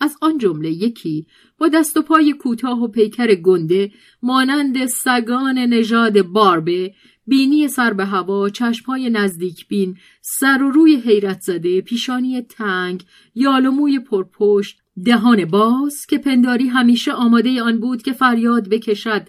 از 0.00 0.16
آن 0.20 0.38
جمله 0.38 0.70
یکی 0.70 1.26
با 1.58 1.68
دست 1.68 1.96
و 1.96 2.02
پای 2.02 2.32
کوتاه 2.32 2.82
و 2.82 2.88
پیکر 2.88 3.34
گنده 3.34 3.92
مانند 4.22 4.86
سگان 4.86 5.58
نژاد 5.58 6.22
باربه 6.22 6.94
بینی 7.26 7.68
سر 7.68 7.92
به 7.92 8.04
هوا 8.04 8.48
چشمهای 8.48 9.10
نزدیک 9.10 9.68
بین 9.68 9.98
سر 10.20 10.62
و 10.62 10.70
روی 10.70 10.96
حیرت 10.96 11.40
زده 11.40 11.80
پیشانی 11.80 12.42
تنگ 12.42 13.04
یالموی 13.34 13.98
پرپشت 13.98 14.78
دهان 15.04 15.44
باز 15.44 16.06
که 16.06 16.18
پنداری 16.18 16.68
همیشه 16.68 17.12
آماده 17.12 17.62
آن 17.62 17.80
بود 17.80 18.02
که 18.02 18.12
فریاد 18.12 18.68
بکشد 18.68 19.28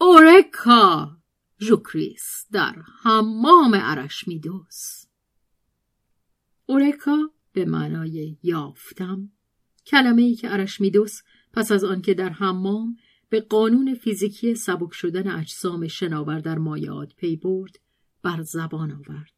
اورکا! 0.00 1.16
ژوکریس 1.60 2.46
در 2.52 2.74
حمام 3.02 3.70
ارشمیدس 3.74 5.08
اورکا! 6.66 7.30
به 7.52 7.64
معنای 7.64 8.36
یافتم. 8.42 9.30
کلمه 9.86 10.22
ای 10.22 10.34
که 10.34 10.52
ارشمیدس 10.52 11.22
پس 11.52 11.72
از 11.72 11.84
آنکه 11.84 12.14
در 12.14 12.28
حمام 12.28 12.96
به 13.28 13.40
قانون 13.40 13.94
فیزیکی 13.94 14.54
سبک 14.54 14.92
شدن 14.92 15.28
اجسام 15.28 15.88
شناور 15.88 16.40
در 16.40 16.58
مایعات 16.58 17.14
پی 17.16 17.36
برد 17.36 17.78
بر 18.22 18.42
زبان 18.42 18.92
آورد. 18.92 19.32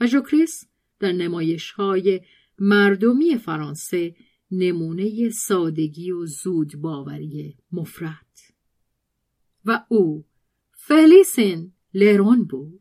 و 0.00 0.06
ژوکریس 0.06 0.64
در 0.98 1.12
نمایش 1.12 1.70
های 1.70 2.20
مردمی 2.58 3.38
فرانسه 3.38 4.14
نمونه 4.50 5.30
سادگی 5.30 6.10
و 6.10 6.26
زود 6.26 6.76
باوری 6.76 7.56
مفرط. 7.72 8.26
و 9.64 9.84
او 9.88 10.24
فلیسین 10.72 11.72
لرون 11.94 12.44
بود 12.44 12.80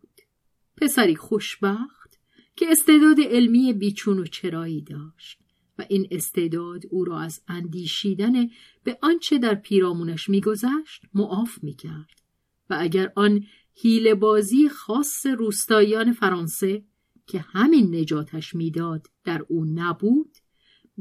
پسری 0.78 1.16
خوشبخت 1.16 2.20
که 2.56 2.66
استعداد 2.72 3.20
علمی 3.20 3.74
بیچون 3.74 4.20
و 4.20 4.26
چرایی 4.26 4.82
داشت 4.82 5.40
و 5.80 5.86
این 5.90 6.08
استعداد 6.12 6.84
او 6.90 7.06
را 7.06 7.20
از 7.20 7.42
اندیشیدن 7.48 8.50
به 8.84 8.98
آنچه 9.02 9.38
در 9.38 9.56
پیرامونش 9.56 10.30
میگذشت 10.30 11.04
معاف 11.14 11.64
می‌کرد 11.64 12.22
و 12.70 12.78
اگر 12.80 13.12
آن 13.16 13.46
هیل 13.74 14.14
بازی 14.14 14.70
خاص 14.70 15.26
روستاییان 15.26 16.14
فرانسه 16.14 16.84
که 17.28 17.40
همین 17.40 17.96
نجاتش 17.96 18.56
می‌داد 18.56 19.08
در 19.24 19.46
او 19.48 19.66
نبود 19.66 20.38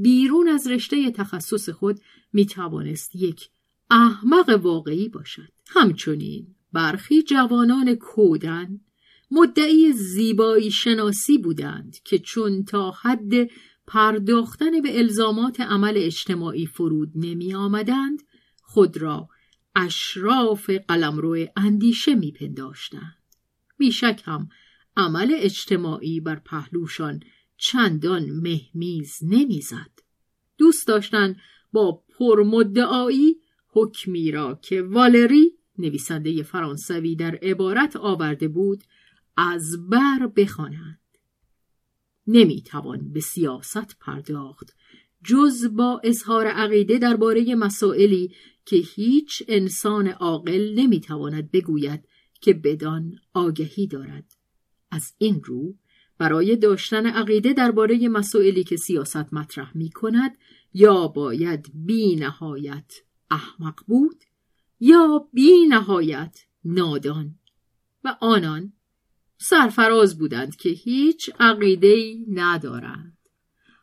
بیرون 0.01 0.49
از 0.49 0.67
رشته 0.67 1.11
تخصص 1.11 1.69
خود 1.69 2.01
می 2.33 2.47
توانست 2.47 3.17
یک 3.17 3.49
احمق 3.91 4.61
واقعی 4.63 5.09
باشد 5.09 5.53
همچنین 5.67 6.47
برخی 6.73 7.23
جوانان 7.23 7.95
کودن 7.95 8.81
مدعی 9.31 9.93
زیبایی 9.93 10.71
شناسی 10.71 11.39
بودند 11.39 11.97
که 12.05 12.19
چون 12.19 12.65
تا 12.65 12.91
حد 12.91 13.51
پرداختن 13.87 14.81
به 14.83 14.99
الزامات 14.99 15.61
عمل 15.61 15.95
اجتماعی 15.97 16.67
فرود 16.67 17.13
نمی 17.15 17.55
آمدند 17.55 18.23
خود 18.63 18.97
را 18.97 19.29
اشراف 19.77 20.71
قلمرو 20.71 21.47
اندیشه 21.57 22.15
می 22.15 22.33
پنداشتند. 22.33 23.17
بیشک 23.79 24.23
هم 24.25 24.49
عمل 24.97 25.33
اجتماعی 25.37 26.21
بر 26.21 26.37
پهلوشان 26.37 27.21
چندان 27.59 28.31
مهمیز 28.31 29.19
نمی‌زد. 29.23 29.91
دوست 30.59 30.89
داشتن 30.89 31.37
با 31.73 32.03
پرمدعایی 32.19 33.37
حکمی 33.69 34.31
را 34.31 34.55
که 34.63 34.83
والری 34.83 35.53
نویسنده 35.79 36.43
فرانسوی 36.43 37.17
در 37.17 37.39
عبارت 37.43 37.97
آورده 37.97 38.49
بود 38.49 38.85
از 39.37 39.89
بر 39.89 40.27
بخوانند. 40.37 41.01
نمی‌توان 42.27 43.13
به 43.13 43.21
سیاست 43.21 43.99
پرداخت 44.01 44.75
جز 45.25 45.77
با 45.77 46.01
اظهار 46.05 46.47
عقیده 46.47 46.99
درباره 46.99 47.55
مسائلی 47.55 48.35
که 48.65 48.77
هیچ 48.77 49.43
انسان 49.49 50.09
عاقل 50.09 50.75
نمی‌تواند 50.75 51.51
بگوید 51.51 52.09
که 52.41 52.55
بدان 52.55 53.19
آگهی 53.35 53.87
دارد. 53.87 54.37
از 54.91 55.15
این 55.19 55.43
رو 55.45 55.75
برای 56.19 56.57
داشتن 56.57 57.07
عقیده 57.07 57.53
درباره 57.53 58.09
مسائلی 58.09 58.65
که 58.65 58.77
سیاست 58.77 59.33
مطرح 59.35 59.77
می 59.77 59.91
کند 59.91 60.39
یا 60.73 61.09
باید 61.09 61.71
بی 61.75 62.17
نهایت 62.17 62.93
احمق 63.31 63.79
بود 63.87 64.25
یا 64.81 65.29
بی 65.33 65.67
نهایت 65.69 66.39
نادان 66.65 67.35
و 68.05 68.17
آنان 68.21 68.73
سرفراز 69.39 70.19
بودند 70.19 70.57
که 70.57 70.69
هیچ 70.69 71.31
عقیده‌ای 71.41 72.25
ندارند 72.33 73.19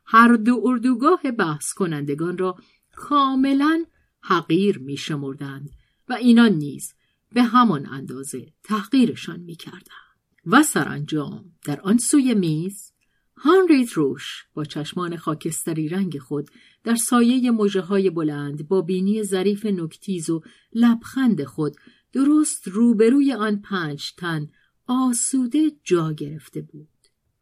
هر 0.05 0.33
دو 0.33 0.61
اردوگاه 0.65 1.31
بحث 1.31 1.73
کنندگان 1.73 2.37
را 2.37 2.55
کاملا 2.95 3.85
حقیر 4.21 4.79
می 4.79 4.97
شمردند 4.97 5.69
و 6.09 6.13
اینان 6.13 6.51
نیز 6.51 6.93
به 7.31 7.43
همان 7.43 7.85
اندازه 7.85 8.53
تحقیرشان 8.63 9.39
می 9.39 9.55
کردند. 9.55 10.04
و 10.45 10.63
سرانجام 10.63 11.51
در 11.65 11.81
آن 11.81 11.97
سوی 11.97 12.33
میز 12.33 12.91
هانریت 13.37 13.93
روش 13.93 14.45
با 14.53 14.65
چشمان 14.65 15.17
خاکستری 15.17 15.89
رنگ 15.89 16.19
خود 16.19 16.49
در 16.83 16.95
سایه 16.95 17.51
مجه 17.51 17.81
های 17.81 18.09
بلند 18.09 18.67
با 18.67 18.81
بینی 18.81 19.23
ظریف 19.23 19.65
نکتیز 19.65 20.29
و 20.29 20.41
لبخند 20.73 21.43
خود 21.43 21.75
درست 22.13 22.67
روبروی 22.67 23.33
آن 23.33 23.61
پنج 23.61 24.13
تن 24.17 24.47
آسوده 24.87 25.71
جا 25.83 26.13
گرفته 26.13 26.61
بود. 26.61 26.87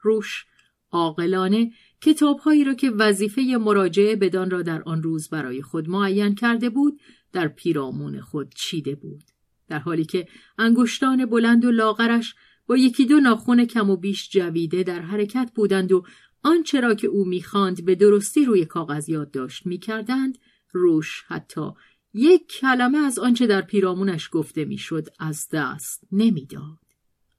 روش 0.01 0.45
عاقلانه 0.91 1.71
کتابهایی 2.01 2.63
را 2.63 2.73
که 2.73 2.89
وظیفه 2.89 3.41
مراجعه 3.41 4.15
بدان 4.15 4.49
را 4.51 4.61
در 4.61 4.83
آن 4.83 5.03
روز 5.03 5.29
برای 5.29 5.61
خود 5.61 5.89
معین 5.89 6.35
کرده 6.35 6.69
بود 6.69 6.99
در 7.31 7.47
پیرامون 7.47 8.21
خود 8.21 8.53
چیده 8.55 8.95
بود. 8.95 9.23
در 9.67 9.79
حالی 9.79 10.05
که 10.05 10.27
انگشتان 10.57 11.25
بلند 11.25 11.65
و 11.65 11.71
لاغرش 11.71 12.35
با 12.67 12.77
یکی 12.77 13.05
دو 13.05 13.19
ناخون 13.19 13.65
کم 13.65 13.89
و 13.89 13.95
بیش 13.95 14.29
جویده 14.29 14.83
در 14.83 14.99
حرکت 14.99 15.51
بودند 15.55 15.91
و 15.91 16.03
آنچه 16.43 16.79
را 16.79 16.95
که 16.95 17.07
او 17.07 17.25
می‌خواند 17.25 17.85
به 17.85 17.95
درستی 17.95 18.45
روی 18.45 18.65
کاغذ 18.65 19.09
یادداشت 19.09 19.65
می‌کردند 19.65 20.37
روش 20.71 21.23
حتی 21.27 21.71
یک 22.13 22.47
کلمه 22.47 22.97
از 22.97 23.19
آنچه 23.19 23.47
در 23.47 23.61
پیرامونش 23.61 24.29
گفته 24.31 24.65
می‌شد 24.65 25.07
از 25.19 25.47
دست 25.51 26.03
نمی‌داد 26.11 26.79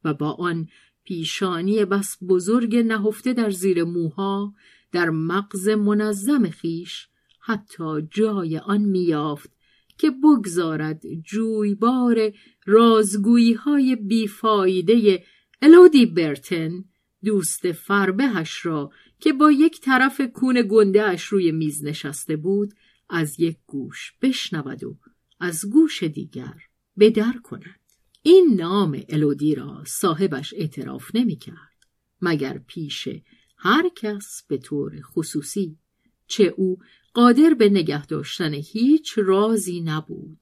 و 0.05 0.15
با 0.15 0.33
آن 0.33 0.69
پیشانی 1.05 1.85
بس 1.85 2.17
بزرگ 2.29 2.77
نهفته 2.77 3.33
در 3.33 3.51
زیر 3.51 3.85
موها 3.85 4.55
در 4.93 5.11
مغز 5.11 5.69
منظم 5.69 6.51
خیش 6.51 7.09
حتی 7.41 8.03
جای 8.11 8.59
آن 8.59 8.81
میافت 8.81 9.51
که 9.99 10.11
بگذارد 10.11 11.03
جویبار 11.25 12.33
رازگویی 12.67 13.53
های 13.53 13.97
بیفایده 13.97 15.25
الودی 15.63 16.07
برتن 16.07 16.85
دوست 17.25 17.73
فربهش 17.73 18.67
را 18.67 18.91
که 19.21 19.33
با 19.33 19.53
یک 19.53 19.81
طرف 19.81 20.21
کون 20.21 20.67
گنده 20.71 21.17
روی 21.31 21.53
میز 21.53 21.85
نشسته 21.85 22.37
بود 22.37 22.75
از 23.09 23.41
یک 23.41 23.57
گوش 23.67 24.13
بشنود 24.23 24.85
و 24.85 24.97
از 25.41 25.71
گوش 25.71 26.03
دیگر 26.03 26.55
بدر 26.99 27.33
کند. 27.43 27.81
این 28.23 28.55
نام 28.61 29.03
الودی 29.09 29.55
را 29.55 29.83
صاحبش 29.87 30.55
اعتراف 30.57 31.11
نمی 31.15 31.37
کرد 31.37 31.87
مگر 32.21 32.59
پیش 32.59 33.09
هر 33.57 33.91
کس 33.97 34.43
به 34.49 34.59
طور 34.59 35.01
خصوصی؟ 35.03 35.79
چه 36.27 36.45
او 36.45 36.79
قادر 37.15 37.55
به 37.55 37.69
نگه 37.69 38.07
داشتن 38.07 38.55
هیچ 38.55 39.13
رازی 39.17 39.81
نبود. 39.81 40.39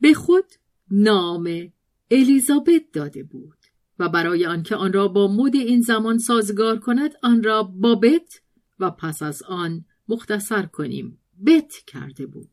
به 0.00 0.14
خود 0.14 0.44
نام 0.90 1.72
الیزابت 2.10 2.82
داده 2.92 3.22
بود 3.22 3.58
و 3.98 4.08
برای 4.08 4.46
آنکه 4.46 4.76
آن 4.76 4.92
را 4.92 5.08
با 5.08 5.28
مد 5.28 5.56
این 5.56 5.80
زمان 5.80 6.18
سازگار 6.18 6.78
کند 6.78 7.14
آن 7.22 7.42
را 7.42 7.62
بابت 7.62 8.40
و 8.78 8.90
پس 8.90 9.22
از 9.22 9.42
آن 9.42 9.84
مختصر 10.08 10.62
کنیم. 10.62 11.18
بت 11.46 11.74
کرده 11.86 12.26
بود 12.26 12.50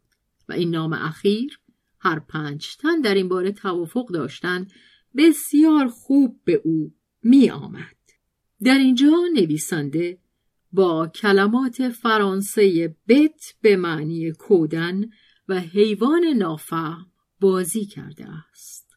و 0.50 0.54
این 0.54 0.70
نام 0.70 0.93
اخیر 0.93 1.60
هر 2.00 2.20
پنج 2.20 2.76
تن 2.76 3.02
در 3.02 3.16
این 3.16 3.30
باره 3.30 3.52
توافق 3.52 4.08
داشتند. 4.08 4.72
بسیار 5.18 5.88
خوب 5.88 6.39
به 6.43 6.62
او 6.64 6.93
می 7.24 7.50
آمد. 7.50 7.95
در 8.64 8.78
اینجا 8.78 9.12
نویسنده 9.34 10.18
با 10.72 11.07
کلمات 11.07 11.89
فرانسه 11.89 12.95
بت 13.07 13.53
به 13.61 13.76
معنی 13.76 14.32
کودن 14.32 15.09
و 15.47 15.59
حیوان 15.59 16.26
نافهم 16.26 17.05
بازی 17.39 17.86
کرده 17.86 18.28
است. 18.51 18.89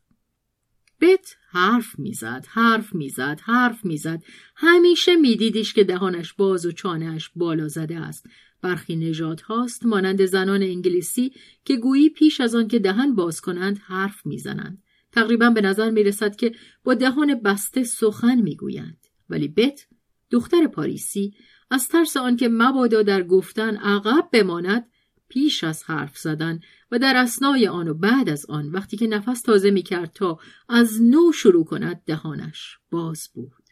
بت 1.01 1.37
حرف 1.51 1.99
می‌زد، 1.99 2.47
حرف 2.49 2.95
می‌زد، 2.95 3.41
حرف 3.43 3.85
می‌زد. 3.85 4.23
همیشه 4.57 5.17
میدیدیش 5.17 5.75
که 5.75 5.85
دهانش 5.85 6.33
باز 6.33 6.67
و 6.67 6.73
چانهش 6.73 7.31
بالا 7.37 7.69
زده 7.69 7.97
است. 7.99 8.27
برخی 8.63 8.97
نژاد 8.97 9.41
هاست 9.41 9.87
مانند 9.87 10.25
زنان 10.25 10.63
انگلیسی 10.63 11.33
که 11.65 11.77
گویی 11.77 12.11
پیش 12.11 12.41
از 12.41 12.55
آن 12.55 12.69
که 12.69 12.79
دهن 12.79 13.15
باز 13.15 13.41
کنند 13.41 13.79
حرف 13.79 14.27
می‌زنند. 14.27 14.83
تقریبا 15.13 15.51
به 15.51 15.61
نظر 15.61 15.91
می‌رسد 15.91 16.37
که 16.37 16.53
با 16.85 16.95
دهان 16.95 17.35
بسته 17.35 17.85
سخن 17.85 18.41
می‌گویند. 18.41 19.07
ولی 19.29 19.49
بت 19.49 19.87
دختر 20.31 20.67
پاریسی 20.67 21.35
از 21.73 21.89
ترس 21.89 22.17
آنکه 22.17 22.49
مبادا 22.49 23.03
در 23.03 23.23
گفتن 23.23 23.77
عقب 23.77 24.29
بماند 24.33 24.87
پیش 25.29 25.65
از 25.65 25.85
حرف 25.85 26.19
زدن 26.19 26.61
و 26.91 26.99
در 26.99 27.17
اسنای 27.17 27.69
آن 27.69 27.89
و 27.89 27.95
بعد 27.95 28.29
از 28.29 28.47
آن 28.49 28.69
وقتی 28.69 28.97
که 28.97 29.07
نفس 29.07 29.43
تازه 29.43 29.71
می 29.71 29.83
کرد 29.83 30.13
تا 30.13 30.39
از 30.69 31.03
نو 31.03 31.33
شروع 31.33 31.65
کند 31.65 32.03
دهانش 32.07 32.79
باز 32.91 33.29
بود. 33.35 33.63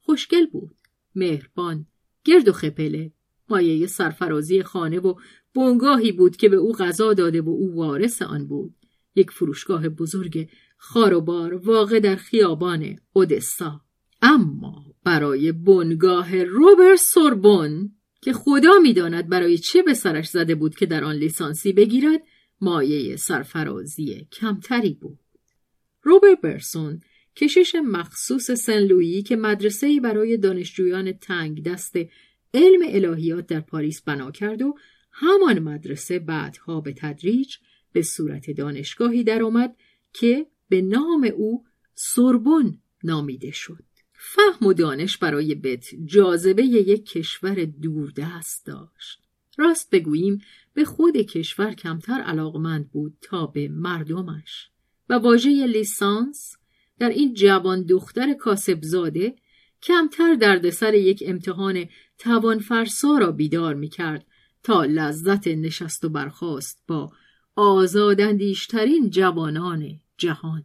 خوشگل 0.00 0.46
بود 0.46 0.76
مهربان 1.14 1.86
گرد 2.24 2.48
و 2.48 2.52
خپله 2.52 3.12
مایه 3.48 3.86
سرفرازی 3.86 4.62
خانه 4.62 4.98
و 4.98 5.14
بنگاهی 5.54 6.12
بود 6.12 6.36
که 6.36 6.48
به 6.48 6.56
او 6.56 6.72
غذا 6.72 7.14
داده 7.14 7.42
و 7.42 7.48
او 7.48 7.74
وارث 7.74 8.22
آن 8.22 8.46
بود. 8.46 8.74
یک 9.14 9.30
فروشگاه 9.30 9.88
بزرگ 9.88 10.48
خاروبار 10.76 11.54
واقع 11.54 12.00
در 12.00 12.16
خیابان 12.16 12.96
اودسا. 13.12 13.80
اما 14.22 14.87
برای 15.08 15.52
بنگاه 15.52 16.44
روبر 16.44 16.96
سوربون 16.96 17.92
که 18.22 18.32
خدا 18.32 18.78
می‌داند 18.82 19.28
برای 19.28 19.58
چه 19.58 19.82
به 19.82 19.94
سرش 19.94 20.28
زده 20.28 20.54
بود 20.54 20.74
که 20.74 20.86
در 20.86 21.04
آن 21.04 21.14
لیسانسی 21.14 21.72
بگیرد 21.72 22.22
مایه 22.60 23.16
سرفرازی 23.16 24.26
کمتری 24.32 24.94
بود. 24.94 25.18
روبر 26.02 26.34
برسون 26.34 27.00
کشش 27.36 27.74
مخصوص 27.74 28.50
سن 28.50 28.78
لویی 28.78 29.22
که 29.22 29.36
مدرسه 29.36 30.00
برای 30.00 30.36
دانشجویان 30.36 31.12
تنگ 31.12 31.62
دست 31.62 31.96
علم 32.54 32.80
الهیات 32.88 33.46
در 33.46 33.60
پاریس 33.60 34.02
بنا 34.02 34.30
کرد 34.30 34.62
و 34.62 34.74
همان 35.12 35.58
مدرسه 35.58 36.18
بعدها 36.18 36.80
به 36.80 36.92
تدریج 36.92 37.56
به 37.92 38.02
صورت 38.02 38.50
دانشگاهی 38.50 39.24
درآمد 39.24 39.76
که 40.12 40.46
به 40.68 40.82
نام 40.82 41.30
او 41.36 41.64
سوربن 41.94 42.78
نامیده 43.04 43.50
شد. 43.50 43.87
فهم 44.20 44.66
و 44.66 44.72
دانش 44.72 45.18
برای 45.18 45.54
بت 45.54 45.86
جاذبه 46.04 46.62
یک 46.62 47.06
کشور 47.06 47.64
دوردست 47.64 48.66
داشت. 48.66 49.22
راست 49.58 49.90
بگوییم 49.90 50.42
به 50.74 50.84
خود 50.84 51.16
کشور 51.16 51.72
کمتر 51.72 52.20
علاقمند 52.20 52.90
بود 52.90 53.16
تا 53.20 53.46
به 53.46 53.68
مردمش 53.68 54.70
و 55.08 55.14
واژه 55.14 55.66
لیسانس 55.66 56.56
در 56.98 57.08
این 57.08 57.34
جوان 57.34 57.82
دختر 57.82 58.34
کاسبزاده 58.34 59.34
کمتر 59.82 60.34
دردسر 60.34 60.94
یک 60.94 61.22
امتحان 61.26 61.88
توانفرسا 62.18 63.18
را 63.18 63.32
بیدار 63.32 63.74
می 63.74 63.88
کرد 63.88 64.26
تا 64.62 64.84
لذت 64.84 65.48
نشست 65.48 66.04
و 66.04 66.08
برخاست 66.08 66.82
با 66.86 67.12
آزادندیشترین 67.56 69.10
جوانان 69.10 70.00
جهان. 70.16 70.64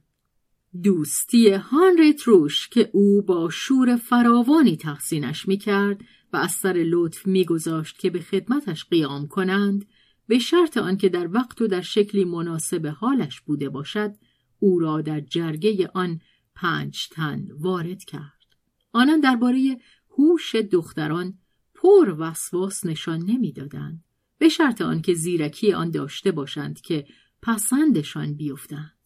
دوستی 0.82 1.50
هانریت 1.50 2.22
روش 2.22 2.70
که 2.70 2.90
او 2.94 3.22
با 3.22 3.50
شور 3.50 3.96
فراوانی 3.96 4.78
تحسینش 4.78 5.48
می‌کرد 5.48 6.02
و 6.34 6.38
از 6.38 6.52
سر 6.52 6.86
لطف 6.88 7.28
میگذاشت 7.28 8.00
که 8.00 8.10
به 8.10 8.20
خدمتش 8.20 8.86
قیام 8.86 9.28
کنند 9.28 9.86
به 10.28 10.40
شرط 10.40 10.78
آنکه 10.78 11.10
در 11.10 11.30
وقت 11.32 11.62
و 11.62 11.68
در 11.68 11.82
شکلی 11.82 12.26
مناسب 12.26 12.88
حالش 12.88 13.42
بوده 13.42 13.70
باشد 13.70 14.16
او 14.60 14.80
را 14.80 15.02
در 15.02 15.20
جرگه 15.20 15.90
آن 15.94 16.22
پنج 16.56 17.08
تن 17.10 17.48
وارد 17.60 18.04
کرد. 18.04 18.44
آنان 18.92 19.20
درباره 19.20 19.78
هوش 20.18 20.56
دختران 20.56 21.38
پر 21.76 22.16
وسواس 22.18 22.86
نشان 22.86 23.24
نمی‌دادند 23.24 24.04
به 24.38 24.50
شرط 24.50 24.82
آنکه 24.82 25.14
زیرکی 25.14 25.74
آن 25.74 25.92
داشته 25.92 26.32
باشند 26.32 26.82
که 26.82 27.06
پسندشان 27.42 28.34
بیفتند 28.34 28.98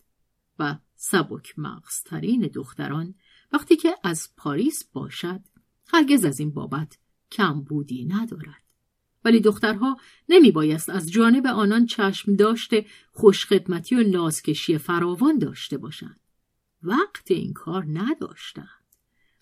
و 0.59 0.77
سبک 0.97 1.59
مغزترین 1.59 2.41
دختران 2.41 3.15
وقتی 3.51 3.75
که 3.75 3.95
از 4.03 4.29
پاریس 4.37 4.83
باشد 4.93 5.41
هرگز 5.93 6.25
از 6.25 6.39
این 6.39 6.51
بابت 6.51 6.97
کم 7.31 7.61
بودی 7.61 8.05
ندارد. 8.05 8.63
ولی 9.25 9.39
دخترها 9.39 9.97
نمی 10.29 10.51
بایست 10.51 10.89
از 10.89 11.11
جانب 11.11 11.47
آنان 11.47 11.85
چشم 11.85 12.35
داشته 12.35 12.85
خوشخدمتی 13.11 13.95
و 13.95 14.03
نازکشی 14.03 14.77
فراوان 14.77 15.37
داشته 15.37 15.77
باشند. 15.77 16.19
وقت 16.83 17.31
این 17.31 17.53
کار 17.53 17.85
نداشتند. 17.87 18.67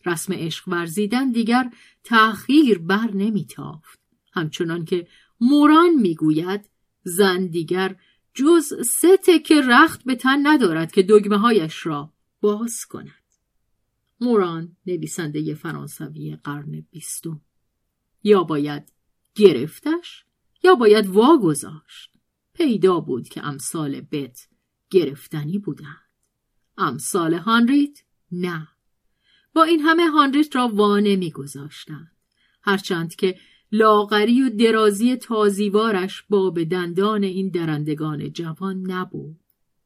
رسم 0.06 0.34
عشق 0.34 0.68
ورزیدن 0.68 1.32
دیگر 1.32 1.72
تأخیر 2.04 2.80
بر 2.80 3.12
نمیتافت. 3.14 4.00
همچنان 4.34 4.86
که 4.86 5.08
موران 5.42 5.94
می‌گوید 5.94 6.70
زن 7.04 7.48
دیگر 7.48 7.96
جز 8.36 8.88
سه 8.88 9.18
تکه 9.18 9.62
رخت 9.62 10.04
به 10.04 10.16
تن 10.16 10.48
ندارد 10.48 10.92
که 10.92 11.04
دگمه 11.04 11.38
هایش 11.38 11.86
را 11.86 12.14
باز 12.42 12.86
کند. 12.90 13.26
موران 14.22 14.78
نویسنده 14.86 15.56
فرانسوی 15.56 16.38
قرن 16.44 16.86
بیستم. 16.92 17.42
یا 18.24 18.44
باید 18.44 18.92
گرفتش 19.36 20.26
یا 20.64 20.76
باید 20.76 21.08
واگذاشت. 21.08 22.12
پیدا 22.54 23.00
بود 23.00 23.30
که 23.30 23.46
امثال 23.46 24.02
بت 24.02 24.48
گرفتنی 24.90 25.60
بودند. 25.60 26.02
امثال 26.78 27.34
هانریت 27.34 28.00
نه. 28.32 28.68
با 29.54 29.64
این 29.64 29.80
همه 29.80 30.08
هانریت 30.08 30.56
را 30.56 30.68
وانه 30.68 31.16
میگذاشتند. 31.16 32.12
هرچند 32.62 33.16
که 33.16 33.40
لاغری 33.78 34.42
و 34.42 34.50
درازی 34.50 35.16
تازیوارش 35.16 36.24
با 36.30 36.50
به 36.50 36.66
دندان 36.66 37.24
این 37.24 37.50
درندگان 37.50 38.34
جوان 38.34 38.92
نبود. 38.92 39.40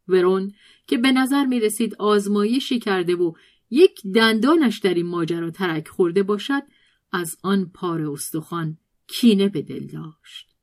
ورون 0.08 0.52
که 0.88 0.98
به 0.98 1.12
نظر 1.12 1.46
می 1.46 1.60
رسید 1.60 1.96
آزمایشی 1.96 2.80
کرده 2.80 3.16
و 3.16 3.34
یک 3.70 4.02
دندانش 4.16 4.80
در 4.80 4.94
این 4.94 5.06
ماجرا 5.06 5.52
ترک 5.52 5.88
خورده 5.88 6.24
باشد 6.24 6.64
از 7.12 7.38
آن 7.44 7.72
پار 7.74 8.02
استخوان 8.02 8.78
کینه 9.08 9.50
به 9.50 9.62
دل 9.62 9.88
داشت. 9.88 10.56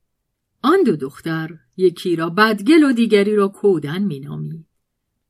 آن 0.61 0.83
دو 0.83 0.95
دختر 0.95 1.57
یکی 1.77 2.15
را 2.15 2.29
بدگل 2.29 2.83
و 2.83 2.93
دیگری 2.93 3.35
را 3.35 3.47
کودن 3.47 4.03
مینامید. 4.03 4.65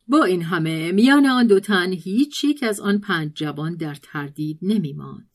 با 0.08 0.24
این 0.24 0.42
همه 0.42 0.92
میان 0.92 1.26
آن 1.26 1.48
دو 1.48 1.60
تن 1.60 1.94
هیچ 1.94 2.44
یک 2.44 2.64
از 2.64 2.80
آن 2.80 3.00
پنج 3.00 3.32
جوان 3.34 3.76
در 3.76 3.96
تردید 3.96 4.60
نمیماند. 4.62 5.30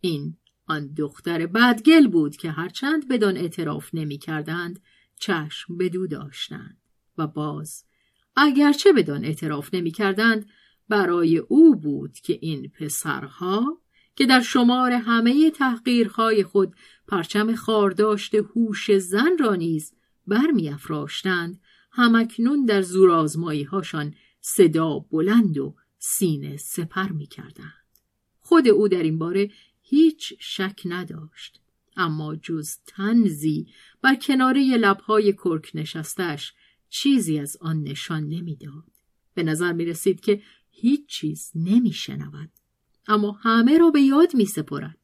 این 0.00 0.36
آن 0.66 0.94
دختر 0.94 1.46
بدگل 1.46 2.08
بود 2.08 2.36
که 2.36 2.50
هرچند 2.50 3.08
بدان 3.08 3.36
اعتراف 3.36 3.90
نمی 3.94 4.18
کردند 4.18 4.80
چشم 5.16 5.76
بدو 5.76 6.06
داشتند 6.06 6.78
و 7.18 7.26
باز 7.26 7.84
اگرچه 8.36 8.92
بدان 8.92 9.24
اعتراف 9.24 9.74
نمی 9.74 9.90
کردند 9.90 10.46
برای 10.88 11.38
او 11.38 11.76
بود 11.76 12.12
که 12.12 12.38
این 12.42 12.68
پسرها 12.68 13.80
که 14.16 14.26
در 14.26 14.40
شمار 14.40 14.92
همه 14.92 15.50
تحقیرهای 15.50 16.42
خود 16.42 16.74
پرچم 17.08 17.54
خارداشت 17.54 18.34
هوش 18.34 18.96
زن 18.96 19.38
را 19.40 19.54
نیز 19.54 19.92
برمیافراشتند 20.26 21.60
همکنون 21.92 22.64
در 22.64 22.82
زورآزمایی 22.82 23.62
هاشان 23.62 24.14
صدا 24.40 24.98
بلند 24.98 25.58
و 25.58 25.74
سینه 25.98 26.56
سپر 26.56 27.08
می 27.08 27.26
کردند. 27.26 27.84
خود 28.40 28.68
او 28.68 28.88
در 28.88 29.02
این 29.02 29.18
باره 29.18 29.50
هیچ 29.86 30.34
شک 30.40 30.80
نداشت 30.84 31.60
اما 31.96 32.36
جز 32.36 32.76
تنزی 32.86 33.66
بر 34.02 34.14
کناره 34.14 34.76
لبهای 34.76 35.32
کرک 35.32 35.70
نشستش 35.74 36.52
چیزی 36.88 37.38
از 37.38 37.56
آن 37.60 37.82
نشان 37.82 38.28
نمی‌داد. 38.28 38.90
به 39.34 39.42
نظر 39.42 39.72
می 39.72 39.84
رسید 39.84 40.20
که 40.20 40.42
هیچ 40.70 41.06
چیز 41.06 41.52
نمی 41.54 41.92
شنود. 41.92 42.50
اما 43.06 43.32
همه 43.32 43.78
را 43.78 43.90
به 43.90 44.00
یاد 44.00 44.34
می 44.34 44.46
سپرد. 44.46 44.98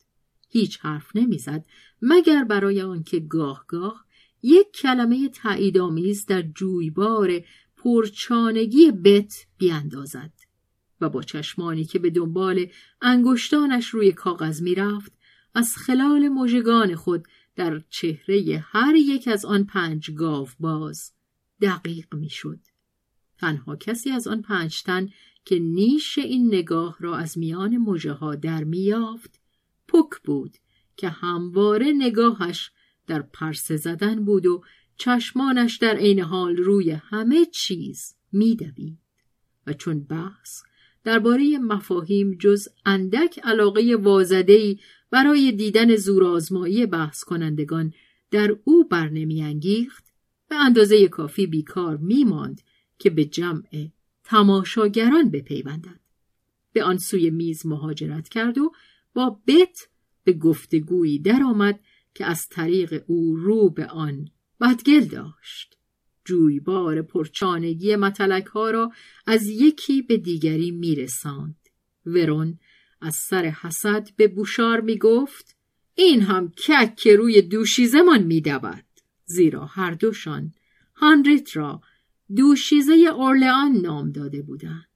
هیچ 0.49 0.79
حرف 0.81 1.17
نمی‌زد 1.17 1.65
مگر 2.03 2.45
برای 2.45 2.83
آنکه 2.83 3.21
گاه 3.21 3.65
گاه 3.69 4.05
یک 4.43 4.73
کلمه 4.73 5.29
تاییدآمیز 5.29 6.27
در 6.27 6.43
جویبار 6.43 7.41
پرچانگی 7.77 8.91
بت 8.91 9.47
بیاندازد 9.59 10.33
و 11.01 11.09
با 11.09 11.23
چشمانی 11.23 11.85
که 11.85 11.99
به 11.99 12.11
دنبال 12.11 12.67
انگشتانش 13.03 13.89
روی 13.89 14.13
کاغذ 14.13 14.63
می‌رفت 14.63 15.13
از 15.55 15.77
خلال 15.77 16.29
مژگان 16.29 16.95
خود 16.95 17.29
در 17.57 17.83
چهره 17.91 18.65
هر 18.67 18.95
یک 18.95 19.29
از 19.29 19.45
آن 19.45 19.65
پنج 19.65 20.11
گاو 20.11 20.49
باز 20.61 21.13
دقیق 21.61 22.15
می‌شد. 22.15 22.61
تنها 23.39 23.77
کسی 23.77 24.11
از 24.11 24.29
آن 24.29 24.43
پنج 24.43 24.83
تن 24.83 25.09
که 25.45 25.59
نیش 25.59 26.19
این 26.19 26.47
نگاه 26.47 26.97
را 27.01 27.17
از 27.17 27.39
میان 27.39 27.77
مژه 27.77 28.13
ها 28.13 28.35
در 28.35 28.65
میافت 28.65 29.41
پک 29.89 30.23
بود 30.25 30.57
که 30.97 31.09
همواره 31.09 31.93
نگاهش 31.93 32.71
در 33.07 33.23
پرسه 33.23 33.77
زدن 33.77 34.25
بود 34.25 34.47
و 34.47 34.63
چشمانش 34.97 35.77
در 35.77 35.97
عین 35.97 36.21
حال 36.21 36.57
روی 36.57 36.91
همه 36.91 37.45
چیز 37.45 38.15
میدوید 38.33 38.99
و 39.67 39.73
چون 39.73 40.01
بحث 40.05 40.63
درباره 41.05 41.59
مفاهیم 41.59 42.37
جز 42.41 42.69
اندک 42.87 43.41
علاقه 43.43 43.97
وازدهی 43.97 44.81
برای 45.11 45.53
دیدن 45.53 45.97
زورآزمایی 45.97 46.87
بحث 46.87 47.25
کنندگان 47.25 47.93
در 48.31 48.57
او 48.65 48.89
برنمیانگیخت 48.89 50.05
به 50.49 50.57
اندازه 50.57 51.09
کافی 51.09 51.47
بیکار 51.47 51.97
میماند 51.97 52.61
که 52.99 53.11
به 53.11 53.25
جمع 53.25 53.89
تماشاگران 54.25 55.31
بپیوندد. 55.31 56.01
به 56.73 56.85
آن 56.85 56.99
سوی 56.99 57.31
میز 57.31 57.67
مهاجرت 57.67 58.29
کرد 58.29 58.59
و 58.59 58.73
با 59.15 59.41
بت 59.47 59.89
به 60.25 60.33
گفتگویی 60.33 61.19
درآمد 61.19 61.81
که 62.15 62.25
از 62.25 62.49
طریق 62.49 63.05
او 63.07 63.37
رو 63.37 63.71
به 63.71 63.87
آن 63.87 64.29
بدگل 64.61 65.05
داشت. 65.05 65.80
جویبار 66.31 67.03
پرچانگی 67.03 67.97
متلک 67.97 68.47
ها 68.47 68.71
را 68.71 68.93
از 69.27 69.49
یکی 69.49 70.03
به 70.03 70.17
دیگری 70.17 70.71
میرساند 70.71 71.57
ورون 72.07 72.59
از 73.01 73.15
سر 73.15 73.45
حسد 73.45 74.09
به 74.17 74.29
بوشار 74.29 74.81
می 74.81 74.99
گفت 74.99 75.57
این 75.95 76.23
هم 76.23 76.51
کک 76.51 76.97
که 76.97 77.17
روی 77.17 77.43
دوشیزمان 77.43 78.23
می 78.23 78.41
دود. 78.41 78.85
زیرا 79.25 79.65
هر 79.65 79.91
دوشان 79.91 80.55
هانریت 80.95 81.57
را 81.57 81.81
دوشیزه 82.37 82.93
اورلئان 82.93 83.73
نام 83.73 84.13
داده 84.13 84.43
بودند. 84.43 84.87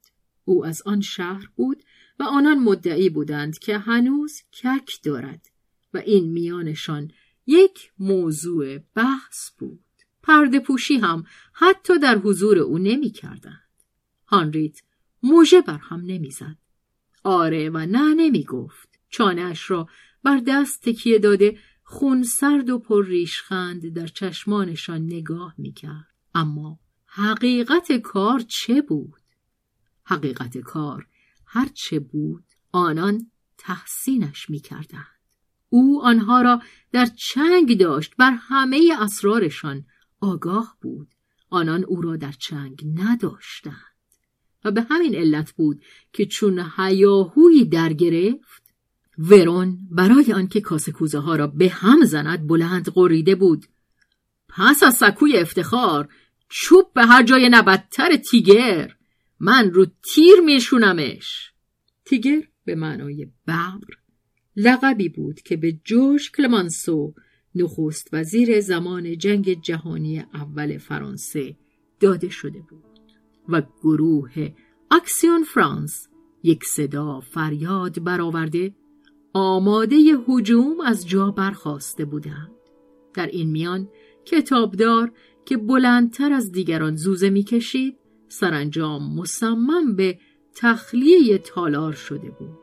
او 0.45 0.67
از 0.67 0.83
آن 0.87 1.01
شهر 1.01 1.49
بود 1.57 1.83
و 2.19 2.23
آنان 2.23 2.59
مدعی 2.59 3.09
بودند 3.11 3.59
که 3.59 3.79
هنوز 3.79 4.43
کک 4.63 5.03
دارد 5.03 5.47
و 5.95 5.99
این 5.99 6.33
میانشان 6.33 7.11
یک 7.47 7.93
موضوع 7.99 8.79
بحث 8.79 9.51
بود. 9.59 9.94
پرده 10.25 10.61
پوشی 10.61 10.97
هم 10.97 11.25
حتی 11.53 11.99
در 11.99 12.19
حضور 12.19 12.59
او 12.59 12.79
نمی 12.79 13.11
کردند. 13.11 13.69
هانریت 14.27 14.83
موژه 15.23 15.61
بر 15.61 15.79
هم 15.79 16.01
نمی‌زد. 16.01 16.57
آره 17.25 17.71
و 17.71 17.79
نه 17.79 18.15
نمی 18.15 18.45
گفت. 18.45 18.89
چانهش 19.09 19.71
را 19.71 19.89
بر 20.23 20.43
دست 20.47 20.83
تکیه 20.83 21.19
داده 21.19 21.59
خون 21.83 22.23
سرد 22.23 22.71
و 22.71 22.79
پر 22.79 23.07
ریشخند 23.07 23.89
در 23.89 24.07
چشمانشان 24.07 25.03
نگاه 25.03 25.55
می 25.59 25.73
کرد. 25.73 26.15
اما 26.35 26.79
حقیقت 27.07 27.93
کار 27.93 28.41
چه 28.41 28.83
بود؟ 28.83 29.21
حقیقت 30.05 30.59
کار 30.59 31.07
هر 31.47 31.69
چه 31.75 32.01
بود 32.01 32.45
آنان 32.73 33.31
تحسینش 33.59 34.51
می 34.51 34.61
کردند. 34.61 35.07
او 35.69 36.05
آنها 36.05 36.43
را 36.43 36.63
در 36.93 37.07
چنگ 37.07 37.79
داشت 37.79 38.15
بر 38.19 38.31
همه 38.31 38.97
اسرارشان 39.01 39.85
آگاه 40.25 40.77
بود. 40.81 41.09
آنان 41.51 41.85
او 41.85 42.01
را 42.01 42.17
در 42.17 42.33
چنگ 42.33 42.85
نداشتند. 42.95 43.95
و 44.65 44.71
به 44.71 44.87
همین 44.91 45.15
علت 45.15 45.53
بود 45.53 45.83
که 46.13 46.27
چون 46.27 46.71
هیاهویی 46.77 47.65
در 47.65 47.93
گرفت 47.93 48.63
ورون 49.19 49.79
برای 49.91 50.33
آنکه 50.33 50.61
کاسه 50.61 50.93
کوزه 50.93 51.19
ها 51.19 51.37
را 51.37 51.47
به 51.47 51.69
هم 51.69 52.05
زند 52.05 52.47
بلند 52.47 52.89
قریده 52.89 53.35
بود. 53.35 53.67
پس 54.49 54.83
از 54.83 54.95
سکوی 54.95 55.37
افتخار 55.37 56.09
چوب 56.49 56.93
به 56.95 57.07
هر 57.07 57.23
جای 57.23 57.49
نبدتر 57.49 58.17
تیگر. 58.17 58.95
من 59.41 59.71
رو 59.71 59.87
تیر 60.15 60.41
میشونمش. 60.45 61.53
تیگر 62.05 62.43
به 62.65 62.75
معنای 62.75 63.27
ببر 63.47 63.79
لقبی 64.57 65.09
بود 65.09 65.41
که 65.41 65.57
به 65.57 65.73
جوش 65.85 66.31
کلمانسو 66.31 67.15
نخست 67.55 68.09
وزیر 68.13 68.61
زمان 68.61 69.19
جنگ 69.19 69.61
جهانی 69.63 70.25
اول 70.35 70.79
فرانسه 70.79 71.57
داده 72.01 72.29
شده 72.29 72.59
بود 72.59 72.85
و 73.49 73.63
گروه 73.83 74.51
اکسیون 74.91 75.43
فرانس 75.43 76.09
یک 76.43 76.65
صدا 76.65 77.21
فریاد 77.21 78.05
برآورده 78.05 78.75
آماده 79.33 79.97
هجوم 80.29 80.81
از 80.81 81.09
جا 81.09 81.31
برخواسته 81.31 82.05
بودند. 82.05 82.51
در 83.15 83.27
این 83.27 83.51
میان 83.51 83.89
کتابدار 84.25 85.13
که 85.45 85.57
بلندتر 85.57 86.33
از 86.33 86.53
دیگران 86.53 86.97
زوزه 86.97 87.31
می‌کشید 87.31 87.97
سرانجام 88.29 89.15
مصمم 89.15 89.97
به 89.97 90.19
تخلیه 90.55 91.39
تالار 91.39 91.93
شده 91.93 92.31
بود. 92.31 92.59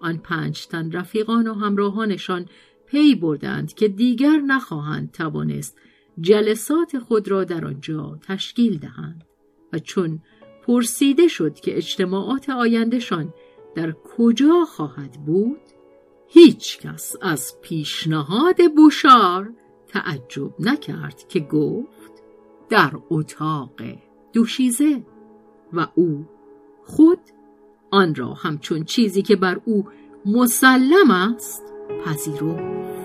آن 0.00 0.16
پنج 0.16 0.66
تن 0.66 0.92
رفیقان 0.92 1.46
و 1.46 1.54
همراهانشان 1.54 2.46
پی 2.90 3.14
بردند 3.14 3.74
که 3.74 3.88
دیگر 3.88 4.36
نخواهند 4.36 5.10
توانست 5.12 5.78
جلسات 6.20 6.98
خود 6.98 7.28
را 7.28 7.44
در 7.44 7.64
آنجا 7.64 8.18
تشکیل 8.22 8.78
دهند 8.78 9.24
و 9.72 9.78
چون 9.78 10.22
پرسیده 10.66 11.28
شد 11.28 11.54
که 11.54 11.76
اجتماعات 11.76 12.50
آیندهشان 12.50 13.34
در 13.74 13.92
کجا 13.92 14.64
خواهد 14.64 15.12
بود 15.26 15.60
هیچ 16.28 16.78
کس 16.78 17.16
از 17.22 17.54
پیشنهاد 17.62 18.74
بوشار 18.76 19.52
تعجب 19.88 20.60
نکرد 20.60 21.28
که 21.28 21.40
گفت 21.40 22.12
در 22.68 22.92
اتاق 23.10 23.80
دوشیزه 24.32 25.02
و 25.72 25.86
او 25.94 26.26
خود 26.84 27.20
آن 27.90 28.14
را 28.14 28.34
همچون 28.34 28.84
چیزی 28.84 29.22
که 29.22 29.36
بر 29.36 29.60
او 29.64 29.88
مسلم 30.26 31.10
است 31.10 31.62
پذیرفت 32.04 32.99